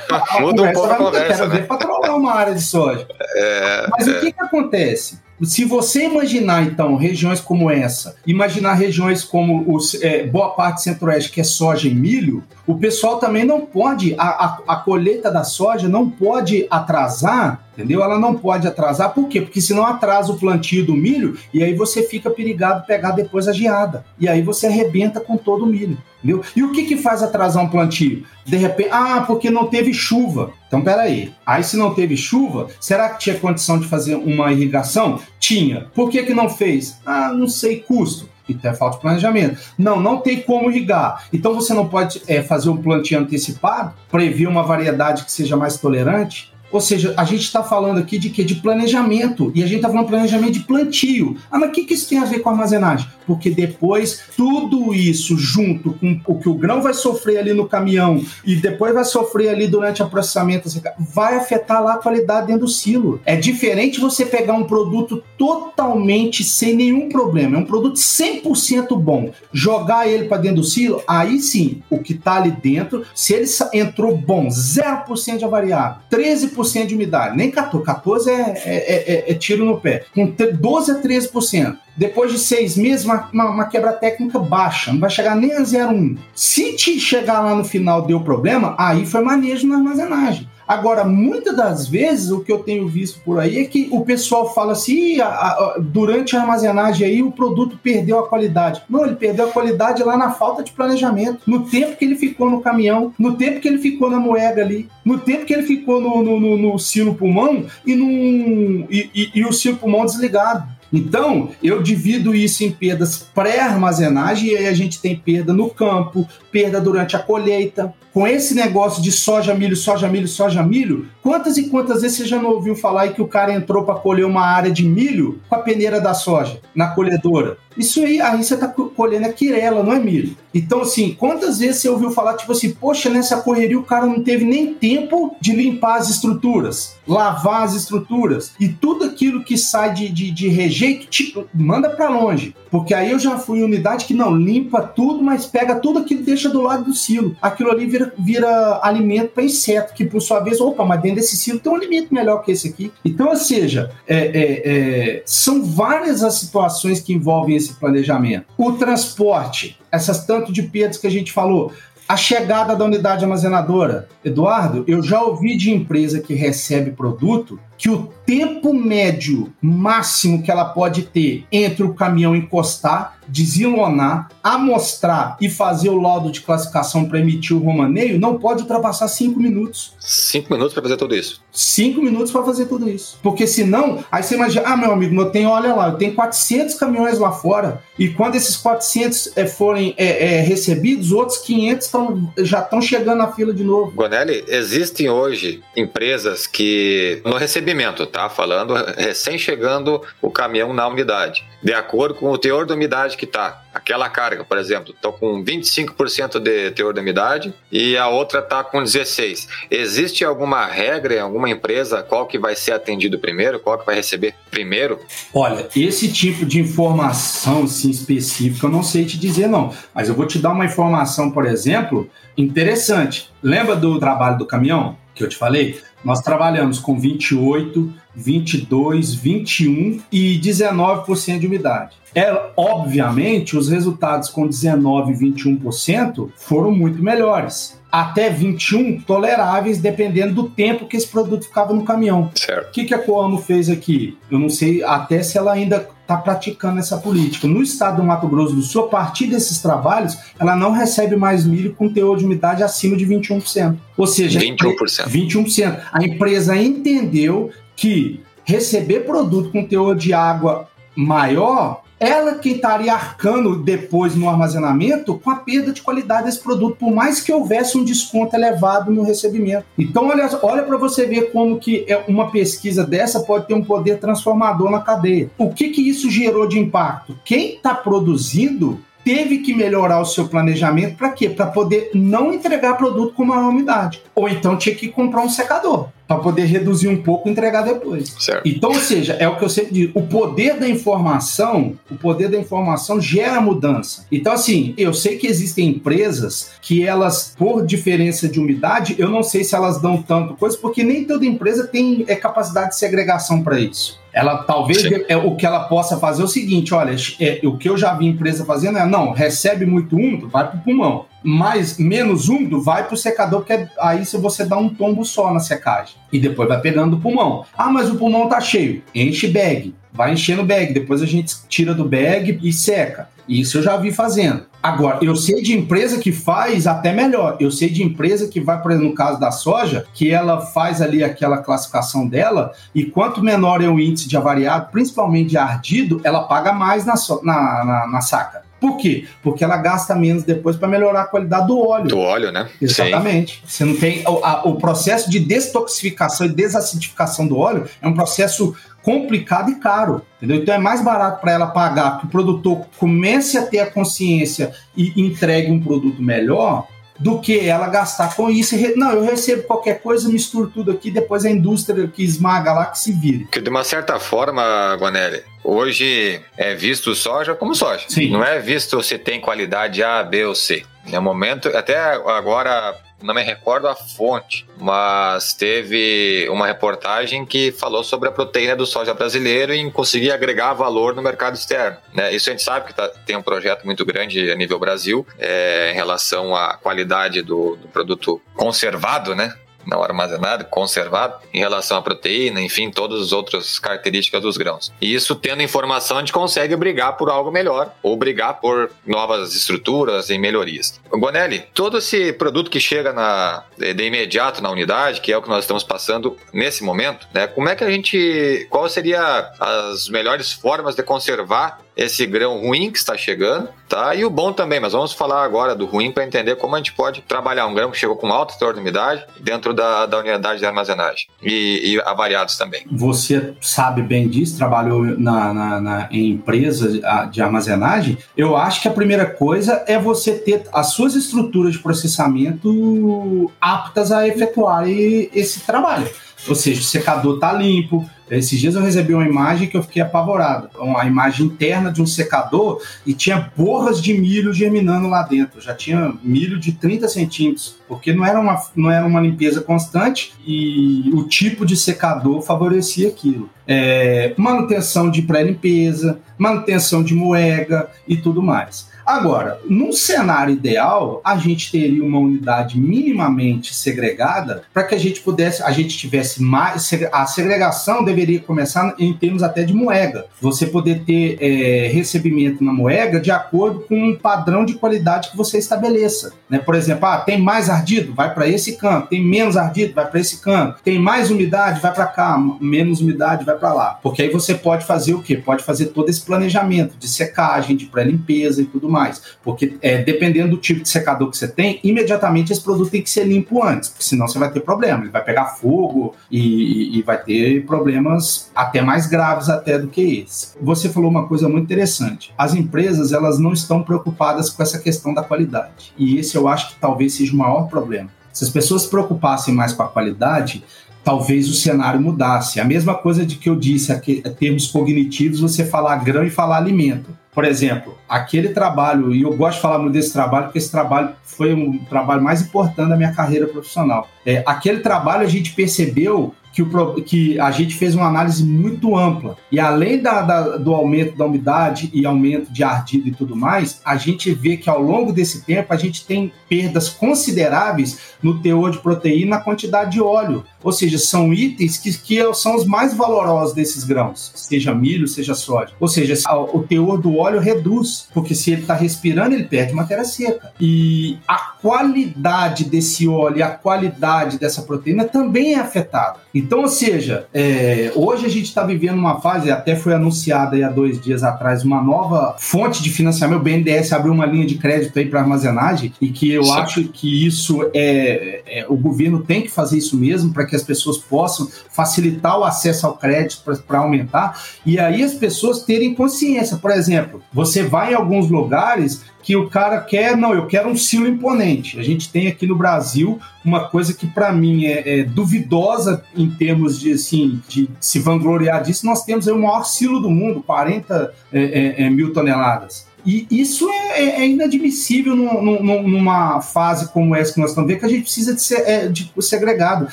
tá, 0.08 0.26
Muda 0.42 0.64
um 0.64 0.72
pouco 0.72 0.92
a 0.92 0.96
conversa, 0.96 1.46
né? 1.46 1.62
patrolar 1.62 2.16
uma 2.16 2.34
área 2.34 2.56
de 2.56 2.60
soja. 2.60 3.06
É, 3.36 3.86
Mas 3.88 4.08
é. 4.08 4.10
o 4.10 4.20
que, 4.20 4.32
que 4.32 4.42
acontece? 4.42 5.20
Se 5.42 5.64
você 5.64 6.04
imaginar, 6.04 6.64
então, 6.64 6.96
regiões 6.96 7.40
como 7.40 7.70
essa, 7.70 8.16
imaginar 8.26 8.74
regiões 8.74 9.24
como 9.24 9.74
os, 9.74 9.94
é, 10.02 10.26
boa 10.26 10.50
parte 10.50 10.82
centro-oeste, 10.82 11.30
que 11.30 11.40
é 11.40 11.44
soja 11.44 11.88
e 11.88 11.94
milho, 11.94 12.44
o 12.66 12.76
pessoal 12.76 13.18
também 13.18 13.44
não 13.44 13.62
pode, 13.62 14.14
a, 14.18 14.28
a, 14.28 14.58
a 14.68 14.76
colheita 14.76 15.30
da 15.30 15.42
soja 15.42 15.88
não 15.88 16.08
pode 16.10 16.66
atrasar 16.70 17.64
entendeu? 17.80 18.02
Ela 18.02 18.18
não 18.18 18.34
pode 18.34 18.68
atrasar, 18.68 19.14
por 19.14 19.28
quê? 19.28 19.40
Porque 19.40 19.60
senão 19.60 19.84
atrasa 19.84 20.32
o 20.32 20.38
plantio 20.38 20.84
do 20.84 20.94
milho 20.94 21.38
e 21.52 21.62
aí 21.62 21.74
você 21.74 22.02
fica 22.02 22.30
perigado 22.30 22.86
pegar 22.86 23.12
depois 23.12 23.48
a 23.48 23.52
geada. 23.52 24.04
E 24.18 24.28
aí 24.28 24.42
você 24.42 24.66
arrebenta 24.66 25.18
com 25.18 25.36
todo 25.36 25.64
o 25.64 25.66
milho, 25.66 25.96
entendeu? 26.22 26.42
E 26.54 26.62
o 26.62 26.72
que 26.72 26.84
que 26.84 26.96
faz 26.96 27.22
atrasar 27.22 27.62
um 27.64 27.68
plantio? 27.68 28.24
De 28.44 28.56
repente, 28.56 28.90
ah, 28.92 29.24
porque 29.26 29.50
não 29.50 29.66
teve 29.66 29.92
chuva. 29.92 30.52
Então, 30.68 30.82
peraí. 30.82 31.32
Aí, 31.44 31.64
se 31.64 31.76
não 31.76 31.94
teve 31.94 32.16
chuva, 32.16 32.68
será 32.80 33.08
que 33.08 33.18
tinha 33.18 33.38
condição 33.38 33.78
de 33.78 33.86
fazer 33.86 34.14
uma 34.14 34.52
irrigação? 34.52 35.20
Tinha. 35.38 35.86
Por 35.94 36.10
que 36.10 36.22
que 36.22 36.34
não 36.34 36.48
fez? 36.48 36.98
Ah, 37.04 37.32
não 37.32 37.48
sei, 37.48 37.80
custo. 37.80 38.28
Então 38.48 38.70
é 38.70 38.74
falta 38.74 38.96
de 38.96 39.02
planejamento. 39.02 39.60
Não, 39.78 40.00
não 40.00 40.18
tem 40.18 40.40
como 40.40 40.70
irrigar. 40.70 41.24
Então 41.32 41.54
você 41.54 41.72
não 41.72 41.88
pode 41.88 42.22
é, 42.26 42.42
fazer 42.42 42.68
um 42.68 42.76
plantio 42.76 43.18
antecipado, 43.18 43.94
prever 44.10 44.46
uma 44.46 44.62
variedade 44.62 45.24
que 45.24 45.32
seja 45.32 45.56
mais 45.56 45.76
tolerante. 45.76 46.49
Ou 46.72 46.80
seja, 46.80 47.14
a 47.16 47.24
gente 47.24 47.42
está 47.42 47.62
falando 47.62 47.98
aqui 47.98 48.18
de 48.18 48.30
quê? 48.30 48.44
De 48.44 48.56
planejamento. 48.56 49.50
E 49.54 49.62
a 49.62 49.66
gente 49.66 49.76
está 49.76 49.88
falando 49.88 50.08
planejamento 50.08 50.52
de 50.52 50.60
plantio. 50.60 51.36
Ah, 51.50 51.58
mas 51.58 51.70
o 51.70 51.72
que, 51.72 51.84
que 51.84 51.94
isso 51.94 52.08
tem 52.08 52.18
a 52.18 52.24
ver 52.24 52.40
com 52.40 52.50
armazenagem? 52.50 53.06
Porque 53.26 53.50
depois, 53.50 54.22
tudo 54.36 54.94
isso 54.94 55.36
junto 55.36 55.92
com 55.94 56.20
o 56.26 56.38
que 56.38 56.48
o 56.48 56.54
grão 56.54 56.82
vai 56.82 56.94
sofrer 56.94 57.38
ali 57.38 57.52
no 57.52 57.68
caminhão 57.68 58.24
e 58.44 58.56
depois 58.56 58.94
vai 58.94 59.04
sofrer 59.04 59.50
ali 59.50 59.66
durante 59.66 60.02
o 60.02 60.08
processamento, 60.08 60.68
vai 60.98 61.36
afetar 61.36 61.82
lá 61.82 61.94
a 61.94 61.98
qualidade 61.98 62.48
dentro 62.48 62.66
do 62.66 62.68
silo. 62.68 63.20
É 63.24 63.36
diferente 63.36 64.00
você 64.00 64.26
pegar 64.26 64.54
um 64.54 64.64
produto 64.64 65.22
totalmente 65.38 66.42
sem 66.42 66.74
nenhum 66.74 67.08
problema, 67.08 67.56
é 67.56 67.60
um 67.60 67.64
produto 67.64 67.96
100% 67.96 68.96
bom, 68.96 69.30
jogar 69.52 70.08
ele 70.08 70.24
para 70.24 70.38
dentro 70.38 70.56
do 70.56 70.64
silo, 70.64 71.02
aí 71.06 71.40
sim, 71.40 71.82
o 71.88 71.98
que 71.98 72.12
está 72.12 72.36
ali 72.36 72.50
dentro, 72.50 73.04
se 73.14 73.32
ele 73.32 73.46
entrou 73.72 74.16
bom, 74.16 74.48
0% 74.48 75.38
de 75.38 75.44
avariado, 75.44 76.00
13% 76.10 76.59
13% 76.60 76.86
de 76.86 76.94
umidade, 76.94 77.36
nem 77.36 77.50
14, 77.50 77.84
14 77.84 78.30
é, 78.30 78.34
é, 78.34 79.14
é, 79.28 79.32
é 79.32 79.34
tiro 79.34 79.64
no 79.64 79.80
pé, 79.80 80.04
com 80.14 80.26
12 80.26 80.92
a 80.92 80.94
13%. 81.00 81.76
Depois 81.96 82.32
de 82.32 82.38
seis 82.38 82.76
meses, 82.76 83.04
uma, 83.04 83.28
uma, 83.32 83.50
uma, 83.50 83.64
quebra 83.66 83.92
técnica 83.92 84.38
baixa, 84.38 84.92
não 84.92 85.00
vai 85.00 85.10
chegar 85.10 85.36
nem 85.36 85.52
a 85.52 85.60
0,1. 85.60 86.16
Se 86.34 86.74
te 86.74 86.98
chegar 86.98 87.40
lá 87.40 87.54
no 87.54 87.64
final 87.64 88.02
deu 88.02 88.20
problema, 88.20 88.74
aí 88.78 89.04
foi 89.04 89.20
manejo 89.22 89.66
na 89.66 89.76
armazenagem. 89.76 90.48
Agora, 90.70 91.02
muitas 91.02 91.56
das 91.56 91.88
vezes, 91.88 92.30
o 92.30 92.44
que 92.44 92.52
eu 92.52 92.60
tenho 92.60 92.86
visto 92.86 93.18
por 93.24 93.40
aí 93.40 93.58
é 93.58 93.64
que 93.64 93.88
o 93.90 94.04
pessoal 94.04 94.54
fala 94.54 94.70
assim, 94.70 95.20
a, 95.20 95.26
a, 95.26 95.76
durante 95.80 96.36
a 96.36 96.42
armazenagem 96.42 97.08
aí, 97.08 97.20
o 97.20 97.32
produto 97.32 97.76
perdeu 97.82 98.20
a 98.20 98.28
qualidade. 98.28 98.80
Não, 98.88 99.04
ele 99.04 99.16
perdeu 99.16 99.46
a 99.46 99.50
qualidade 99.50 100.00
lá 100.04 100.16
na 100.16 100.30
falta 100.30 100.62
de 100.62 100.70
planejamento, 100.70 101.40
no 101.44 101.68
tempo 101.68 101.96
que 101.96 102.04
ele 102.04 102.14
ficou 102.14 102.48
no 102.48 102.60
caminhão, 102.60 103.12
no 103.18 103.36
tempo 103.36 103.58
que 103.58 103.66
ele 103.66 103.78
ficou 103.78 104.08
na 104.08 104.20
moeda 104.20 104.60
ali, 104.60 104.88
no 105.04 105.18
tempo 105.18 105.44
que 105.44 105.52
ele 105.52 105.64
ficou 105.64 106.00
no, 106.00 106.22
no, 106.22 106.38
no, 106.38 106.56
no 106.56 106.78
silo 106.78 107.16
pulmão 107.16 107.66
e, 107.84 107.96
no, 107.96 108.86
e, 108.88 109.10
e, 109.12 109.30
e 109.40 109.44
o 109.44 109.52
silo 109.52 109.76
pulmão 109.76 110.06
desligado. 110.06 110.68
Então, 110.92 111.50
eu 111.62 111.82
divido 111.82 112.34
isso 112.34 112.64
em 112.64 112.70
perdas 112.70 113.28
pré-armazenagem 113.34 114.50
e 114.50 114.56
aí 114.56 114.66
a 114.66 114.74
gente 114.74 115.00
tem 115.00 115.16
perda 115.16 115.52
no 115.52 115.70
campo, 115.70 116.26
perda 116.50 116.80
durante 116.80 117.16
a 117.16 117.18
colheita. 117.18 117.94
Com 118.12 118.26
esse 118.26 118.54
negócio 118.54 119.00
de 119.00 119.12
soja, 119.12 119.54
milho, 119.54 119.76
soja, 119.76 120.08
milho, 120.08 120.26
soja, 120.26 120.64
milho, 120.64 121.06
quantas 121.22 121.56
e 121.56 121.68
quantas 121.68 122.02
vezes 122.02 122.18
você 122.18 122.26
já 122.26 122.42
não 122.42 122.50
ouviu 122.50 122.74
falar 122.74 123.08
que 123.10 123.22
o 123.22 123.28
cara 123.28 123.54
entrou 123.54 123.84
para 123.84 123.94
colher 123.94 124.26
uma 124.26 124.44
área 124.44 124.70
de 124.70 124.84
milho 124.84 125.40
com 125.48 125.54
a 125.54 125.60
peneira 125.60 126.00
da 126.00 126.12
soja 126.12 126.60
na 126.74 126.88
colhedora? 126.88 127.56
Isso 127.76 128.02
aí, 128.02 128.20
aí 128.20 128.42
você 128.42 128.54
está 128.54 128.66
colhendo 128.66 129.26
a 129.26 129.32
quirela, 129.32 129.82
não 129.82 129.92
é 129.92 130.00
milho. 130.00 130.36
Então, 130.52 130.80
assim, 130.80 131.14
quantas 131.16 131.60
vezes 131.60 131.80
você 131.80 131.88
ouviu 131.88 132.10
falar, 132.10 132.34
tipo 132.34 132.50
assim, 132.50 132.72
poxa, 132.72 133.08
nessa 133.08 133.40
correria 133.40 133.78
o 133.78 133.84
cara 133.84 134.06
não 134.06 134.22
teve 134.22 134.44
nem 134.44 134.74
tempo 134.74 135.36
de 135.40 135.54
limpar 135.54 135.98
as 135.98 136.10
estruturas, 136.10 136.96
lavar 137.06 137.62
as 137.62 137.74
estruturas, 137.74 138.52
e 138.58 138.68
tudo 138.68 139.04
aquilo 139.04 139.44
que 139.44 139.56
sai 139.56 139.94
de, 139.94 140.08
de, 140.08 140.32
de 140.32 140.48
rejeito, 140.80 141.06
tipo, 141.06 141.46
manda 141.54 141.90
para 141.90 142.08
longe. 142.08 142.54
Porque 142.70 142.94
aí 142.94 143.10
eu 143.10 143.18
já 143.18 143.36
fui 143.36 143.62
unidade 143.62 144.06
que 144.06 144.14
não 144.14 144.34
limpa 144.34 144.80
tudo, 144.80 145.22
mas 145.22 145.44
pega 145.44 145.74
tudo 145.74 145.98
aquilo 145.98 146.20
e 146.20 146.24
deixa 146.24 146.48
do 146.48 146.62
lado 146.62 146.84
do 146.84 146.94
silo. 146.94 147.36
Aquilo 147.42 147.70
ali 147.70 147.86
vira, 147.86 148.12
vira 148.18 148.80
alimento 148.82 149.32
para 149.32 149.42
inseto, 149.42 149.92
que 149.92 150.04
por 150.04 150.20
sua 150.20 150.40
vez, 150.40 150.60
opa, 150.60 150.84
mas 150.84 151.02
dentro 151.02 151.16
desse 151.16 151.36
silo 151.36 151.58
tem 151.58 151.70
um 151.70 151.76
alimento 151.76 152.14
melhor 152.14 152.42
que 152.42 152.52
esse 152.52 152.68
aqui. 152.68 152.92
Então, 153.04 153.28
ou 153.28 153.36
seja, 153.36 153.90
é, 154.06 154.16
é, 154.16 154.62
é, 154.64 155.22
são 155.26 155.62
várias 155.62 156.24
as 156.24 156.34
situações 156.34 157.00
que 157.00 157.12
envolvem 157.12 157.56
esse 157.56 157.74
planejamento. 157.74 158.46
O 158.56 158.72
transporte, 158.72 159.78
essas 159.92 160.24
tanto 160.24 160.52
de 160.52 160.62
perdas 160.62 160.96
que 160.96 161.06
a 161.06 161.10
gente 161.10 161.32
falou, 161.32 161.72
a 162.08 162.16
chegada 162.16 162.74
da 162.74 162.84
unidade 162.84 163.24
armazenadora. 163.24 164.08
Eduardo, 164.24 164.84
eu 164.88 165.00
já 165.00 165.22
ouvi 165.22 165.56
de 165.56 165.70
empresa 165.70 166.18
que 166.20 166.34
recebe 166.34 166.90
produto 166.90 167.58
que 167.80 167.88
o 167.88 168.12
tempo 168.26 168.74
médio 168.74 169.54
máximo 169.58 170.42
que 170.42 170.50
ela 170.50 170.66
pode 170.66 171.04
ter 171.04 171.46
entre 171.50 171.82
o 171.82 171.94
caminhão 171.94 172.36
encostar, 172.36 173.18
desilonar, 173.30 174.28
amostrar 174.42 175.36
e 175.40 175.48
fazer 175.48 175.88
o 175.88 176.00
laudo 176.00 176.30
de 176.30 176.40
classificação 176.40 177.04
para 177.04 177.20
emitir 177.20 177.56
o 177.56 177.60
romaneio 177.60 178.18
não 178.18 178.38
pode 178.38 178.62
ultrapassar 178.62 179.08
cinco 179.08 179.40
minutos. 179.40 179.94
Cinco 179.98 180.52
minutos 180.52 180.74
para 180.74 180.82
fazer 180.82 180.96
tudo 180.96 181.14
isso? 181.14 181.42
Cinco 181.52 182.02
minutos 182.02 182.30
para 182.32 182.42
fazer 182.42 182.66
tudo 182.66 182.88
isso. 182.88 183.18
Porque 183.22 183.46
senão, 183.46 184.04
aí 184.10 184.22
você 184.22 184.34
imagina, 184.34 184.66
ah, 184.66 184.76
meu 184.76 184.92
amigo, 184.92 185.18
eu 185.20 185.30
tenho, 185.30 185.50
olha 185.50 185.74
lá, 185.74 185.88
eu 185.88 185.96
tenho 185.96 186.14
400 186.14 186.74
caminhões 186.74 187.18
lá 187.18 187.32
fora 187.32 187.82
e 187.98 188.08
quando 188.08 188.34
esses 188.34 188.56
400 188.56 189.36
é, 189.36 189.46
forem 189.46 189.94
é, 189.96 190.38
é, 190.38 190.40
recebidos, 190.40 191.12
outros 191.12 191.38
500 191.38 191.88
tão, 191.88 192.32
já 192.38 192.60
estão 192.60 192.80
chegando 192.80 193.18
na 193.18 193.32
fila 193.32 193.52
de 193.52 193.62
novo. 193.62 193.92
Gonelli, 193.92 194.44
existem 194.48 195.08
hoje 195.08 195.62
empresas 195.76 196.46
que 196.46 197.20
no 197.24 197.36
recebimento, 197.36 198.06
tá? 198.06 198.28
Falando 198.28 198.74
recém 198.96 199.38
chegando 199.38 200.02
o 200.22 200.30
caminhão 200.30 200.72
na 200.72 200.86
unidade, 200.88 201.44
de 201.62 201.72
acordo 201.72 202.14
com 202.14 202.30
o 202.30 202.38
teor 202.38 202.64
da 202.66 202.74
umidade 202.74 203.16
que 203.20 203.26
tá. 203.26 203.62
Aquela 203.74 204.08
carga, 204.08 204.42
por 204.42 204.56
exemplo, 204.56 204.94
estou 204.94 205.12
com 205.12 205.44
25% 205.44 206.40
de 206.40 206.70
teor 206.70 206.94
de 206.94 207.00
umidade 207.00 207.52
e 207.70 207.94
a 207.94 208.08
outra 208.08 208.40
está 208.40 208.64
com 208.64 208.78
16%. 208.78 209.46
Existe 209.70 210.24
alguma 210.24 210.64
regra 210.64 211.16
em 211.16 211.20
alguma 211.20 211.50
empresa 211.50 212.02
qual 212.02 212.26
que 212.26 212.38
vai 212.38 212.56
ser 212.56 212.72
atendido 212.72 213.18
primeiro, 213.18 213.60
qual 213.60 213.78
que 213.78 213.84
vai 213.84 213.94
receber 213.94 214.34
primeiro? 214.50 214.98
Olha, 215.34 215.68
esse 215.76 216.10
tipo 216.10 216.46
de 216.46 216.60
informação 216.60 217.64
assim, 217.64 217.90
específica 217.90 218.66
eu 218.66 218.70
não 218.70 218.82
sei 218.82 219.04
te 219.04 219.18
dizer 219.18 219.48
não, 219.48 219.74
mas 219.94 220.08
eu 220.08 220.14
vou 220.14 220.26
te 220.26 220.38
dar 220.38 220.52
uma 220.52 220.64
informação, 220.64 221.30
por 221.30 221.44
exemplo, 221.44 222.08
interessante. 222.38 223.30
Lembra 223.42 223.76
do 223.76 224.00
trabalho 224.00 224.38
do 224.38 224.46
caminhão 224.46 224.96
que 225.14 225.22
eu 225.22 225.28
te 225.28 225.36
falei? 225.36 225.78
Nós 226.02 226.20
trabalhamos 226.20 226.78
com 226.78 226.98
28, 226.98 227.92
22, 228.14 229.14
21 229.14 230.00
e 230.10 230.40
19% 230.40 231.38
de 231.38 231.46
umidade. 231.46 232.00
É, 232.14 232.50
obviamente, 232.56 233.56
os 233.56 233.68
resultados 233.68 234.28
com 234.28 234.46
19 234.46 235.12
e 235.12 235.16
21% 235.16 236.30
foram 236.36 236.72
muito 236.72 237.02
melhores. 237.02 237.78
Até 237.90 238.30
21 238.30 239.00
toleráveis, 239.00 239.78
dependendo 239.78 240.34
do 240.34 240.48
tempo 240.48 240.86
que 240.86 240.96
esse 240.96 241.08
produto 241.08 241.44
ficava 241.44 241.72
no 241.72 241.84
caminhão. 241.84 242.30
Certo. 242.34 242.68
O 242.68 242.72
que, 242.72 242.84
que 242.84 242.94
a 242.94 242.98
Coamo 242.98 243.38
fez 243.38 243.68
aqui? 243.68 244.16
Eu 244.30 244.38
não 244.38 244.48
sei 244.48 244.82
até 244.82 245.22
se 245.22 245.36
ela 245.36 245.52
ainda 245.52 245.88
está 246.10 246.16
praticando 246.16 246.80
essa 246.80 246.98
política. 246.98 247.46
No 247.46 247.62
estado 247.62 247.96
do 247.96 248.04
Mato 248.04 248.26
Grosso 248.26 248.54
do 248.54 248.62
Sul, 248.62 248.84
a 248.84 248.88
partir 248.88 249.26
desses 249.26 249.62
trabalhos, 249.62 250.18
ela 250.38 250.56
não 250.56 250.72
recebe 250.72 251.14
mais 251.14 251.46
milho 251.46 251.74
com 251.74 251.88
teor 251.88 252.16
de 252.16 252.24
umidade 252.24 252.62
acima 252.62 252.96
de 252.96 253.06
21%. 253.06 253.76
Ou 253.96 254.06
seja, 254.06 254.40
21%. 254.40 255.08
21%. 255.08 255.80
A 255.92 256.04
empresa 256.04 256.56
entendeu 256.56 257.50
que 257.80 258.20
receber 258.44 259.06
produto 259.06 259.50
com 259.50 259.64
teor 259.64 259.96
de 259.96 260.12
água 260.12 260.68
maior 260.94 261.80
ela 261.98 262.34
que 262.34 262.50
estaria 262.50 262.94
arcando 262.94 263.56
depois 263.56 264.14
no 264.14 264.28
armazenamento 264.28 265.18
com 265.18 265.30
a 265.30 265.36
perda 265.36 265.70
de 265.70 265.82
qualidade 265.82 266.24
desse 266.24 266.40
produto, 266.40 266.76
por 266.76 266.90
mais 266.90 267.20
que 267.20 267.30
houvesse 267.30 267.76
um 267.76 267.84
desconto 267.84 268.34
elevado 268.34 268.90
no 268.90 269.02
recebimento. 269.02 269.66
Então, 269.78 270.08
olha, 270.08 270.28
olha 270.42 270.62
para 270.62 270.78
você 270.78 271.04
ver 271.06 271.30
como 271.30 271.58
que 271.58 271.84
é 271.86 272.02
uma 272.08 272.30
pesquisa 272.30 272.86
dessa 272.86 273.20
pode 273.20 273.46
ter 273.46 273.52
um 273.52 273.62
poder 273.62 273.98
transformador 273.98 274.70
na 274.70 274.80
cadeia. 274.80 275.30
O 275.36 275.50
que, 275.50 275.68
que 275.68 275.86
isso 275.86 276.10
gerou 276.10 276.48
de 276.48 276.58
impacto? 276.58 277.18
Quem 277.22 277.56
está 277.56 277.74
produzindo 277.74 278.80
teve 279.04 279.38
que 279.38 279.54
melhorar 279.54 280.00
o 280.00 280.06
seu 280.06 280.26
planejamento 280.26 280.96
para 280.96 281.10
quê? 281.10 281.28
Para 281.28 281.46
poder 281.46 281.90
não 281.94 282.32
entregar 282.32 282.78
produto 282.78 283.14
com 283.14 283.26
maior 283.26 283.50
umidade. 283.50 284.02
Ou 284.14 284.26
então 284.26 284.56
tinha 284.56 284.74
que 284.74 284.88
comprar 284.88 285.22
um 285.22 285.28
secador 285.28 285.88
para 286.10 286.18
poder 286.18 286.46
reduzir 286.46 286.88
um 286.88 287.00
pouco 287.00 287.28
e 287.28 287.30
entregar 287.30 287.62
depois. 287.62 288.16
Certo. 288.18 288.42
Então, 288.44 288.70
ou 288.70 288.80
seja, 288.80 289.12
é 289.12 289.28
o 289.28 289.36
que 289.36 289.44
eu 289.44 289.48
sempre 289.48 289.72
digo, 289.72 289.96
o 289.96 290.02
poder 290.02 290.58
da 290.58 290.68
informação, 290.68 291.78
o 291.88 291.94
poder 291.94 292.28
da 292.28 292.36
informação 292.36 293.00
gera 293.00 293.40
mudança. 293.40 294.06
Então, 294.10 294.32
assim, 294.32 294.74
eu 294.76 294.92
sei 294.92 295.18
que 295.18 295.28
existem 295.28 295.68
empresas 295.68 296.50
que 296.60 296.84
elas, 296.84 297.32
por 297.38 297.64
diferença 297.64 298.28
de 298.28 298.40
umidade, 298.40 298.96
eu 298.98 299.08
não 299.08 299.22
sei 299.22 299.44
se 299.44 299.54
elas 299.54 299.80
dão 299.80 300.02
tanto 300.02 300.34
coisa, 300.34 300.58
porque 300.58 300.82
nem 300.82 301.04
toda 301.04 301.24
empresa 301.24 301.68
tem 301.68 302.04
é, 302.08 302.16
capacidade 302.16 302.70
de 302.70 302.76
segregação 302.76 303.44
para 303.44 303.60
isso. 303.60 304.00
Ela 304.12 304.38
talvez 304.38 304.84
é, 305.08 305.16
o 305.16 305.36
que 305.36 305.46
ela 305.46 305.60
possa 305.68 305.96
fazer 305.96 306.22
é 306.22 306.24
o 306.24 306.28
seguinte: 306.28 306.74
olha, 306.74 306.96
é, 307.20 307.40
o 307.44 307.56
que 307.56 307.68
eu 307.68 307.76
já 307.76 307.94
vi 307.94 308.06
empresa 308.06 308.44
fazendo 308.44 308.78
é 308.78 308.84
não, 308.84 309.12
recebe 309.12 309.64
muito 309.64 309.94
úmido, 309.94 310.28
vai 310.28 310.48
para 310.48 310.58
o 310.58 310.62
pulmão. 310.62 311.06
Mais 311.22 311.78
menos 311.78 312.28
úmido, 312.28 312.60
vai 312.60 312.84
para 312.84 312.94
o 312.94 312.96
secador, 312.96 313.40
porque 313.40 313.66
aí 313.78 314.04
se 314.04 314.16
você 314.16 314.44
dá 314.44 314.56
um 314.56 314.68
tombo 314.68 315.04
só 315.04 315.32
na 315.32 315.40
secagem. 315.40 315.96
E 316.12 316.18
depois 316.18 316.48
vai 316.48 316.60
pegando 316.60 316.96
o 316.96 317.00
pulmão. 317.00 317.44
Ah, 317.56 317.70
mas 317.70 317.90
o 317.90 317.96
pulmão 317.96 318.28
tá 318.28 318.40
cheio. 318.40 318.82
Enche 318.94 319.28
bag. 319.28 319.74
Vai 319.92 320.12
enchendo 320.12 320.44
bag. 320.44 320.72
Depois 320.72 321.02
a 321.02 321.06
gente 321.06 321.34
tira 321.48 321.74
do 321.74 321.84
bag 321.84 322.38
e 322.42 322.52
seca. 322.52 323.08
Isso 323.28 323.58
eu 323.58 323.62
já 323.62 323.76
vi 323.76 323.92
fazendo. 323.92 324.44
Agora, 324.62 324.98
eu 325.02 325.14
sei 325.14 325.40
de 325.40 325.56
empresa 325.56 325.98
que 325.98 326.10
faz 326.10 326.66
até 326.66 326.92
melhor. 326.92 327.36
Eu 327.38 327.50
sei 327.50 327.70
de 327.70 327.82
empresa 327.82 328.28
que 328.28 328.40
vai, 328.40 328.60
por 328.60 328.72
exemplo, 328.72 328.90
no 328.90 328.94
caso 328.94 329.20
da 329.20 329.30
soja, 329.30 329.86
que 329.94 330.10
ela 330.10 330.40
faz 330.40 330.82
ali 330.82 331.02
aquela 331.02 331.38
classificação 331.38 332.06
dela, 332.06 332.52
e 332.74 332.84
quanto 332.84 333.22
menor 333.22 333.62
é 333.62 333.68
o 333.68 333.78
índice 333.78 334.08
de 334.08 334.16
avariado, 334.16 334.70
principalmente 334.72 335.30
de 335.30 335.38
ardido, 335.38 336.00
ela 336.02 336.24
paga 336.24 336.52
mais 336.52 336.84
na, 336.84 336.94
na, 337.22 337.64
na, 337.64 337.86
na 337.86 338.00
saca. 338.00 338.42
Por 338.60 338.76
quê? 338.76 339.06
Porque 339.22 339.42
ela 339.42 339.56
gasta 339.56 339.94
menos 339.94 340.22
depois 340.22 340.56
para 340.56 340.68
melhorar 340.68 341.02
a 341.02 341.06
qualidade 341.06 341.46
do 341.46 341.58
óleo. 341.58 341.88
Do 341.88 341.98
óleo, 341.98 342.30
né? 342.30 342.48
Exatamente. 342.60 343.36
Sim. 343.36 343.40
Você 343.46 343.64
não 343.64 343.76
tem. 343.76 344.02
O, 344.06 344.24
a, 344.24 344.42
o 344.46 344.56
processo 344.56 345.10
de 345.10 345.18
destoxificação 345.18 346.26
e 346.26 346.30
desacidificação 346.30 347.26
do 347.26 347.38
óleo 347.38 347.66
é 347.80 347.88
um 347.88 347.94
processo 347.94 348.54
complicado 348.82 349.50
e 349.50 349.56
caro, 349.56 350.02
entendeu? 350.16 350.38
Então 350.38 350.54
é 350.54 350.58
mais 350.58 350.82
barato 350.82 351.20
para 351.20 351.32
ela 351.32 351.46
pagar 351.46 352.00
que 352.00 352.06
o 352.06 352.08
produtor 352.08 352.66
comece 352.78 353.36
a 353.36 353.46
ter 353.46 353.60
a 353.60 353.70
consciência 353.70 354.52
e 354.76 355.00
entregue 355.00 355.50
um 355.50 355.60
produto 355.60 356.02
melhor 356.02 356.66
do 357.00 357.18
que 357.18 357.48
ela 357.48 357.66
gastar 357.68 358.14
com 358.14 358.28
isso. 358.30 358.54
Não, 358.76 358.92
eu 358.92 359.02
recebo 359.02 359.42
qualquer 359.44 359.80
coisa, 359.80 360.08
misturo 360.08 360.48
tudo 360.48 360.70
aqui, 360.70 360.90
depois 360.90 361.24
a 361.24 361.30
indústria 361.30 361.88
que 361.88 362.04
esmaga 362.04 362.52
lá 362.52 362.66
que 362.66 362.78
se 362.78 362.92
vire. 362.92 363.26
Que 363.32 363.40
de 363.40 363.48
uma 363.48 363.64
certa 363.64 363.98
forma, 363.98 364.76
Guanelli, 364.78 365.22
hoje 365.42 366.20
é 366.36 366.54
visto 366.54 366.94
soja 366.94 367.34
como 367.34 367.54
soja. 367.54 367.86
Sim. 367.88 368.10
Não 368.10 368.22
é 368.22 368.38
visto 368.38 368.82
se 368.82 368.98
tem 368.98 369.20
qualidade 369.20 369.82
A, 369.82 370.02
B 370.02 370.26
ou 370.26 370.34
C. 370.34 370.62
No 370.86 371.00
momento, 371.00 371.48
até 371.48 371.78
agora 371.78 372.74
não 373.02 373.14
me 373.14 373.22
recordo 373.22 373.66
a 373.68 373.74
fonte, 373.74 374.46
mas 374.58 375.32
teve 375.34 376.28
uma 376.30 376.46
reportagem 376.46 377.24
que 377.24 377.52
falou 377.52 377.82
sobre 377.82 378.08
a 378.08 378.12
proteína 378.12 378.56
do 378.56 378.66
soja 378.66 378.94
brasileiro 378.94 379.54
e 379.54 379.70
conseguir 379.70 380.12
agregar 380.12 380.52
valor 380.54 380.94
no 380.94 381.02
mercado 381.02 381.34
externo. 381.34 381.78
Né? 381.92 382.12
Isso 382.12 382.28
a 382.28 382.32
gente 382.32 382.42
sabe 382.42 382.66
que 382.66 382.74
tá, 382.74 382.88
tem 383.06 383.16
um 383.16 383.22
projeto 383.22 383.64
muito 383.64 383.84
grande 383.84 384.30
a 384.30 384.34
nível 384.34 384.58
Brasil 384.58 385.06
é, 385.18 385.70
em 385.72 385.74
relação 385.74 386.34
à 386.34 386.54
qualidade 386.54 387.22
do, 387.22 387.56
do 387.56 387.68
produto 387.68 388.20
conservado, 388.34 389.14
né? 389.14 389.34
Não 389.70 389.82
armazenado, 389.82 390.44
conservado, 390.46 391.14
em 391.32 391.38
relação 391.38 391.78
à 391.78 391.82
proteína, 391.82 392.40
enfim, 392.40 392.70
todas 392.70 393.00
as 393.00 393.12
outras 393.12 393.58
características 393.58 394.20
dos 394.20 394.36
grãos. 394.36 394.72
E 394.80 394.92
isso, 394.92 395.14
tendo 395.14 395.42
informação, 395.42 395.96
a 395.96 396.00
gente 396.00 396.12
consegue 396.12 396.56
brigar 396.56 396.96
por 396.96 397.08
algo 397.08 397.30
melhor 397.30 397.72
ou 397.82 397.96
brigar 397.96 398.40
por 398.40 398.70
novas 398.84 399.34
estruturas 399.34 400.10
e 400.10 400.18
melhorias. 400.18 400.80
Gonelli, 400.90 401.44
todo 401.54 401.78
esse 401.78 402.12
produto 402.12 402.50
que 402.50 402.58
chega 402.58 402.92
na, 402.92 403.44
de 403.56 403.84
imediato 403.84 404.42
na 404.42 404.50
unidade, 404.50 405.00
que 405.00 405.12
é 405.12 405.16
o 405.16 405.22
que 405.22 405.28
nós 405.28 405.44
estamos 405.44 405.62
passando 405.62 406.16
nesse 406.32 406.64
momento, 406.64 407.06
né, 407.14 407.26
como 407.26 407.48
é 407.48 407.54
que 407.54 407.62
a 407.62 407.70
gente. 407.70 408.46
Qual 408.50 408.68
seria 408.68 409.30
as 409.38 409.88
melhores 409.88 410.32
formas 410.32 410.74
de 410.74 410.82
conservar 410.82 411.60
esse 411.80 412.04
grão 412.06 412.38
ruim 412.38 412.70
que 412.70 412.76
está 412.76 412.94
chegando, 412.94 413.48
tá? 413.66 413.94
E 413.94 414.04
o 414.04 414.10
bom 414.10 414.34
também, 414.34 414.60
mas 414.60 414.74
vamos 414.74 414.92
falar 414.92 415.24
agora 415.24 415.54
do 415.54 415.64
ruim 415.64 415.90
para 415.90 416.04
entender 416.04 416.36
como 416.36 416.54
a 416.54 416.58
gente 416.58 416.74
pode 416.74 417.00
trabalhar 417.00 417.46
um 417.46 417.54
grão 417.54 417.70
que 417.70 417.78
chegou 417.78 417.96
com 417.96 418.12
alta 418.12 418.34
teor 418.38 418.52
de 418.52 418.60
umidade 418.60 419.02
dentro 419.18 419.54
da, 419.54 419.86
da 419.86 419.98
unidade 419.98 420.40
de 420.40 420.44
armazenagem 420.44 421.06
e, 421.22 421.72
e 421.72 421.80
avariados 421.80 422.36
também. 422.36 422.66
Você 422.70 423.32
sabe 423.40 423.80
bem 423.80 424.06
disso, 424.08 424.36
trabalhou 424.36 424.84
na, 424.84 425.32
na, 425.32 425.60
na, 425.60 425.88
em 425.90 426.10
empresa 426.10 427.08
de 427.10 427.22
armazenagem. 427.22 427.96
Eu 428.14 428.36
acho 428.36 428.60
que 428.60 428.68
a 428.68 428.72
primeira 428.72 429.06
coisa 429.06 429.64
é 429.66 429.78
você 429.78 430.12
ter 430.18 430.42
as 430.52 430.72
suas 430.74 430.94
estruturas 430.94 431.54
de 431.54 431.60
processamento 431.60 433.32
aptas 433.40 433.90
a 433.90 434.06
efetuar 434.06 434.68
esse 434.68 435.40
trabalho. 435.40 435.88
Ou 436.28 436.34
seja, 436.34 436.60
o 436.60 436.64
secador 436.64 437.14
está 437.14 437.32
limpo, 437.32 437.88
esses 438.10 438.40
dias 438.40 438.56
eu 438.56 438.62
recebi 438.62 438.92
uma 438.92 439.06
imagem 439.06 439.48
que 439.48 439.56
eu 439.56 439.62
fiquei 439.62 439.80
apavorado. 439.80 440.50
Uma 440.58 440.84
imagem 440.84 441.26
interna 441.26 441.70
de 441.70 441.80
um 441.80 441.86
secador 441.86 442.60
e 442.84 442.92
tinha 442.92 443.30
borras 443.36 443.80
de 443.80 443.94
milho 443.94 444.32
germinando 444.32 444.88
lá 444.88 445.02
dentro. 445.02 445.40
Já 445.40 445.54
tinha 445.54 445.94
milho 446.02 446.38
de 446.38 446.52
30 446.52 446.88
centímetros, 446.88 447.56
porque 447.68 447.92
não 447.92 448.04
era 448.04 448.18
uma, 448.18 448.42
não 448.56 448.70
era 448.70 448.84
uma 448.84 449.00
limpeza 449.00 449.40
constante 449.40 450.12
e 450.26 450.90
o 450.92 451.04
tipo 451.04 451.46
de 451.46 451.56
secador 451.56 452.20
favorecia 452.20 452.88
aquilo. 452.88 453.30
É, 453.46 454.12
manutenção 454.16 454.90
de 454.90 455.02
pré-limpeza, 455.02 456.00
manutenção 456.18 456.82
de 456.82 456.94
moega 456.94 457.70
e 457.86 457.96
tudo 457.96 458.20
mais. 458.20 458.69
Agora, 458.90 459.38
num 459.48 459.70
cenário 459.70 460.34
ideal, 460.34 461.00
a 461.04 461.16
gente 461.16 461.52
teria 461.52 461.84
uma 461.84 462.00
unidade 462.00 462.58
minimamente 462.58 463.54
segregada 463.54 464.42
para 464.52 464.64
que 464.64 464.74
a 464.74 464.78
gente 464.78 465.00
pudesse, 465.00 465.44
a 465.44 465.52
gente 465.52 465.78
tivesse 465.78 466.20
mais. 466.20 466.68
A 466.90 467.06
segregação 467.06 467.84
deveria 467.84 468.18
começar 468.18 468.74
em 468.80 468.92
termos 468.92 469.22
até 469.22 469.44
de 469.44 469.54
moeda. 469.54 470.06
Você 470.20 470.44
poder 470.44 470.82
ter 470.84 471.16
é, 471.20 471.68
recebimento 471.68 472.42
na 472.42 472.52
moeda 472.52 472.98
de 472.98 473.12
acordo 473.12 473.60
com 473.60 473.76
um 473.76 473.94
padrão 473.94 474.44
de 474.44 474.54
qualidade 474.54 475.10
que 475.10 475.16
você 475.16 475.38
estabeleça. 475.38 476.12
Né? 476.28 476.38
Por 476.38 476.56
exemplo, 476.56 476.86
ah, 476.86 476.98
tem 476.98 477.16
mais 477.16 477.48
ardido, 477.48 477.94
vai 477.94 478.12
para 478.12 478.26
esse 478.26 478.56
canto, 478.56 478.88
tem 478.88 479.04
menos 479.04 479.36
ardido, 479.36 479.72
vai 479.72 479.88
para 479.88 480.00
esse 480.00 480.20
canto, 480.20 480.60
tem 480.64 480.80
mais 480.80 481.12
umidade, 481.12 481.60
vai 481.60 481.72
para 481.72 481.86
cá, 481.86 482.18
menos 482.40 482.80
umidade, 482.80 483.24
vai 483.24 483.36
para 483.36 483.54
lá. 483.54 483.78
Porque 483.80 484.02
aí 484.02 484.10
você 484.10 484.34
pode 484.34 484.66
fazer 484.66 484.94
o 484.94 485.02
quê? 485.02 485.16
Pode 485.16 485.44
fazer 485.44 485.66
todo 485.66 485.88
esse 485.88 486.00
planejamento 486.00 486.76
de 486.76 486.88
secagem, 486.88 487.56
de 487.56 487.66
pré-limpeza 487.66 488.42
e 488.42 488.46
tudo 488.46 488.68
mais. 488.68 488.79
Porque 489.22 489.56
é, 489.60 489.82
dependendo 489.82 490.30
do 490.30 490.36
tipo 490.36 490.62
de 490.62 490.68
secador 490.68 491.10
que 491.10 491.16
você 491.16 491.28
tem, 491.28 491.60
imediatamente 491.62 492.32
esse 492.32 492.42
produto 492.42 492.70
tem 492.70 492.82
que 492.82 492.90
ser 492.90 493.04
limpo 493.04 493.42
antes, 493.42 493.68
porque 493.68 493.84
senão 493.84 494.06
você 494.06 494.18
vai 494.18 494.30
ter 494.30 494.40
problema. 494.40 494.82
Ele 494.82 494.90
vai 494.90 495.04
pegar 495.04 495.26
fogo 495.26 495.94
e, 496.10 496.78
e 496.78 496.82
vai 496.82 497.02
ter 497.02 497.44
problemas 497.46 498.30
até 498.34 498.62
mais 498.62 498.86
graves 498.86 499.28
até 499.28 499.58
do 499.58 499.68
que 499.68 500.00
esse. 500.00 500.34
Você 500.40 500.68
falou 500.68 500.90
uma 500.90 501.06
coisa 501.06 501.28
muito 501.28 501.44
interessante. 501.44 502.12
As 502.16 502.34
empresas 502.34 502.92
elas 502.92 503.18
não 503.18 503.32
estão 503.32 503.62
preocupadas 503.62 504.30
com 504.30 504.42
essa 504.42 504.58
questão 504.58 504.94
da 504.94 505.02
qualidade. 505.02 505.72
E 505.76 505.98
esse 505.98 506.16
eu 506.16 506.28
acho 506.28 506.50
que 506.54 506.60
talvez 506.60 506.94
seja 506.94 507.12
o 507.12 507.16
maior 507.16 507.48
problema. 507.48 507.90
Se 508.12 508.24
as 508.24 508.30
pessoas 508.30 508.62
se 508.62 508.68
preocupassem 508.68 509.34
mais 509.34 509.52
com 509.52 509.62
a 509.62 509.68
qualidade, 509.68 510.44
talvez 510.84 511.28
o 511.28 511.34
cenário 511.34 511.80
mudasse. 511.80 512.40
A 512.40 512.44
mesma 512.44 512.74
coisa 512.74 513.04
de 513.04 513.16
que 513.16 513.28
eu 513.28 513.36
disse, 513.36 513.72
aqui, 513.72 514.02
termos 514.18 514.46
cognitivos, 514.48 515.20
você 515.20 515.44
falar 515.44 515.76
grão 515.76 516.04
e 516.04 516.10
falar 516.10 516.38
alimento. 516.38 516.96
Por 517.12 517.24
exemplo, 517.24 517.76
aquele 517.88 518.28
trabalho, 518.28 518.94
e 518.94 519.02
eu 519.02 519.12
gosto 519.16 519.36
de 519.36 519.42
falar 519.42 519.58
muito 519.58 519.72
desse 519.72 519.92
trabalho, 519.92 520.26
porque 520.26 520.38
esse 520.38 520.50
trabalho 520.50 520.94
foi 521.02 521.34
um 521.34 521.58
trabalho 521.64 522.02
mais 522.02 522.22
importante 522.22 522.68
da 522.68 522.76
minha 522.76 522.92
carreira 522.92 523.26
profissional. 523.26 523.88
É, 524.06 524.22
aquele 524.26 524.60
trabalho 524.60 525.02
a 525.02 525.08
gente 525.08 525.32
percebeu 525.32 526.14
que, 526.32 526.42
o, 526.42 526.74
que 526.82 527.18
a 527.18 527.30
gente 527.30 527.54
fez 527.54 527.74
uma 527.74 527.86
análise 527.86 528.24
muito 528.24 528.76
ampla. 528.76 529.16
E 529.30 529.38
além 529.38 529.80
da, 529.80 530.02
da, 530.02 530.36
do 530.36 530.54
aumento 530.54 530.96
da 530.96 531.04
umidade 531.04 531.70
e 531.72 531.84
aumento 531.86 532.32
de 532.32 532.42
ardido 532.42 532.88
e 532.88 532.92
tudo 532.92 533.16
mais, 533.16 533.60
a 533.64 533.76
gente 533.76 534.12
vê 534.12 534.36
que 534.36 534.50
ao 534.50 534.60
longo 534.60 534.92
desse 534.92 535.24
tempo 535.24 535.52
a 535.52 535.56
gente 535.56 535.84
tem 535.84 536.12
perdas 536.28 536.68
consideráveis 536.68 537.78
no 538.02 538.20
teor 538.20 538.50
de 538.50 538.58
proteína 538.58 539.00
e 539.00 539.04
na 539.04 539.20
quantidade 539.20 539.72
de 539.72 539.80
óleo. 539.80 540.24
Ou 540.42 540.52
seja, 540.52 540.78
são 540.78 541.12
itens 541.12 541.58
que, 541.58 541.72
que 541.78 542.14
são 542.14 542.36
os 542.36 542.46
mais 542.46 542.74
valorosos 542.74 543.34
desses 543.34 543.64
grãos, 543.64 544.12
seja 544.14 544.54
milho, 544.54 544.88
seja 544.88 545.14
soja. 545.14 545.52
Ou 545.60 545.68
seja, 545.68 545.94
o 546.32 546.42
teor 546.42 546.78
do 546.78 546.96
óleo 546.96 547.20
reduz, 547.20 547.88
porque 547.92 548.14
se 548.14 548.32
ele 548.32 548.42
está 548.42 548.54
respirando, 548.54 549.14
ele 549.14 549.24
perde 549.24 549.52
matéria 549.52 549.84
seca. 549.84 550.32
E 550.40 550.98
a 551.06 551.18
qualidade 551.40 552.44
desse 552.44 552.88
óleo 552.88 553.20
a 553.22 553.30
qualidade 553.30 554.18
dessa 554.18 554.42
proteína 554.42 554.84
também 554.84 555.34
é 555.34 555.38
afetada. 555.38 556.00
Então, 556.20 556.40
ou 556.40 556.48
seja, 556.48 557.06
é, 557.14 557.72
hoje 557.74 558.04
a 558.04 558.08
gente 558.08 558.26
está 558.26 558.44
vivendo 558.44 558.78
uma 558.78 559.00
fase, 559.00 559.30
até 559.30 559.56
foi 559.56 559.72
anunciada 559.72 560.36
há 560.46 560.50
dois 560.50 560.80
dias 560.80 561.02
atrás, 561.02 561.42
uma 561.44 561.62
nova 561.62 562.14
fonte 562.18 562.62
de 562.62 562.70
financiamento. 562.70 563.20
O 563.20 563.22
BNDES 563.22 563.72
abriu 563.72 563.92
uma 563.92 564.04
linha 564.04 564.26
de 564.26 564.36
crédito 564.36 564.78
aí 564.78 564.86
para 564.86 565.00
armazenagem 565.00 565.72
e 565.80 565.88
que 565.88 566.10
eu 566.10 566.30
acho 566.34 566.64
que 566.64 567.06
isso 567.06 567.50
é, 567.54 568.22
é, 568.26 568.46
o 568.48 568.56
governo 568.56 569.00
tem 569.00 569.22
que 569.22 569.30
fazer 569.30 569.58
isso 569.58 569.76
mesmo 569.76 570.12
para 570.12 570.26
que 570.26 570.36
as 570.36 570.42
pessoas 570.42 570.76
possam 570.76 571.26
facilitar 571.50 572.18
o 572.18 572.24
acesso 572.24 572.66
ao 572.66 572.76
crédito 572.76 573.22
para 573.46 573.58
aumentar 573.58 574.22
e 574.44 574.58
aí 574.58 574.82
as 574.82 574.94
pessoas 574.94 575.42
terem 575.42 575.74
consciência. 575.74 576.36
Por 576.36 576.50
exemplo, 576.50 577.02
você 577.12 577.42
vai 577.42 577.72
em 577.72 577.76
alguns 577.76 578.10
lugares 578.10 578.82
que 579.02 579.16
o 579.16 579.28
cara 579.28 579.60
quer, 579.60 579.96
não, 579.96 580.14
eu 580.14 580.26
quero 580.26 580.48
um 580.48 580.56
silo 580.56 580.86
imponente. 580.86 581.58
A 581.58 581.62
gente 581.62 581.90
tem 581.90 582.08
aqui 582.08 582.26
no 582.26 582.36
Brasil 582.36 583.00
uma 583.24 583.48
coisa 583.48 583.74
que 583.74 583.86
para 583.86 584.12
mim 584.12 584.46
é, 584.46 584.80
é, 584.80 584.84
duvidosa 584.84 585.84
em 585.96 586.10
termos 586.10 586.58
de, 586.60 586.72
assim, 586.72 587.20
de 587.28 587.48
se 587.60 587.78
vangloriar 587.78 588.42
disso. 588.42 588.66
Nós 588.66 588.84
temos 588.84 589.06
o 589.06 589.18
maior 589.18 589.44
silo 589.44 589.80
do 589.80 589.90
mundo, 589.90 590.22
40 590.22 590.94
é, 591.12 591.20
é, 591.22 591.62
é, 591.64 591.70
mil 591.70 591.92
toneladas. 591.92 592.66
E 592.84 593.06
isso 593.10 593.48
é, 593.48 593.82
é, 593.82 594.00
é 594.00 594.08
inadmissível 594.08 594.94
numa 594.96 596.20
fase 596.20 596.70
como 596.72 596.94
essa 596.94 597.12
que 597.12 597.20
nós 597.20 597.30
estamos 597.30 597.48
vendo, 597.48 597.60
que 597.60 597.66
a 597.66 597.68
gente 597.68 597.82
precisa 597.82 598.14
de, 598.14 598.22
ser, 598.22 598.48
é, 598.48 598.68
de 598.68 598.90
segregado. 599.00 599.68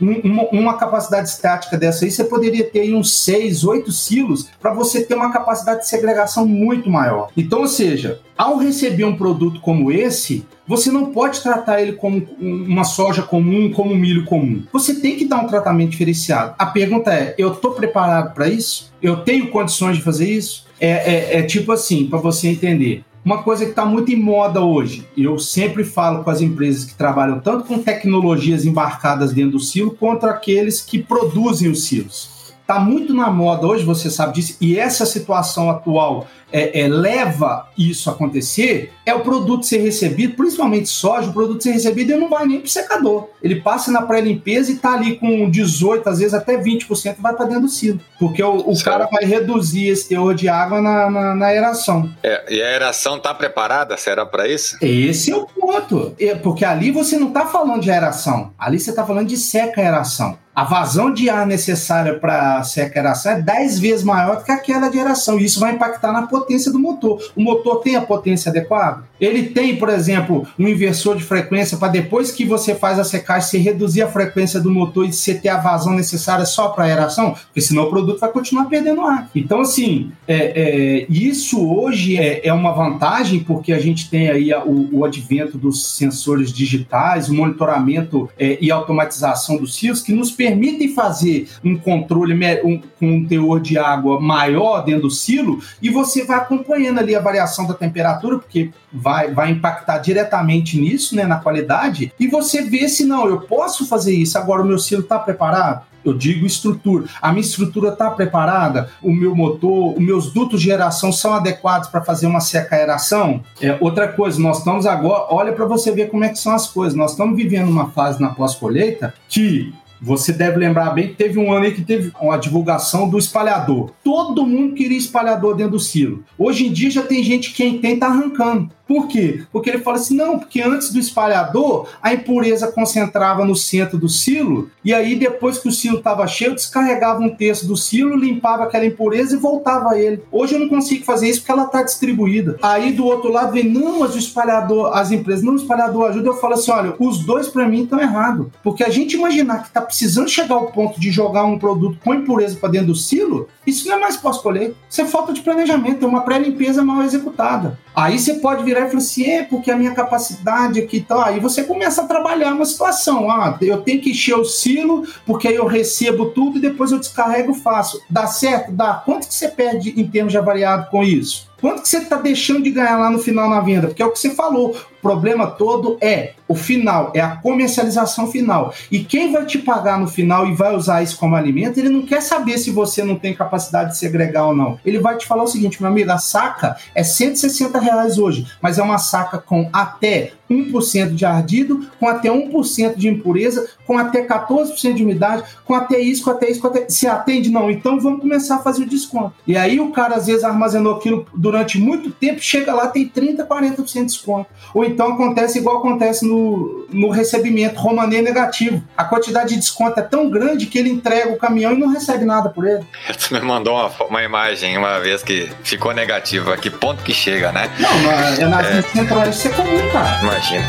Uma, 0.00 0.44
uma, 0.50 0.76
capacidade 0.76 1.28
estática 1.28 1.76
dessa 1.76 2.04
aí, 2.04 2.10
você 2.10 2.24
poderia 2.24 2.64
ter 2.64 2.92
uns 2.94 3.14
6, 3.24 3.64
8 3.64 3.92
silos 3.92 4.48
para 4.60 4.72
você 4.72 5.02
ter 5.02 5.14
uma 5.14 5.32
capacidade 5.32 5.80
de 5.80 5.88
segregação 5.88 6.46
muito 6.46 6.90
maior. 6.90 7.30
Então, 7.36 7.60
ou 7.60 7.68
seja, 7.68 8.20
ao 8.36 8.58
receber 8.58 9.04
um 9.04 9.16
produto 9.16 9.60
como 9.60 9.90
esse, 9.90 10.46
você 10.66 10.90
não 10.90 11.06
pode 11.06 11.40
tratar 11.40 11.80
ele 11.80 11.92
como 11.92 12.26
uma 12.38 12.84
soja 12.84 13.22
comum, 13.22 13.72
como 13.72 13.92
um 13.92 13.96
milho 13.96 14.24
comum. 14.24 14.64
Você 14.72 14.96
tem 15.00 15.16
que 15.16 15.24
dar 15.24 15.38
um 15.38 15.46
tratamento 15.46 15.90
diferenciado. 15.90 16.54
A 16.58 16.66
pergunta 16.66 17.12
é: 17.12 17.34
eu 17.38 17.52
estou 17.52 17.72
preparado 17.72 18.34
para 18.34 18.48
isso? 18.48 18.92
Eu 19.00 19.18
tenho 19.18 19.48
condições 19.50 19.96
de 19.96 20.02
fazer 20.02 20.28
isso? 20.28 20.65
É, 20.80 20.90
é, 20.90 21.38
é 21.38 21.42
tipo 21.42 21.72
assim, 21.72 22.06
para 22.06 22.18
você 22.18 22.48
entender. 22.48 23.04
Uma 23.24 23.42
coisa 23.42 23.64
que 23.64 23.70
está 23.70 23.84
muito 23.84 24.12
em 24.12 24.16
moda 24.16 24.60
hoje, 24.60 25.04
eu 25.16 25.36
sempre 25.36 25.82
falo 25.82 26.22
com 26.22 26.30
as 26.30 26.40
empresas 26.40 26.84
que 26.84 26.94
trabalham 26.94 27.40
tanto 27.40 27.64
com 27.64 27.82
tecnologias 27.82 28.64
embarcadas 28.64 29.32
dentro 29.32 29.52
do 29.52 29.60
silo, 29.60 29.90
quanto 29.90 30.26
aqueles 30.26 30.80
que 30.80 31.02
produzem 31.02 31.68
os 31.68 31.84
silos. 31.84 32.35
Está 32.66 32.80
muito 32.80 33.14
na 33.14 33.30
moda 33.30 33.64
hoje, 33.64 33.84
você 33.84 34.10
sabe 34.10 34.34
disso, 34.34 34.56
e 34.60 34.76
essa 34.76 35.06
situação 35.06 35.70
atual 35.70 36.26
é, 36.52 36.80
é, 36.80 36.88
leva 36.88 37.68
isso 37.78 38.10
a 38.10 38.12
acontecer 38.12 38.92
é 39.04 39.14
o 39.14 39.20
produto 39.20 39.64
ser 39.64 39.78
recebido, 39.78 40.34
principalmente 40.34 40.88
soja, 40.88 41.30
o 41.30 41.32
produto 41.32 41.62
ser 41.62 41.70
recebido 41.70 42.10
ele 42.10 42.20
não 42.20 42.28
vai 42.28 42.44
nem 42.44 42.58
para 42.58 42.66
o 42.66 42.70
secador. 42.70 43.28
Ele 43.40 43.60
passa 43.60 43.92
na 43.92 44.02
pré-limpeza 44.02 44.72
e 44.72 44.74
está 44.74 44.94
ali 44.94 45.16
com 45.16 45.48
18, 45.48 46.08
às 46.08 46.18
vezes 46.18 46.34
até 46.34 46.58
20% 46.58 47.16
vai 47.20 47.34
para 47.34 47.46
dentro 47.46 47.62
do 47.62 47.68
silo. 47.68 48.00
Porque 48.18 48.42
o, 48.42 48.56
o 48.56 48.82
cara 48.82 49.06
vai 49.06 49.24
reduzir 49.24 49.86
esse 49.86 50.08
teor 50.08 50.34
de 50.34 50.48
água 50.48 50.80
na, 50.80 51.08
na, 51.08 51.34
na 51.36 51.46
aeração. 51.46 52.10
É, 52.20 52.52
e 52.52 52.60
a 52.60 52.66
aeração 52.66 53.16
está 53.18 53.32
preparada? 53.32 53.96
Será 53.96 54.26
para 54.26 54.48
isso? 54.48 54.76
Esse 54.82 55.30
é 55.30 55.36
o 55.36 55.46
ponto. 55.46 56.16
É, 56.18 56.34
porque 56.34 56.64
ali 56.64 56.90
você 56.90 57.16
não 57.16 57.28
está 57.28 57.46
falando 57.46 57.82
de 57.82 57.92
aeração, 57.92 58.52
ali 58.58 58.80
você 58.80 58.90
está 58.90 59.06
falando 59.06 59.28
de 59.28 59.36
seca-aeração. 59.36 60.36
A 60.56 60.64
vazão 60.64 61.12
de 61.12 61.28
ar 61.28 61.46
necessária 61.46 62.18
para 62.18 62.64
seca-aeração 62.64 63.32
é 63.32 63.42
10 63.42 63.78
vezes 63.78 64.02
maior 64.02 64.38
do 64.38 64.44
que 64.44 64.50
aquela 64.50 64.88
de 64.88 64.98
aeração. 64.98 65.38
E 65.38 65.44
isso 65.44 65.60
vai 65.60 65.74
impactar 65.74 66.12
na 66.12 66.26
potência 66.26 66.72
do 66.72 66.78
motor. 66.78 67.20
O 67.36 67.42
motor 67.42 67.82
tem 67.82 67.94
a 67.94 68.00
potência 68.00 68.48
adequada? 68.48 69.04
Ele 69.20 69.44
tem, 69.44 69.76
por 69.76 69.88
exemplo, 69.88 70.46
um 70.58 70.68
inversor 70.68 71.16
de 71.16 71.22
frequência 71.22 71.76
para 71.78 71.88
depois 71.88 72.30
que 72.30 72.44
você 72.44 72.74
faz 72.74 72.98
a 72.98 73.04
secagem, 73.04 73.48
você 73.48 73.58
reduzir 73.58 74.02
a 74.02 74.08
frequência 74.08 74.60
do 74.60 74.70
motor 74.70 75.06
e 75.06 75.12
você 75.12 75.34
ter 75.34 75.48
a 75.48 75.58
vazão 75.58 75.94
necessária 75.94 76.44
só 76.44 76.68
para 76.68 76.84
aeração? 76.84 77.32
Porque 77.32 77.60
senão 77.60 77.84
o 77.84 77.90
produto 77.90 78.20
vai 78.20 78.30
continuar 78.30 78.66
perdendo 78.66 79.00
ar. 79.02 79.30
Então, 79.34 79.60
assim, 79.60 80.12
é, 80.26 80.34
é, 80.36 81.06
isso 81.08 81.66
hoje 81.66 82.16
é, 82.16 82.46
é, 82.46 82.52
uma 82.52 82.72
vantagem 82.72 83.40
porque 83.40 83.72
a 83.72 83.78
gente 83.78 84.10
tem 84.10 84.28
aí 84.28 84.52
o, 84.52 84.98
o 84.98 85.04
advento 85.04 85.56
dos 85.56 85.94
sensores 85.94 86.52
digitais, 86.52 87.28
o 87.28 87.34
monitoramento 87.34 88.28
é, 88.38 88.58
e 88.60 88.70
automatização 88.70 89.56
dos 89.56 89.78
fios 89.78 90.02
que 90.02 90.12
nos 90.12 90.30
permitem 90.30 90.88
fazer 90.94 91.48
um 91.64 91.76
controle 91.76 92.34
um, 92.64 92.80
com 92.98 93.06
um 93.06 93.24
teor 93.24 93.60
de 93.60 93.78
água 93.78 94.20
maior 94.20 94.82
dentro 94.82 95.02
do 95.02 95.10
silo 95.10 95.60
e 95.80 95.90
você 95.90 96.24
vai 96.24 96.36
acompanhando 96.38 96.98
ali 96.98 97.14
a 97.14 97.20
variação 97.20 97.66
da 97.66 97.74
temperatura, 97.74 98.38
porque 98.38 98.70
vai, 99.06 99.32
vai 99.32 99.52
impactar 99.52 99.98
diretamente 99.98 100.80
nisso, 100.80 101.14
né, 101.14 101.24
na 101.24 101.36
qualidade, 101.36 102.12
e 102.18 102.26
você 102.26 102.62
vê 102.62 102.88
se 102.88 103.04
não, 103.04 103.28
eu 103.28 103.40
posso 103.42 103.86
fazer 103.86 104.12
isso, 104.12 104.36
agora 104.36 104.62
o 104.62 104.64
meu 104.64 104.80
silo 104.80 105.02
está 105.02 105.16
preparado? 105.16 105.86
Eu 106.04 106.12
digo 106.12 106.44
estrutura. 106.44 107.04
A 107.20 107.30
minha 107.30 107.40
estrutura 107.40 107.90
está 107.90 108.10
preparada? 108.10 108.90
O 109.02 109.12
meu 109.12 109.34
motor, 109.34 109.94
os 109.94 109.98
meus 109.98 110.32
dutos 110.32 110.60
de 110.60 110.66
geração 110.66 111.12
são 111.12 111.34
adequados 111.34 111.88
para 111.88 112.02
fazer 112.02 112.26
uma 112.26 112.40
seca-aeração? 112.40 113.42
É, 113.60 113.76
outra 113.80 114.08
coisa, 114.08 114.40
nós 114.40 114.58
estamos 114.58 114.86
agora, 114.86 115.26
olha 115.30 115.52
para 115.52 115.66
você 115.66 115.90
ver 115.90 116.08
como 116.08 116.22
é 116.22 116.28
que 116.28 116.38
são 116.38 116.52
as 116.52 116.68
coisas. 116.68 116.96
Nós 116.96 117.12
estamos 117.12 117.36
vivendo 117.36 117.68
uma 117.68 117.90
fase 117.90 118.20
na 118.20 118.28
pós-colheita 118.28 119.14
que 119.28 119.72
você 120.00 120.32
deve 120.32 120.58
lembrar 120.58 120.90
bem 120.90 121.08
que 121.08 121.14
teve 121.14 121.38
um 121.38 121.52
ano 121.52 121.64
aí 121.64 121.72
que 121.72 121.82
teve 121.82 122.12
uma 122.20 122.36
divulgação 122.36 123.08
do 123.08 123.18
espalhador. 123.18 123.90
Todo 124.04 124.46
mundo 124.46 124.74
queria 124.74 124.98
espalhador 124.98 125.56
dentro 125.56 125.72
do 125.72 125.80
silo. 125.80 126.24
Hoje 126.38 126.66
em 126.66 126.72
dia 126.72 126.90
já 126.90 127.02
tem 127.02 127.22
gente 127.22 127.50
que 127.50 127.56
quem 127.56 127.78
tem 127.78 127.98
tá 127.98 128.06
arrancando. 128.06 128.70
Por 128.86 129.08
quê? 129.08 129.42
Porque 129.50 129.68
ele 129.68 129.78
fala 129.78 129.96
assim: 129.96 130.14
não, 130.14 130.38
porque 130.38 130.62
antes 130.62 130.92
do 130.92 130.98
espalhador, 130.98 131.88
a 132.00 132.14
impureza 132.14 132.70
concentrava 132.70 133.44
no 133.44 133.56
centro 133.56 133.98
do 133.98 134.08
silo, 134.08 134.70
e 134.84 134.94
aí 134.94 135.16
depois 135.16 135.58
que 135.58 135.68
o 135.68 135.72
silo 135.72 135.98
estava 135.98 136.26
cheio, 136.26 136.54
descarregava 136.54 137.20
um 137.20 137.34
terço 137.34 137.66
do 137.66 137.76
silo, 137.76 138.16
limpava 138.16 138.64
aquela 138.64 138.86
impureza 138.86 139.34
e 139.34 139.38
voltava 139.38 139.90
a 139.90 140.00
ele. 140.00 140.22
Hoje 140.30 140.54
eu 140.54 140.60
não 140.60 140.68
consigo 140.68 141.04
fazer 141.04 141.28
isso 141.28 141.40
porque 141.40 141.52
ela 141.52 141.64
está 141.64 141.82
distribuída. 141.82 142.56
Aí 142.62 142.92
do 142.92 143.04
outro 143.04 143.30
lado 143.32 143.52
vem, 143.52 143.64
não, 143.64 144.00
mas 144.00 144.14
o 144.14 144.18
espalhador, 144.18 144.96
as 144.96 145.10
empresas, 145.10 145.42
não, 145.42 145.54
o 145.54 145.56
espalhador 145.56 146.08
ajuda. 146.08 146.28
Eu 146.28 146.36
falo 146.36 146.54
assim: 146.54 146.70
olha, 146.70 146.94
os 146.98 147.18
dois 147.18 147.48
para 147.48 147.68
mim 147.68 147.82
estão 147.82 148.00
errados. 148.00 148.46
Porque 148.62 148.84
a 148.84 148.88
gente 148.88 149.16
imaginar 149.16 149.62
que 149.62 149.68
está 149.68 149.80
precisando 149.80 150.28
chegar 150.28 150.54
ao 150.54 150.70
ponto 150.70 151.00
de 151.00 151.10
jogar 151.10 151.44
um 151.44 151.58
produto 151.58 151.98
com 152.04 152.14
impureza 152.14 152.56
para 152.56 152.70
dentro 152.70 152.88
do 152.88 152.94
silo, 152.94 153.48
isso 153.66 153.88
não 153.88 153.96
é 153.96 154.00
mais 154.00 154.16
pós-colher. 154.16 154.74
Isso 154.88 155.00
é 155.00 155.04
falta 155.04 155.32
de 155.32 155.40
planejamento, 155.40 156.04
é 156.04 156.08
uma 156.08 156.20
pré-limpeza 156.20 156.84
mal 156.84 157.02
executada. 157.02 157.78
Aí 157.94 158.18
você 158.18 158.34
pode 158.34 158.62
virar 158.62 158.75
e 158.80 158.88
falar 158.88 158.98
assim, 158.98 159.24
é 159.24 159.42
porque 159.42 159.70
a 159.70 159.76
minha 159.76 159.94
capacidade 159.94 160.80
aqui 160.80 161.00
tá. 161.00 161.26
Aí 161.26 161.40
você 161.40 161.64
começa 161.64 162.02
a 162.02 162.06
trabalhar 162.06 162.52
uma 162.52 162.64
situação. 162.64 163.30
Ah, 163.30 163.56
eu 163.60 163.82
tenho 163.82 164.00
que 164.00 164.10
encher 164.10 164.34
o 164.34 164.44
silo, 164.44 165.06
porque 165.24 165.48
aí 165.48 165.54
eu 165.54 165.66
recebo 165.66 166.26
tudo 166.26 166.58
e 166.58 166.60
depois 166.60 166.92
eu 166.92 166.98
descarrego 166.98 167.52
e 167.52 167.60
faço. 167.60 168.00
Dá 168.08 168.26
certo? 168.26 168.72
Dá. 168.72 168.94
Quanto 168.94 169.28
que 169.28 169.34
você 169.34 169.48
perde 169.48 169.98
em 170.00 170.06
termos 170.06 170.32
de 170.32 170.38
avaliado 170.38 170.90
com 170.90 171.02
isso? 171.02 171.48
Quanto 171.60 171.82
que 171.82 171.88
você 171.88 171.98
está 171.98 172.16
deixando 172.16 172.62
de 172.62 172.70
ganhar 172.70 172.98
lá 172.98 173.10
no 173.10 173.18
final 173.18 173.48
na 173.48 173.60
venda? 173.60 173.88
Porque 173.88 174.02
é 174.02 174.06
o 174.06 174.12
que 174.12 174.18
você 174.18 174.30
falou. 174.30 174.76
O 174.98 175.02
problema 175.02 175.46
todo 175.46 175.96
é 176.00 176.34
o 176.48 176.54
final, 176.54 177.12
é 177.14 177.20
a 177.20 177.36
comercialização 177.36 178.30
final. 178.30 178.74
E 178.90 179.04
quem 179.04 179.32
vai 179.32 179.44
te 179.46 179.58
pagar 179.58 179.98
no 179.98 180.06
final 180.06 180.46
e 180.46 180.54
vai 180.54 180.74
usar 180.74 181.02
isso 181.02 181.16
como 181.18 181.36
alimento, 181.36 181.78
ele 181.78 181.88
não 181.88 182.02
quer 182.02 182.20
saber 182.20 182.58
se 182.58 182.70
você 182.70 183.04
não 183.04 183.16
tem 183.16 183.34
capacidade 183.34 183.90
de 183.90 183.98
segregar 183.98 184.46
ou 184.46 184.54
não. 184.54 184.78
Ele 184.84 184.98
vai 184.98 185.16
te 185.16 185.26
falar 185.26 185.44
o 185.44 185.48
seguinte, 185.48 185.80
meu 185.80 185.90
amigo, 185.90 186.10
a 186.10 186.18
saca 186.18 186.76
é 186.94 187.02
160 187.02 187.78
reais 187.78 188.18
hoje, 188.18 188.46
mas 188.60 188.78
é 188.78 188.82
uma 188.82 188.98
saca 188.98 189.38
com 189.38 189.68
até 189.72 190.32
1% 190.50 191.14
de 191.14 191.24
ardido, 191.24 191.86
com 191.98 192.08
até 192.08 192.28
1% 192.28 192.96
de 192.96 193.08
impureza, 193.08 193.68
com 193.86 193.98
até 193.98 194.26
14% 194.26 194.94
de 194.94 195.02
umidade, 195.02 195.44
com 195.64 195.74
até 195.74 195.98
isso, 195.98 196.24
com 196.24 196.30
até 196.30 196.50
isso, 196.50 196.60
com 196.60 196.68
até... 196.68 196.88
Se 196.88 197.06
atende? 197.06 197.50
Não. 197.50 197.70
Então 197.70 198.00
vamos 198.00 198.20
começar 198.20 198.56
a 198.56 198.58
fazer 198.58 198.84
o 198.84 198.88
desconto. 198.88 199.34
E 199.46 199.56
aí 199.56 199.80
o 199.80 199.90
cara 199.90 200.16
às 200.16 200.26
vezes 200.26 200.44
armazenou 200.44 200.96
aquilo 200.96 201.26
durante 201.34 201.78
muito 201.78 202.10
tempo, 202.10 202.40
chega 202.40 202.72
lá, 202.74 202.88
tem 202.88 203.08
30%, 203.08 203.46
40% 203.46 203.92
de 203.92 204.04
desconto. 204.04 204.46
Ou 204.74 204.84
então 204.84 205.12
acontece 205.14 205.58
igual 205.58 205.78
acontece 205.78 206.26
no, 206.26 206.86
no 206.90 207.10
recebimento, 207.10 207.80
romanê 207.80 208.22
negativo. 208.22 208.82
A 208.96 209.04
quantidade 209.04 209.50
de 209.50 209.56
desconto 209.56 209.98
é 210.00 210.02
tão 210.02 210.28
grande 210.30 210.66
que 210.66 210.78
ele 210.78 210.90
entrega 210.90 211.32
o 211.32 211.36
caminhão 211.36 211.72
e 211.72 211.78
não 211.78 211.88
recebe 211.88 212.24
nada 212.24 212.48
por 212.48 212.66
ele. 212.66 212.84
Tu 213.16 213.34
me 213.34 213.40
mandou 213.40 213.74
uma, 213.74 213.90
uma 214.08 214.22
imagem 214.22 214.76
uma 214.76 215.00
vez 215.00 215.22
que 215.22 215.50
ficou 215.64 215.92
negativo. 215.92 216.52
A 216.52 216.56
que 216.56 216.70
ponto 216.70 217.02
que 217.02 217.12
chega, 217.12 217.50
né? 217.50 217.70
Não, 217.78 217.98
mas 218.02 218.38
é 218.38 218.46
nas 218.46 218.66
é... 218.66 218.82
centrais 218.82 219.36
isso 219.36 219.48
é 219.48 219.50
comum, 219.50 219.90
cara. 219.92 220.22
Imagina. 220.36 220.66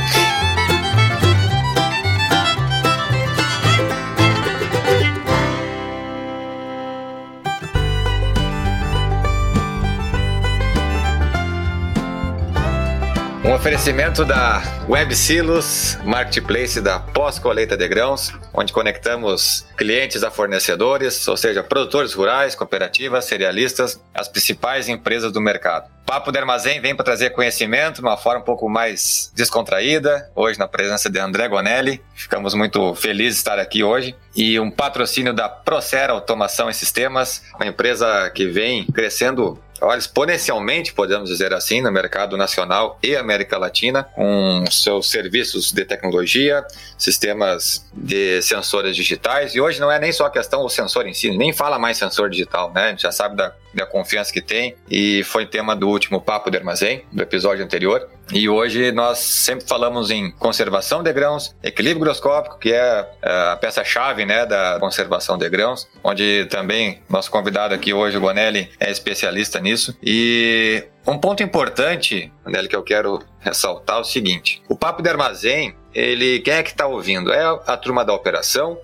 Um 13.43 13.51
oferecimento 13.53 14.23
da 14.23 14.61
Web 14.87 15.13
Silos, 15.17 15.97
marketplace 16.05 16.79
da 16.79 16.97
pós-colheita 16.97 17.75
de 17.75 17.85
grãos, 17.89 18.31
onde 18.53 18.71
conectamos 18.71 19.65
clientes 19.75 20.23
a 20.23 20.31
fornecedores, 20.31 21.27
ou 21.27 21.35
seja, 21.35 21.61
produtores 21.61 22.13
rurais, 22.13 22.55
cooperativas, 22.55 23.25
cerealistas, 23.25 24.01
as 24.13 24.29
principais 24.29 24.87
empresas 24.87 25.29
do 25.33 25.41
mercado. 25.41 25.89
Papo 26.05 26.31
de 26.31 26.39
Armazém 26.39 26.79
vem 26.79 26.95
para 26.95 27.03
trazer 27.03 27.31
conhecimento 27.31 27.95
de 27.95 28.01
uma 28.01 28.15
forma 28.15 28.39
um 28.39 28.45
pouco 28.45 28.69
mais 28.69 29.29
descontraída, 29.35 30.31
hoje 30.33 30.57
na 30.57 30.69
presença 30.69 31.09
de 31.09 31.19
André 31.19 31.49
Gonelli. 31.49 32.01
Ficamos 32.15 32.53
muito 32.53 32.95
felizes 32.95 33.33
de 33.33 33.39
estar 33.39 33.59
aqui 33.59 33.83
hoje. 33.83 34.15
E 34.33 34.57
um 34.57 34.71
patrocínio 34.71 35.33
da 35.33 35.49
Procera 35.49 36.13
Automação 36.13 36.69
e 36.69 36.73
Sistemas, 36.73 37.43
uma 37.55 37.67
empresa 37.67 38.31
que 38.33 38.45
vem 38.45 38.85
crescendo 38.85 39.61
olha, 39.81 39.99
exponencialmente, 39.99 40.93
podemos 40.93 41.29
dizer 41.29 41.53
assim, 41.53 41.81
no 41.81 41.91
mercado 41.91 42.37
nacional 42.37 42.97
e 43.01 43.15
América 43.15 43.57
Latina, 43.57 44.03
com 44.03 44.63
seus 44.83 45.09
serviços 45.09 45.71
de 45.71 45.85
tecnologia, 45.85 46.65
sistemas 46.97 47.85
de 47.93 48.41
sensores 48.41 48.95
digitais. 48.95 49.55
E 49.55 49.61
hoje 49.61 49.79
não 49.79 49.91
é 49.91 49.99
nem 49.99 50.11
só 50.11 50.25
a 50.25 50.29
questão 50.29 50.63
do 50.63 50.69
sensor 50.69 51.07
em 51.07 51.13
si, 51.13 51.31
nem 51.35 51.53
fala 51.53 51.77
mais 51.79 51.97
sensor 51.97 52.29
digital, 52.29 52.71
né? 52.73 52.85
A 52.85 52.89
gente 52.89 53.01
já 53.01 53.11
sabe 53.11 53.35
da 53.35 53.53
da 53.77 53.85
confiança 53.85 54.33
que 54.33 54.41
tem, 54.41 54.75
e 54.89 55.23
foi 55.23 55.45
tema 55.45 55.75
do 55.75 55.87
último 55.87 56.19
Papo 56.19 56.49
de 56.49 56.57
Armazém, 56.57 57.05
do 57.11 57.21
episódio 57.21 57.63
anterior. 57.63 58.09
E 58.33 58.49
hoje 58.49 58.91
nós 58.91 59.19
sempre 59.19 59.65
falamos 59.65 60.11
em 60.11 60.31
conservação 60.31 61.01
de 61.01 61.13
grãos, 61.13 61.55
equilíbrio 61.63 62.01
groscópico, 62.01 62.57
que 62.57 62.73
é, 62.73 63.07
é 63.21 63.51
a 63.51 63.55
peça-chave 63.55 64.25
né, 64.25 64.45
da 64.45 64.77
conservação 64.79 65.37
de 65.37 65.47
grãos, 65.47 65.87
onde 66.03 66.45
também 66.49 67.01
nosso 67.07 67.31
convidado 67.31 67.73
aqui 67.73 67.93
hoje, 67.93 68.17
o 68.17 68.21
Bonelli, 68.21 68.69
é 68.79 68.91
especialista 68.91 69.59
nisso. 69.59 69.95
E 70.03 70.83
um 71.05 71.17
ponto 71.17 71.41
importante, 71.41 72.31
Bonelli, 72.43 72.67
que 72.67 72.75
eu 72.75 72.83
quero 72.83 73.23
ressaltar 73.47 73.99
o 73.99 74.03
seguinte: 74.03 74.61
o 74.67 74.75
papo 74.75 75.01
de 75.01 75.09
armazém, 75.09 75.75
ele 75.93 76.39
quem 76.39 76.53
é 76.53 76.63
que 76.63 76.71
está 76.71 76.87
ouvindo? 76.87 77.31
É 77.31 77.43
a 77.65 77.77
turma 77.77 78.03
da 78.03 78.13
operação, 78.13 78.77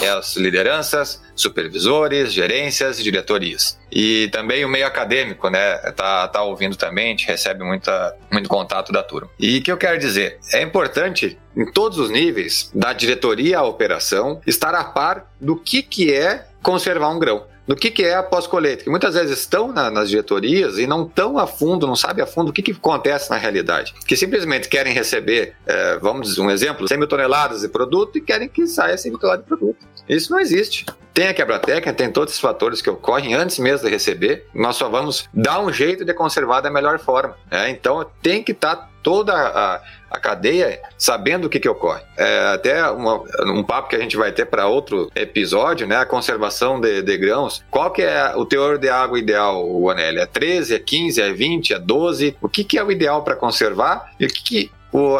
é 0.00 0.08
as 0.08 0.36
lideranças, 0.36 1.22
supervisores, 1.34 2.32
gerências 2.32 3.02
diretorias. 3.02 3.78
E 3.90 4.28
também 4.32 4.64
o 4.64 4.68
meio 4.68 4.86
acadêmico, 4.86 5.48
né? 5.48 5.76
Tá, 5.92 6.28
tá 6.28 6.42
ouvindo 6.42 6.76
também, 6.76 7.06
a 7.06 7.10
gente 7.10 7.26
recebe 7.26 7.62
muita, 7.62 8.16
muito 8.32 8.48
contato 8.48 8.92
da 8.92 9.02
turma. 9.02 9.30
E 9.38 9.58
o 9.58 9.62
que 9.62 9.70
eu 9.70 9.76
quero 9.76 9.98
dizer? 9.98 10.38
É 10.52 10.62
importante, 10.62 11.38
em 11.56 11.70
todos 11.70 11.98
os 11.98 12.10
níveis, 12.10 12.70
da 12.74 12.92
diretoria 12.92 13.58
à 13.58 13.62
operação, 13.62 14.40
estar 14.46 14.74
a 14.74 14.84
par 14.84 15.32
do 15.40 15.56
que, 15.56 15.82
que 15.82 16.12
é 16.12 16.46
conservar 16.62 17.10
um 17.10 17.18
grão 17.18 17.46
do 17.66 17.74
que, 17.74 17.90
que 17.90 18.02
é 18.02 18.14
a 18.14 18.22
pós-colheita, 18.22 18.84
que 18.84 18.90
muitas 18.90 19.14
vezes 19.14 19.38
estão 19.38 19.72
na, 19.72 19.90
nas 19.90 20.10
diretorias 20.10 20.78
e 20.78 20.86
não 20.86 21.04
estão 21.04 21.38
a 21.38 21.46
fundo, 21.46 21.86
não 21.86 21.96
sabem 21.96 22.22
a 22.22 22.26
fundo 22.26 22.50
o 22.50 22.52
que, 22.52 22.62
que 22.62 22.72
acontece 22.72 23.30
na 23.30 23.36
realidade. 23.36 23.94
Que 24.06 24.16
simplesmente 24.16 24.68
querem 24.68 24.92
receber, 24.92 25.54
é, 25.66 25.98
vamos 25.98 26.28
dizer 26.28 26.40
um 26.40 26.50
exemplo, 26.50 26.86
100 26.86 26.98
mil 26.98 27.08
toneladas 27.08 27.62
de 27.62 27.68
produto 27.68 28.18
e 28.18 28.20
querem 28.20 28.48
que 28.48 28.66
saia 28.66 28.96
100 28.96 29.10
mil 29.10 29.20
toneladas 29.20 29.44
de 29.44 29.48
produto. 29.48 29.86
Isso 30.08 30.30
não 30.30 30.38
existe. 30.38 30.84
Tem 31.14 31.28
a 31.28 31.34
quebra 31.34 31.58
técnica, 31.58 31.92
tem 31.92 32.10
todos 32.10 32.32
esses 32.32 32.40
fatores 32.40 32.82
que 32.82 32.90
ocorrem 32.90 33.34
antes 33.34 33.58
mesmo 33.58 33.86
de 33.86 33.92
receber. 33.92 34.46
Nós 34.52 34.76
só 34.76 34.88
vamos 34.88 35.28
dar 35.32 35.60
um 35.60 35.72
jeito 35.72 36.04
de 36.04 36.12
conservar 36.12 36.60
da 36.60 36.70
melhor 36.70 36.98
forma. 36.98 37.36
Né? 37.50 37.70
Então 37.70 38.04
tem 38.20 38.42
que 38.42 38.52
estar 38.52 38.76
tá 38.76 38.90
toda 39.04 39.34
a, 39.34 39.80
a 40.10 40.18
cadeia 40.18 40.80
sabendo 40.96 41.44
o 41.44 41.50
que, 41.50 41.60
que 41.60 41.68
ocorre. 41.68 42.00
É 42.16 42.54
até 42.54 42.90
uma, 42.90 43.22
um 43.46 43.62
papo 43.62 43.90
que 43.90 43.96
a 43.96 44.00
gente 44.00 44.16
vai 44.16 44.32
ter 44.32 44.46
para 44.46 44.66
outro 44.66 45.10
episódio, 45.14 45.86
né? 45.86 45.96
A 45.98 46.06
conservação 46.06 46.80
de, 46.80 47.02
de, 47.02 47.16
grãos. 47.18 47.62
Qual 47.70 47.92
que 47.92 48.02
é 48.02 48.34
o 48.34 48.46
teor 48.46 48.78
de 48.78 48.88
água 48.88 49.18
ideal, 49.18 49.64
o 49.68 49.90
Anélio? 49.90 50.20
É 50.20 50.26
13, 50.26 50.74
é 50.74 50.78
15, 50.78 51.20
é 51.20 51.32
20, 51.32 51.74
é 51.74 51.78
12? 51.78 52.36
O 52.40 52.48
que, 52.48 52.64
que 52.64 52.78
é 52.78 52.82
o 52.82 52.90
ideal 52.90 53.22
para 53.22 53.36
conservar 53.36 54.10
e 54.18 54.24
o 54.24 54.28
que, 54.28 54.42
que 54.42 54.70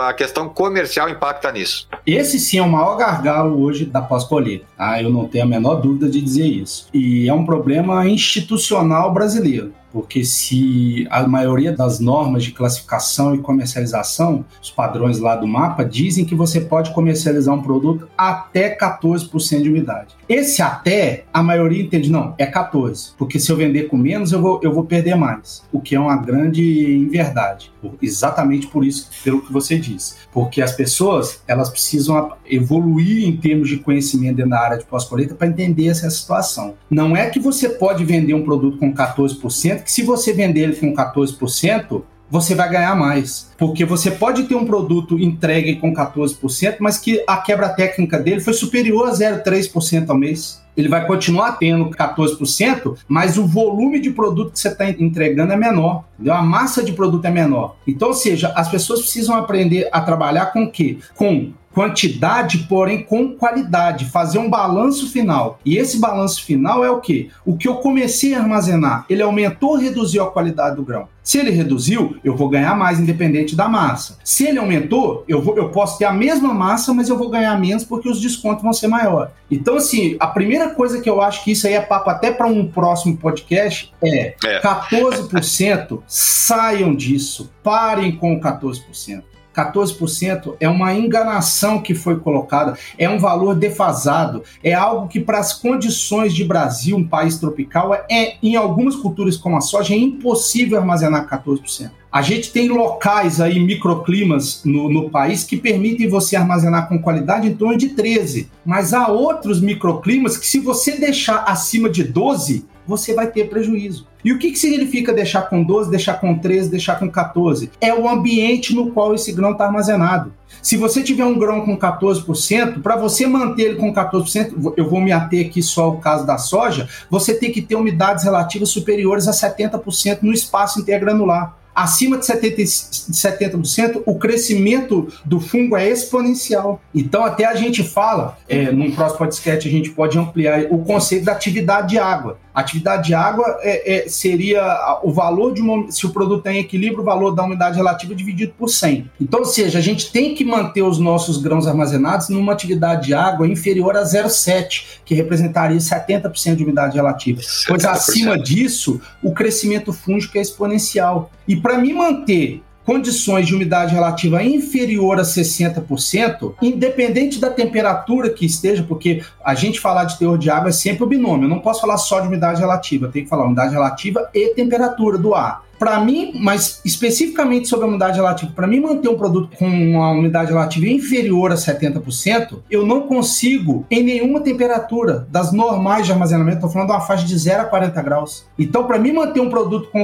a 0.01 0.13
questão 0.13 0.49
comercial 0.49 1.09
impacta 1.11 1.51
nisso? 1.51 1.89
Esse 2.07 2.39
sim 2.39 2.59
é 2.59 2.63
o 2.63 2.69
maior 2.69 2.97
gargalo 2.97 3.61
hoje 3.61 3.85
da 3.85 4.01
pós-colheita. 4.01 4.67
Tá? 4.77 5.03
Eu 5.03 5.11
não 5.11 5.27
tenho 5.27 5.45
a 5.45 5.49
menor 5.49 5.77
dúvida 5.77 6.09
de 6.09 6.21
dizer 6.21 6.47
isso. 6.47 6.89
E 6.95 7.29
é 7.29 7.35
um 7.35 7.45
problema 7.45 8.07
institucional 8.07 9.13
brasileiro 9.13 9.73
porque 9.95 10.25
se 10.25 11.07
a 11.09 11.25
maioria 11.25 11.71
das 11.71 12.01
normas 12.01 12.43
de 12.43 12.51
classificação 12.51 13.33
e 13.33 13.39
comercialização, 13.39 14.45
os 14.61 14.69
padrões 14.69 15.21
lá 15.21 15.37
do 15.37 15.47
mapa, 15.47 15.85
dizem 15.85 16.25
que 16.25 16.35
você 16.35 16.61
pode 16.61 16.93
comercializar 16.93 17.55
um 17.55 17.63
produto 17.63 18.09
até 18.19 18.77
14% 18.77 19.63
de 19.63 19.69
umidade. 19.69 20.17
Esse 20.29 20.63
até, 20.63 21.27
a 21.33 21.45
maioria 21.45 21.81
entende, 21.81 22.11
não, 22.11 22.35
é 22.37 22.45
14%, 22.45 23.13
porque 23.17 23.39
se 23.39 23.53
eu 23.53 23.57
vender 23.57 23.85
com 23.85 23.97
menos, 23.97 24.33
eu 24.33 24.43
vou, 24.43 24.59
eu 24.65 24.75
vou 24.75 24.83
perder 24.83 25.15
mais, 25.15 25.63
o 25.71 25.81
que 25.81 25.95
é 25.95 26.01
uma 26.01 26.17
grande 26.17 26.97
inverdade, 26.97 27.71
exatamente 28.03 28.67
por 28.67 28.85
isso, 28.85 29.09
pelo 29.23 29.43
que 29.43 29.53
você 29.53 29.79
disse, 29.79 30.17
porque 30.33 30.61
as 30.61 30.73
pessoas, 30.73 31.41
elas 31.47 31.71
precisam 31.71 32.33
evoluir 32.45 33.29
em 33.29 33.37
termos 33.37 33.69
de 33.69 33.77
conhecimento 33.77 34.37
dentro 34.37 34.51
da 34.51 34.61
área 34.61 34.79
de 34.79 34.87
pós-colheita 34.87 35.37
para 35.37 35.47
entender 35.47 35.87
essa 35.87 36.11
situação. 36.11 36.75
Não 36.91 37.17
é 37.17 37.31
que 37.31 37.39
você 37.39 37.69
pode 37.69 38.05
vender 38.05 38.35
um 38.35 38.43
produto 38.43 38.79
com 38.79 38.93
14%, 38.93 39.84
que 39.85 39.93
se 39.93 40.03
você 40.03 40.33
vender 40.33 40.61
ele 40.61 40.77
com 40.77 40.95
14%, 40.95 42.03
você 42.31 42.55
vai 42.55 42.69
ganhar 42.69 42.97
mais. 42.97 43.51
Porque 43.57 43.85
você 43.85 44.11
pode 44.11 44.45
ter 44.45 44.55
um 44.55 44.65
produto 44.65 45.19
entregue 45.19 45.77
com 45.77 45.95
14%, 45.95 46.77
mas 46.81 46.99
que 46.99 47.23
a 47.27 47.37
quebra 47.37 47.69
técnica 47.69 48.19
dele 48.19 48.41
foi 48.41 48.53
superior 48.53 49.09
a 49.09 49.13
0,3% 49.13 50.09
ao 50.09 50.17
mês. 50.17 50.63
Ele 50.77 50.89
vai 50.89 51.07
continuar 51.07 51.53
tendo 51.53 51.89
14%, 51.91 52.97
mas 53.07 53.39
o 53.39 53.47
volume 53.47 54.01
de 54.01 54.11
produto 54.11 54.53
que 54.53 54.59
você 54.59 54.69
está 54.69 54.91
entregando 54.91 55.53
é 55.53 55.57
menor. 55.57 56.05
Entendeu? 56.15 56.35
A 56.35 56.43
massa 56.43 56.83
de 56.83 56.93
produto 56.93 57.25
é 57.25 57.31
menor. 57.31 57.77
Então, 57.87 58.09
ou 58.09 58.15
seja, 58.15 58.53
as 58.57 58.69
pessoas 58.69 59.01
precisam 59.01 59.37
aprender 59.37 59.89
a 59.93 60.01
trabalhar 60.01 60.47
com 60.47 60.65
o 60.65 60.71
quê? 60.71 60.99
Com 61.15 61.53
quantidade, 61.75 62.59
porém 62.69 63.03
com 63.03 63.35
qualidade, 63.35 64.05
fazer 64.07 64.39
um 64.39 64.49
balanço 64.49 65.11
final. 65.11 65.59
E 65.65 65.77
esse 65.77 65.99
balanço 65.99 66.45
final 66.45 66.85
é 66.85 66.91
o 66.91 67.01
que? 67.01 67.31
O 67.45 67.57
que 67.57 67.67
eu 67.67 67.77
comecei 67.77 68.35
a 68.35 68.41
armazenar, 68.41 69.05
ele 69.11 69.23
aumentou 69.23 69.71
ou 69.71 69.77
reduziu 69.77 70.23
a 70.23 70.31
qualidade 70.31 70.77
do 70.77 70.85
grão? 70.85 71.09
Se 71.23 71.39
ele 71.39 71.51
reduziu, 71.51 72.19
eu 72.23 72.37
vou 72.37 72.51
ganhar 72.51 72.77
mais 72.77 73.01
independente 73.01 73.57
da 73.57 73.67
massa. 73.67 74.19
Se 74.23 74.47
ele 74.47 74.59
aumentou, 74.59 75.25
eu, 75.27 75.41
vou, 75.41 75.57
eu 75.57 75.71
posso 75.71 75.99
ter 75.99 76.05
a 76.05 76.13
mesma 76.13 76.53
massa, 76.53 76.93
mas 76.93 77.09
eu 77.09 77.17
vou 77.17 77.31
ganhar 77.31 77.59
menos 77.59 77.83
porque 77.83 78.11
os 78.11 78.21
descontos 78.21 78.63
vão 78.63 78.75
ser 78.75 78.89
maiores. 78.89 79.33
Então, 79.51 79.77
assim, 79.77 80.17
a 80.21 80.27
primeira 80.27 80.71
coisa 80.71 81.01
que 81.01 81.09
eu 81.09 81.23
acho 81.23 81.43
que 81.43 81.53
isso 81.53 81.67
aí 81.67 81.73
é 81.73 81.81
papo 81.81 82.11
até 82.11 82.31
para 82.31 82.47
um 82.47 82.69
próximo 82.69 83.17
podcast 83.17 83.91
é, 84.03 84.35
é. 84.45 84.61
14% 84.61 86.03
saiam 86.07 86.95
disso, 86.95 87.51
parem 87.63 88.13
com 88.13 88.35
o 88.35 88.41
14%. 88.41 89.23
14% 89.55 90.57
é 90.59 90.69
uma 90.69 90.95
enganação 90.95 91.81
que 91.81 91.95
foi 91.95 92.19
colocada, 92.19 92.77
é 92.99 93.09
um 93.09 93.19
valor 93.19 93.55
defasado, 93.55 94.43
é 94.63 94.75
algo 94.75 95.09
que 95.09 95.21
para 95.21 95.39
as 95.39 95.53
condições 95.53 96.35
de 96.35 96.45
Brasil, 96.45 96.97
um 96.97 97.07
país 97.07 97.39
tropical, 97.39 97.95
é 98.11 98.35
em 98.43 98.57
algumas 98.57 98.97
culturas 98.97 99.37
como 99.37 99.57
a 99.57 99.61
soja 99.61 99.95
é 99.95 99.99
impossível 99.99 100.79
armazenar 100.79 101.29
14%. 101.29 101.91
A 102.15 102.23
gente 102.23 102.53
tem 102.53 102.69
locais 102.69 103.41
aí, 103.41 103.59
microclimas 103.59 104.63
no, 104.65 104.89
no 104.89 105.11
país 105.11 105.43
que 105.43 105.57
permitem 105.57 106.09
você 106.09 106.37
armazenar 106.37 106.89
com 106.89 106.97
qualidade 106.97 107.49
em 107.49 107.55
torno 107.55 107.77
de 107.77 107.89
13, 107.89 108.49
mas 108.65 108.95
há 108.95 109.09
outros 109.09 109.61
microclimas 109.61 110.37
que 110.37 110.47
se 110.47 110.61
você 110.61 110.97
deixar 110.97 111.43
acima 111.43 111.91
de 111.91 112.05
12, 112.05 112.67
você 112.87 113.15
vai 113.15 113.27
ter 113.27 113.49
prejuízo. 113.49 114.07
E 114.25 114.33
o 114.33 114.39
que, 114.39 114.53
que 114.53 114.59
significa 114.59 115.13
deixar 115.13 115.43
com 115.43 115.63
12, 115.63 115.91
deixar 115.91 116.15
com 116.15 116.39
13, 116.39 116.71
deixar 116.71 116.99
com 116.99 117.11
14? 117.11 117.71
É 117.81 117.95
o 117.95 118.09
ambiente 118.09 118.75
no 118.75 118.91
qual 118.91 119.15
esse 119.15 119.33
grão 119.33 119.53
está 119.53 119.67
armazenado. 119.67 120.33
Se 120.63 120.77
você 120.77 121.03
tiver 121.03 121.25
um 121.25 121.39
grão 121.39 121.65
com 121.65 121.77
14%, 121.77 122.81
para 122.81 122.97
você 122.97 123.27
manter 123.27 123.65
ele 123.65 123.77
com 123.77 123.93
14%, 123.93 124.73
eu 124.77 124.89
vou 124.89 125.01
me 125.01 125.13
ater 125.13 125.47
aqui 125.47 125.63
só 125.63 125.85
ao 125.85 125.99
caso 125.99 126.27
da 126.27 126.39
soja, 126.39 126.89
você 127.11 127.35
tem 127.35 127.53
que 127.53 127.61
ter 127.61 127.75
umidades 127.75 128.25
relativas 128.25 128.71
superiores 128.71 129.29
a 129.29 129.33
70% 129.33 130.23
no 130.23 130.33
espaço 130.33 130.81
intergranular 130.81 131.57
acima 131.75 132.17
de 132.17 132.25
70%, 132.25 133.11
70% 133.11 134.03
o 134.07 134.17
crescimento 134.17 135.09
do 135.25 135.41
fungo 135.41 135.77
é 135.77 135.91
exponencial. 135.91 136.81
Então, 136.95 137.25
até 137.25 137.45
a 137.45 137.55
gente 137.55 137.83
fala, 137.83 138.39
é, 138.49 138.71
num 138.71 138.93
próximo 138.93 139.19
podcast, 139.19 139.69
a 139.69 139.71
gente 139.71 139.91
pode 139.91 140.17
ampliar 140.17 140.67
o 140.71 140.79
conceito 140.79 141.25
da 141.25 141.33
atividade 141.33 141.89
de 141.89 141.99
água. 141.99 142.39
Atividade 142.55 143.09
de 143.09 143.15
água 143.15 143.59
é, 143.63 144.05
é, 144.05 144.09
seria 144.09 145.01
o 145.03 145.13
valor 145.13 145.53
de 145.53 145.61
uma. 145.61 145.91
Se 145.91 146.07
o 146.07 146.11
produto 146.11 146.43
tem 146.43 146.59
equilíbrio, 146.59 147.01
o 147.03 147.05
valor 147.05 147.33
da 147.33 147.43
umidade 147.43 147.77
relativa 147.77 148.15
dividido 148.15 148.55
por 148.57 148.69
100. 148.69 149.11
Então, 149.21 149.41
ou 149.41 149.47
seja, 149.47 149.79
a 149.79 149.83
gente 149.83 150.13
tem 150.13 150.35
que 150.35 150.45
manter 150.45 150.83
os 150.83 150.99
nossos 150.99 151.39
grãos 151.39 151.67
armazenados 151.67 152.29
numa 152.29 152.53
atividade 152.53 153.07
de 153.07 153.15
água 153.15 153.49
inferior 153.49 153.97
a 153.97 154.05
0,7, 154.05 155.01
que 155.05 155.15
representaria 155.15 155.77
70% 155.77 156.55
de 156.55 156.63
umidade 156.63 156.95
relativa. 156.95 157.41
70%. 157.41 157.65
Pois 157.67 157.85
acima 157.85 158.39
disso, 158.39 159.01
o 159.21 159.33
crescimento 159.33 159.93
fúngico 159.93 160.39
é 160.39 160.41
exponencial. 160.41 161.33
E 161.49 161.57
para 161.57 161.79
me 161.79 161.93
manter 161.93 162.63
condições 162.85 163.47
de 163.47 163.55
umidade 163.55 163.95
relativa 163.95 164.43
inferior 164.43 165.19
a 165.19 165.23
60%, 165.23 166.55
independente 166.61 167.41
da 167.41 167.51
temperatura 167.51 168.31
que 168.31 168.45
esteja, 168.45 168.83
porque 168.83 169.23
a 169.45 169.55
gente 169.55 169.81
falar 169.81 170.05
de 170.05 170.19
teor 170.19 170.39
de 170.39 170.51
água 170.51 170.69
é 170.69 170.73
sempre 170.73 171.05
o 171.05 171.07
binômio. 171.07 171.47
Eu 171.47 171.51
não 171.51 171.61
posso 171.61 171.81
falar 171.81 171.97
só 171.97 172.21
de 172.21 172.29
umidade 172.29 172.61
relativa, 172.61 173.09
tenho 173.09 173.25
que 173.25 173.31
falar 173.31 173.47
umidade 173.47 173.73
relativa 173.73 174.29
e 174.35 174.55
temperatura 174.55 175.19
do 175.19 175.35
ar 175.35 175.65
para 175.79 176.01
mim, 176.01 176.33
mas 176.41 176.81
especificamente 176.85 177.69
sobre 177.69 177.87
a 177.87 177.89
umidade 177.89 178.17
relativa, 178.17 178.53
para 178.55 178.67
mim 178.67 178.81
manter 178.81 179.09
um 179.09 179.17
produto 179.17 179.57
com 179.57 179.67
uma 179.67 180.11
umidade 180.11 180.51
relativa 180.51 180.87
inferior 180.87 181.53
a 181.53 181.55
70%, 181.55 182.59
eu 182.71 182.87
não 182.87 183.03
consigo 183.03 183.85
em 183.91 184.03
nenhuma 184.03 184.41
temperatura 184.41 185.27
das 185.31 185.53
normais 185.53 186.07
de 186.07 186.13
armazenamento, 186.13 186.57
estou 186.57 186.71
falando 186.71 186.89
de 186.89 186.95
uma 186.95 187.01
faixa 187.01 187.25
de 187.25 187.37
0 187.37 187.63
a 187.63 187.65
40 187.65 188.03
graus. 188.03 188.47
Então, 188.59 188.85
para 188.85 188.99
mim 188.99 189.13
manter 189.13 189.41
um 189.41 189.51
produto 189.51 189.91
com, 189.91 190.03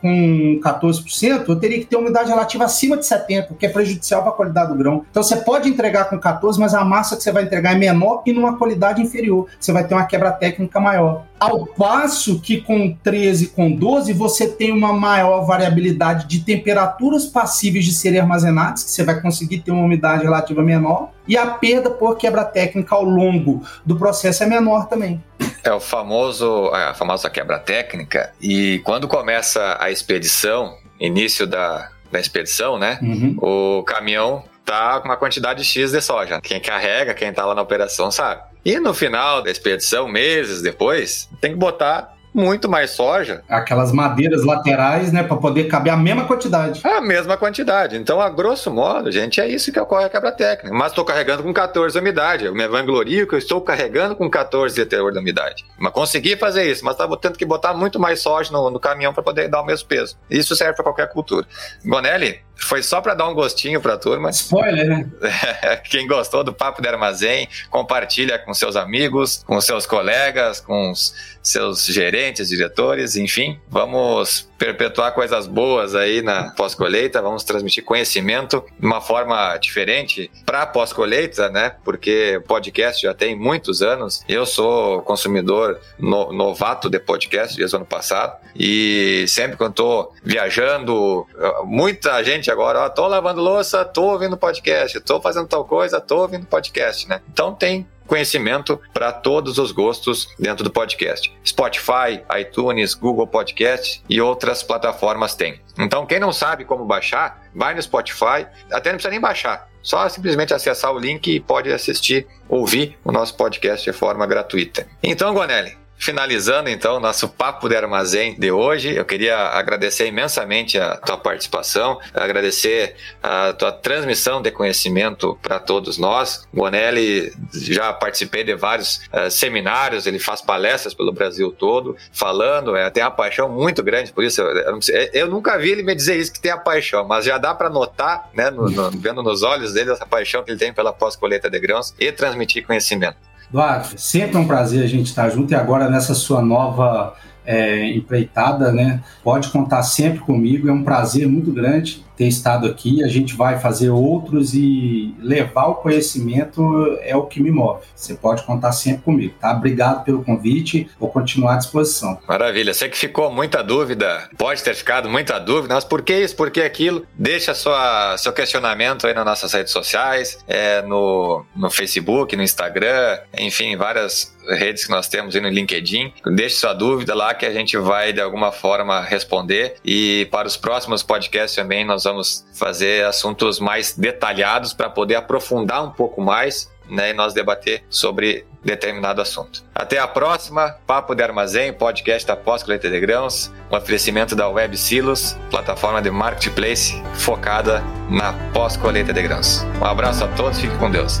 com 0.00 0.60
14%, 0.62 1.48
eu 1.48 1.56
teria 1.56 1.78
que 1.78 1.86
ter 1.86 1.96
umidade 1.96 2.28
relativa 2.28 2.64
acima 2.64 2.96
de 2.96 3.04
70%, 3.04 3.56
que 3.58 3.66
é 3.66 3.68
prejudicial 3.68 4.22
para 4.22 4.30
a 4.30 4.34
qualidade 4.34 4.72
do 4.72 4.78
grão. 4.78 5.04
Então, 5.10 5.22
você 5.22 5.36
pode 5.36 5.68
entregar 5.68 6.04
com 6.06 6.18
14%, 6.18 6.58
mas 6.58 6.74
a 6.74 6.84
massa 6.84 7.16
que 7.16 7.22
você 7.22 7.32
vai 7.32 7.44
entregar 7.44 7.72
é 7.72 7.78
menor 7.78 8.22
e 8.26 8.32
numa 8.32 8.56
qualidade 8.56 9.02
inferior. 9.02 9.46
Você 9.58 9.72
vai 9.72 9.86
ter 9.86 9.94
uma 9.94 10.04
quebra 10.04 10.32
técnica 10.32 10.80
maior. 10.80 11.24
Ao 11.38 11.66
passo 11.66 12.40
que 12.40 12.60
com 12.60 12.92
13, 13.02 13.48
com 13.48 13.70
12, 13.70 14.12
você 14.12 14.48
tem 14.48 14.72
uma 14.72 14.87
maior 14.92 15.44
variabilidade 15.44 16.26
de 16.26 16.40
temperaturas 16.40 17.26
passíveis 17.26 17.84
de 17.84 17.92
serem 17.92 18.20
armazenadas, 18.20 18.84
que 18.84 18.90
você 18.90 19.04
vai 19.04 19.20
conseguir 19.20 19.58
ter 19.58 19.70
uma 19.70 19.82
umidade 19.82 20.22
relativa 20.22 20.62
menor, 20.62 21.10
e 21.26 21.36
a 21.36 21.46
perda 21.46 21.90
por 21.90 22.16
quebra 22.16 22.44
técnica 22.44 22.94
ao 22.94 23.04
longo 23.04 23.62
do 23.84 23.96
processo 23.96 24.42
é 24.42 24.46
menor 24.46 24.86
também. 24.86 25.22
É 25.62 25.72
o 25.72 25.80
famoso, 25.80 26.70
a 26.72 26.94
famosa 26.94 27.28
quebra 27.28 27.58
técnica. 27.58 28.32
E 28.40 28.80
quando 28.84 29.06
começa 29.06 29.76
a 29.78 29.90
expedição, 29.90 30.74
início 30.98 31.46
da, 31.46 31.90
da 32.10 32.18
expedição, 32.18 32.78
né? 32.78 32.98
Uhum. 33.02 33.36
O 33.40 33.82
caminhão 33.82 34.44
tá 34.64 35.00
com 35.00 35.08
uma 35.08 35.16
quantidade 35.16 35.64
X 35.64 35.92
de 35.92 36.00
soja. 36.00 36.40
Quem 36.40 36.60
carrega, 36.60 37.14
quem 37.14 37.32
tá 37.32 37.44
lá 37.44 37.54
na 37.54 37.62
operação 37.62 38.10
sabe. 38.10 38.42
E 38.64 38.78
no 38.78 38.92
final 38.92 39.42
da 39.42 39.50
expedição, 39.50 40.08
meses 40.08 40.60
depois, 40.60 41.28
tem 41.40 41.52
que 41.52 41.58
botar 41.58 42.17
muito 42.34 42.68
mais 42.68 42.90
soja. 42.90 43.42
Aquelas 43.48 43.92
madeiras 43.92 44.44
laterais, 44.44 45.12
né, 45.12 45.22
para 45.22 45.36
poder 45.36 45.64
caber 45.64 45.92
a 45.92 45.96
mesma 45.96 46.24
quantidade. 46.24 46.80
A 46.84 47.00
mesma 47.00 47.36
quantidade. 47.36 47.96
Então, 47.96 48.20
a 48.20 48.28
grosso 48.30 48.70
modo, 48.70 49.10
gente, 49.10 49.40
é 49.40 49.48
isso 49.48 49.72
que 49.72 49.80
ocorre 49.80 50.04
a 50.04 50.08
quebra 50.08 50.32
técnica. 50.32 50.74
Mas 50.74 50.92
estou 50.92 51.04
carregando 51.04 51.42
com 51.42 51.52
14 51.52 51.98
umidade. 51.98 52.44
Eu 52.44 52.54
me 52.54 52.66
vanglorio 52.68 53.26
que 53.26 53.34
eu 53.34 53.38
estou 53.38 53.60
carregando 53.60 54.14
com 54.14 54.28
14 54.28 54.74
de 54.74 54.86
teor 54.86 55.12
de 55.12 55.18
umidade. 55.18 55.64
Mas 55.78 55.92
consegui 55.92 56.36
fazer 56.36 56.70
isso, 56.70 56.84
mas 56.84 56.94
estava 56.94 57.16
tendo 57.16 57.38
que 57.38 57.44
botar 57.44 57.74
muito 57.74 57.98
mais 57.98 58.20
soja 58.20 58.52
no, 58.52 58.70
no 58.70 58.80
caminhão 58.80 59.12
para 59.12 59.22
poder 59.22 59.48
dar 59.48 59.60
o 59.60 59.66
mesmo 59.66 59.88
peso. 59.88 60.16
Isso 60.30 60.54
serve 60.54 60.74
para 60.74 60.84
qualquer 60.84 61.08
cultura. 61.08 61.46
Gonelli, 61.84 62.40
foi 62.58 62.82
só 62.82 63.00
para 63.00 63.14
dar 63.14 63.28
um 63.28 63.34
gostinho 63.34 63.80
para 63.80 63.94
a 63.94 63.98
turma. 63.98 64.30
Spoiler, 64.30 64.88
né? 64.88 65.06
Quem 65.88 66.06
gostou 66.06 66.42
do 66.42 66.52
Papo 66.52 66.82
de 66.82 66.88
Armazém, 66.88 67.48
compartilha 67.70 68.38
com 68.38 68.52
seus 68.52 68.76
amigos, 68.76 69.44
com 69.46 69.60
seus 69.60 69.86
colegas, 69.86 70.60
com 70.60 70.90
os 70.90 71.14
seus 71.42 71.86
gerentes, 71.86 72.48
diretores, 72.48 73.16
enfim. 73.16 73.58
Vamos 73.68 74.48
perpetuar 74.58 75.14
coisas 75.14 75.46
boas 75.46 75.94
aí 75.94 76.20
na 76.20 76.50
pós-colheita, 76.50 77.22
vamos 77.22 77.44
transmitir 77.44 77.84
conhecimento 77.84 78.64
de 78.78 78.86
uma 78.86 79.00
forma 79.00 79.56
diferente 79.56 80.30
para 80.44 80.66
pós-colheita, 80.66 81.48
né? 81.48 81.74
Porque 81.84 82.42
podcast 82.46 83.00
já 83.00 83.14
tem 83.14 83.36
muitos 83.36 83.82
anos. 83.82 84.22
Eu 84.28 84.44
sou 84.44 85.00
consumidor 85.02 85.80
no, 85.98 86.32
novato 86.32 86.90
de 86.90 86.98
podcast 86.98 87.56
desde 87.56 87.74
o 87.74 87.78
ano 87.78 87.86
passado 87.86 88.36
e 88.54 89.24
sempre 89.28 89.56
quando 89.56 89.70
estou 89.70 90.14
viajando, 90.22 91.26
muita 91.64 92.22
gente 92.22 92.50
agora, 92.50 92.88
tô 92.90 93.06
lavando 93.06 93.40
louça, 93.40 93.84
tô 93.84 94.12
ouvindo 94.12 94.36
podcast, 94.36 95.00
tô 95.00 95.20
fazendo 95.20 95.46
tal 95.46 95.64
coisa, 95.64 96.00
tô 96.00 96.22
ouvindo 96.22 96.46
podcast, 96.46 97.08
né? 97.08 97.20
Então 97.30 97.54
tem 97.54 97.86
conhecimento 98.06 98.80
para 98.92 99.12
todos 99.12 99.58
os 99.58 99.70
gostos 99.70 100.34
dentro 100.38 100.64
do 100.64 100.70
podcast. 100.70 101.30
Spotify, 101.44 102.24
iTunes, 102.40 102.94
Google 102.94 103.26
Podcast 103.26 104.02
e 104.08 104.20
outras 104.20 104.62
plataformas 104.62 105.34
têm. 105.34 105.60
Então, 105.78 106.06
quem 106.06 106.18
não 106.18 106.32
sabe 106.32 106.64
como 106.64 106.86
baixar, 106.86 107.42
vai 107.54 107.74
no 107.74 107.82
Spotify, 107.82 108.46
até 108.72 108.90
não 108.90 108.96
precisa 108.96 109.10
nem 109.10 109.20
baixar. 109.20 109.68
Só 109.82 110.08
simplesmente 110.08 110.52
acessar 110.54 110.92
o 110.92 110.98
link 110.98 111.30
e 111.30 111.38
pode 111.38 111.70
assistir, 111.70 112.26
ouvir 112.48 112.98
o 113.04 113.12
nosso 113.12 113.36
podcast 113.36 113.84
de 113.84 113.96
forma 113.96 114.26
gratuita. 114.26 114.88
Então, 115.02 115.32
Gonelli, 115.34 115.76
Finalizando 115.98 116.70
então 116.70 117.00
nosso 117.00 117.28
papo 117.28 117.68
de 117.68 117.76
armazém 117.76 118.38
de 118.38 118.52
hoje, 118.52 118.94
eu 118.94 119.04
queria 119.04 119.36
agradecer 119.36 120.06
imensamente 120.06 120.78
a 120.78 120.96
tua 120.96 121.16
participação, 121.16 121.98
agradecer 122.14 122.94
a 123.20 123.52
tua 123.52 123.72
transmissão 123.72 124.40
de 124.40 124.52
conhecimento 124.52 125.36
para 125.42 125.58
todos 125.58 125.98
nós. 125.98 126.46
Gonelli 126.54 127.32
já 127.52 127.92
participei 127.92 128.44
de 128.44 128.54
vários 128.54 129.00
uh, 129.12 129.28
seminários, 129.28 130.06
ele 130.06 130.20
faz 130.20 130.40
palestras 130.40 130.94
pelo 130.94 131.12
Brasil 131.12 131.50
todo, 131.50 131.96
falando, 132.12 132.76
é, 132.76 132.88
tem 132.90 133.02
uma 133.02 133.10
paixão 133.10 133.48
muito 133.48 133.82
grande 133.82 134.12
por 134.12 134.22
isso. 134.22 134.40
Eu, 134.40 134.78
eu, 134.78 135.10
eu, 135.12 135.28
nunca 135.28 135.58
vi 135.58 135.72
ele 135.72 135.82
me 135.82 135.96
dizer 135.96 136.16
isso 136.16 136.32
que 136.32 136.40
tem 136.40 136.52
a 136.52 136.58
paixão, 136.58 137.06
mas 137.06 137.24
já 137.24 137.38
dá 137.38 137.52
para 137.52 137.68
notar, 137.68 138.30
né, 138.32 138.50
no, 138.50 138.70
no, 138.70 138.90
vendo 138.92 139.20
nos 139.20 139.42
olhos 139.42 139.72
dele 139.72 139.90
essa 139.90 140.06
paixão 140.06 140.44
que 140.44 140.52
ele 140.52 140.58
tem 140.58 140.72
pela 140.72 140.92
pós-colheita 140.92 141.50
de 141.50 141.58
grãos 141.58 141.92
e 141.98 142.12
transmitir 142.12 142.64
conhecimento. 142.64 143.16
Eduardo, 143.50 143.88
sempre 143.96 144.36
é 144.36 144.40
um 144.40 144.46
prazer 144.46 144.84
a 144.84 144.86
gente 144.86 145.06
estar 145.06 145.30
junto 145.30 145.52
e 145.52 145.54
agora 145.54 145.88
nessa 145.88 146.14
sua 146.14 146.42
nova 146.42 147.14
é, 147.44 147.86
empreitada, 147.92 148.70
né? 148.70 149.02
Pode 149.24 149.48
contar 149.48 149.82
sempre 149.82 150.20
comigo, 150.20 150.68
é 150.68 150.72
um 150.72 150.84
prazer 150.84 151.26
muito 151.26 151.50
grande 151.50 152.06
ter 152.18 152.26
estado 152.26 152.66
aqui. 152.66 153.02
A 153.04 153.08
gente 153.08 153.36
vai 153.36 153.60
fazer 153.60 153.90
outros 153.90 154.52
e 154.52 155.14
levar 155.20 155.68
o 155.68 155.76
conhecimento 155.76 156.98
é 157.02 157.16
o 157.16 157.22
que 157.22 157.40
me 157.40 157.52
move. 157.52 157.80
Você 157.94 158.14
pode 158.14 158.42
contar 158.42 158.72
sempre 158.72 159.02
comigo, 159.02 159.34
tá? 159.40 159.52
Obrigado 159.52 160.04
pelo 160.04 160.24
convite, 160.24 160.90
vou 160.98 161.08
continuar 161.08 161.54
à 161.54 161.56
disposição. 161.58 162.18
Maravilha. 162.26 162.74
Sei 162.74 162.88
que 162.88 162.98
ficou 162.98 163.32
muita 163.32 163.62
dúvida, 163.62 164.28
pode 164.36 164.62
ter 164.64 164.74
ficado 164.74 165.08
muita 165.08 165.38
dúvida, 165.38 165.74
mas 165.74 165.84
por 165.84 166.02
que 166.02 166.18
isso, 166.18 166.34
por 166.34 166.50
que 166.50 166.60
aquilo? 166.60 167.06
Deixa 167.14 167.54
sua, 167.54 168.16
seu 168.18 168.32
questionamento 168.32 169.06
aí 169.06 169.14
nas 169.14 169.24
nossas 169.24 169.52
redes 169.52 169.72
sociais, 169.72 170.38
é, 170.48 170.82
no, 170.82 171.44
no 171.54 171.70
Facebook, 171.70 172.34
no 172.34 172.42
Instagram, 172.42 173.18
enfim, 173.38 173.76
várias 173.76 174.36
redes 174.48 174.84
que 174.84 174.90
nós 174.90 175.08
temos 175.08 175.34
aí 175.34 175.40
no 175.40 175.48
LinkedIn. 175.48 176.12
Deixe 176.34 176.56
sua 176.56 176.72
dúvida 176.72 177.14
lá 177.14 177.34
que 177.34 177.44
a 177.44 177.52
gente 177.52 177.76
vai 177.76 178.12
de 178.12 178.20
alguma 178.20 178.50
forma 178.50 179.00
responder. 179.02 179.76
E 179.84 180.26
para 180.30 180.48
os 180.48 180.56
próximos 180.56 181.02
podcasts 181.02 181.54
também 181.54 181.84
nós 181.84 182.06
vamos 182.08 182.46
fazer 182.54 183.04
assuntos 183.04 183.60
mais 183.60 183.96
detalhados 183.96 184.72
para 184.72 184.88
poder 184.88 185.16
aprofundar 185.16 185.84
um 185.84 185.90
pouco 185.90 186.20
mais 186.20 186.70
né, 186.88 187.10
e 187.10 187.12
nós 187.12 187.34
debater 187.34 187.84
sobre 187.88 188.46
determinado 188.64 189.20
assunto. 189.20 189.62
Até 189.74 189.98
a 189.98 190.08
próxima, 190.08 190.76
Papo 190.86 191.14
de 191.14 191.22
Armazém, 191.22 191.72
podcast 191.72 192.26
da 192.26 192.36
Pós-Colheita 192.36 192.90
de 192.90 192.98
Grãos, 192.98 193.52
um 193.70 193.76
oferecimento 193.76 194.34
da 194.34 194.48
Web 194.48 194.76
Silos, 194.76 195.36
plataforma 195.50 196.02
de 196.02 196.10
marketplace 196.10 197.00
focada 197.14 197.82
na 198.10 198.32
pós-colheita 198.52 199.12
de 199.12 199.22
grãos. 199.22 199.62
Um 199.80 199.84
abraço 199.84 200.24
a 200.24 200.28
todos, 200.28 200.58
fique 200.58 200.76
com 200.78 200.90
Deus. 200.90 201.20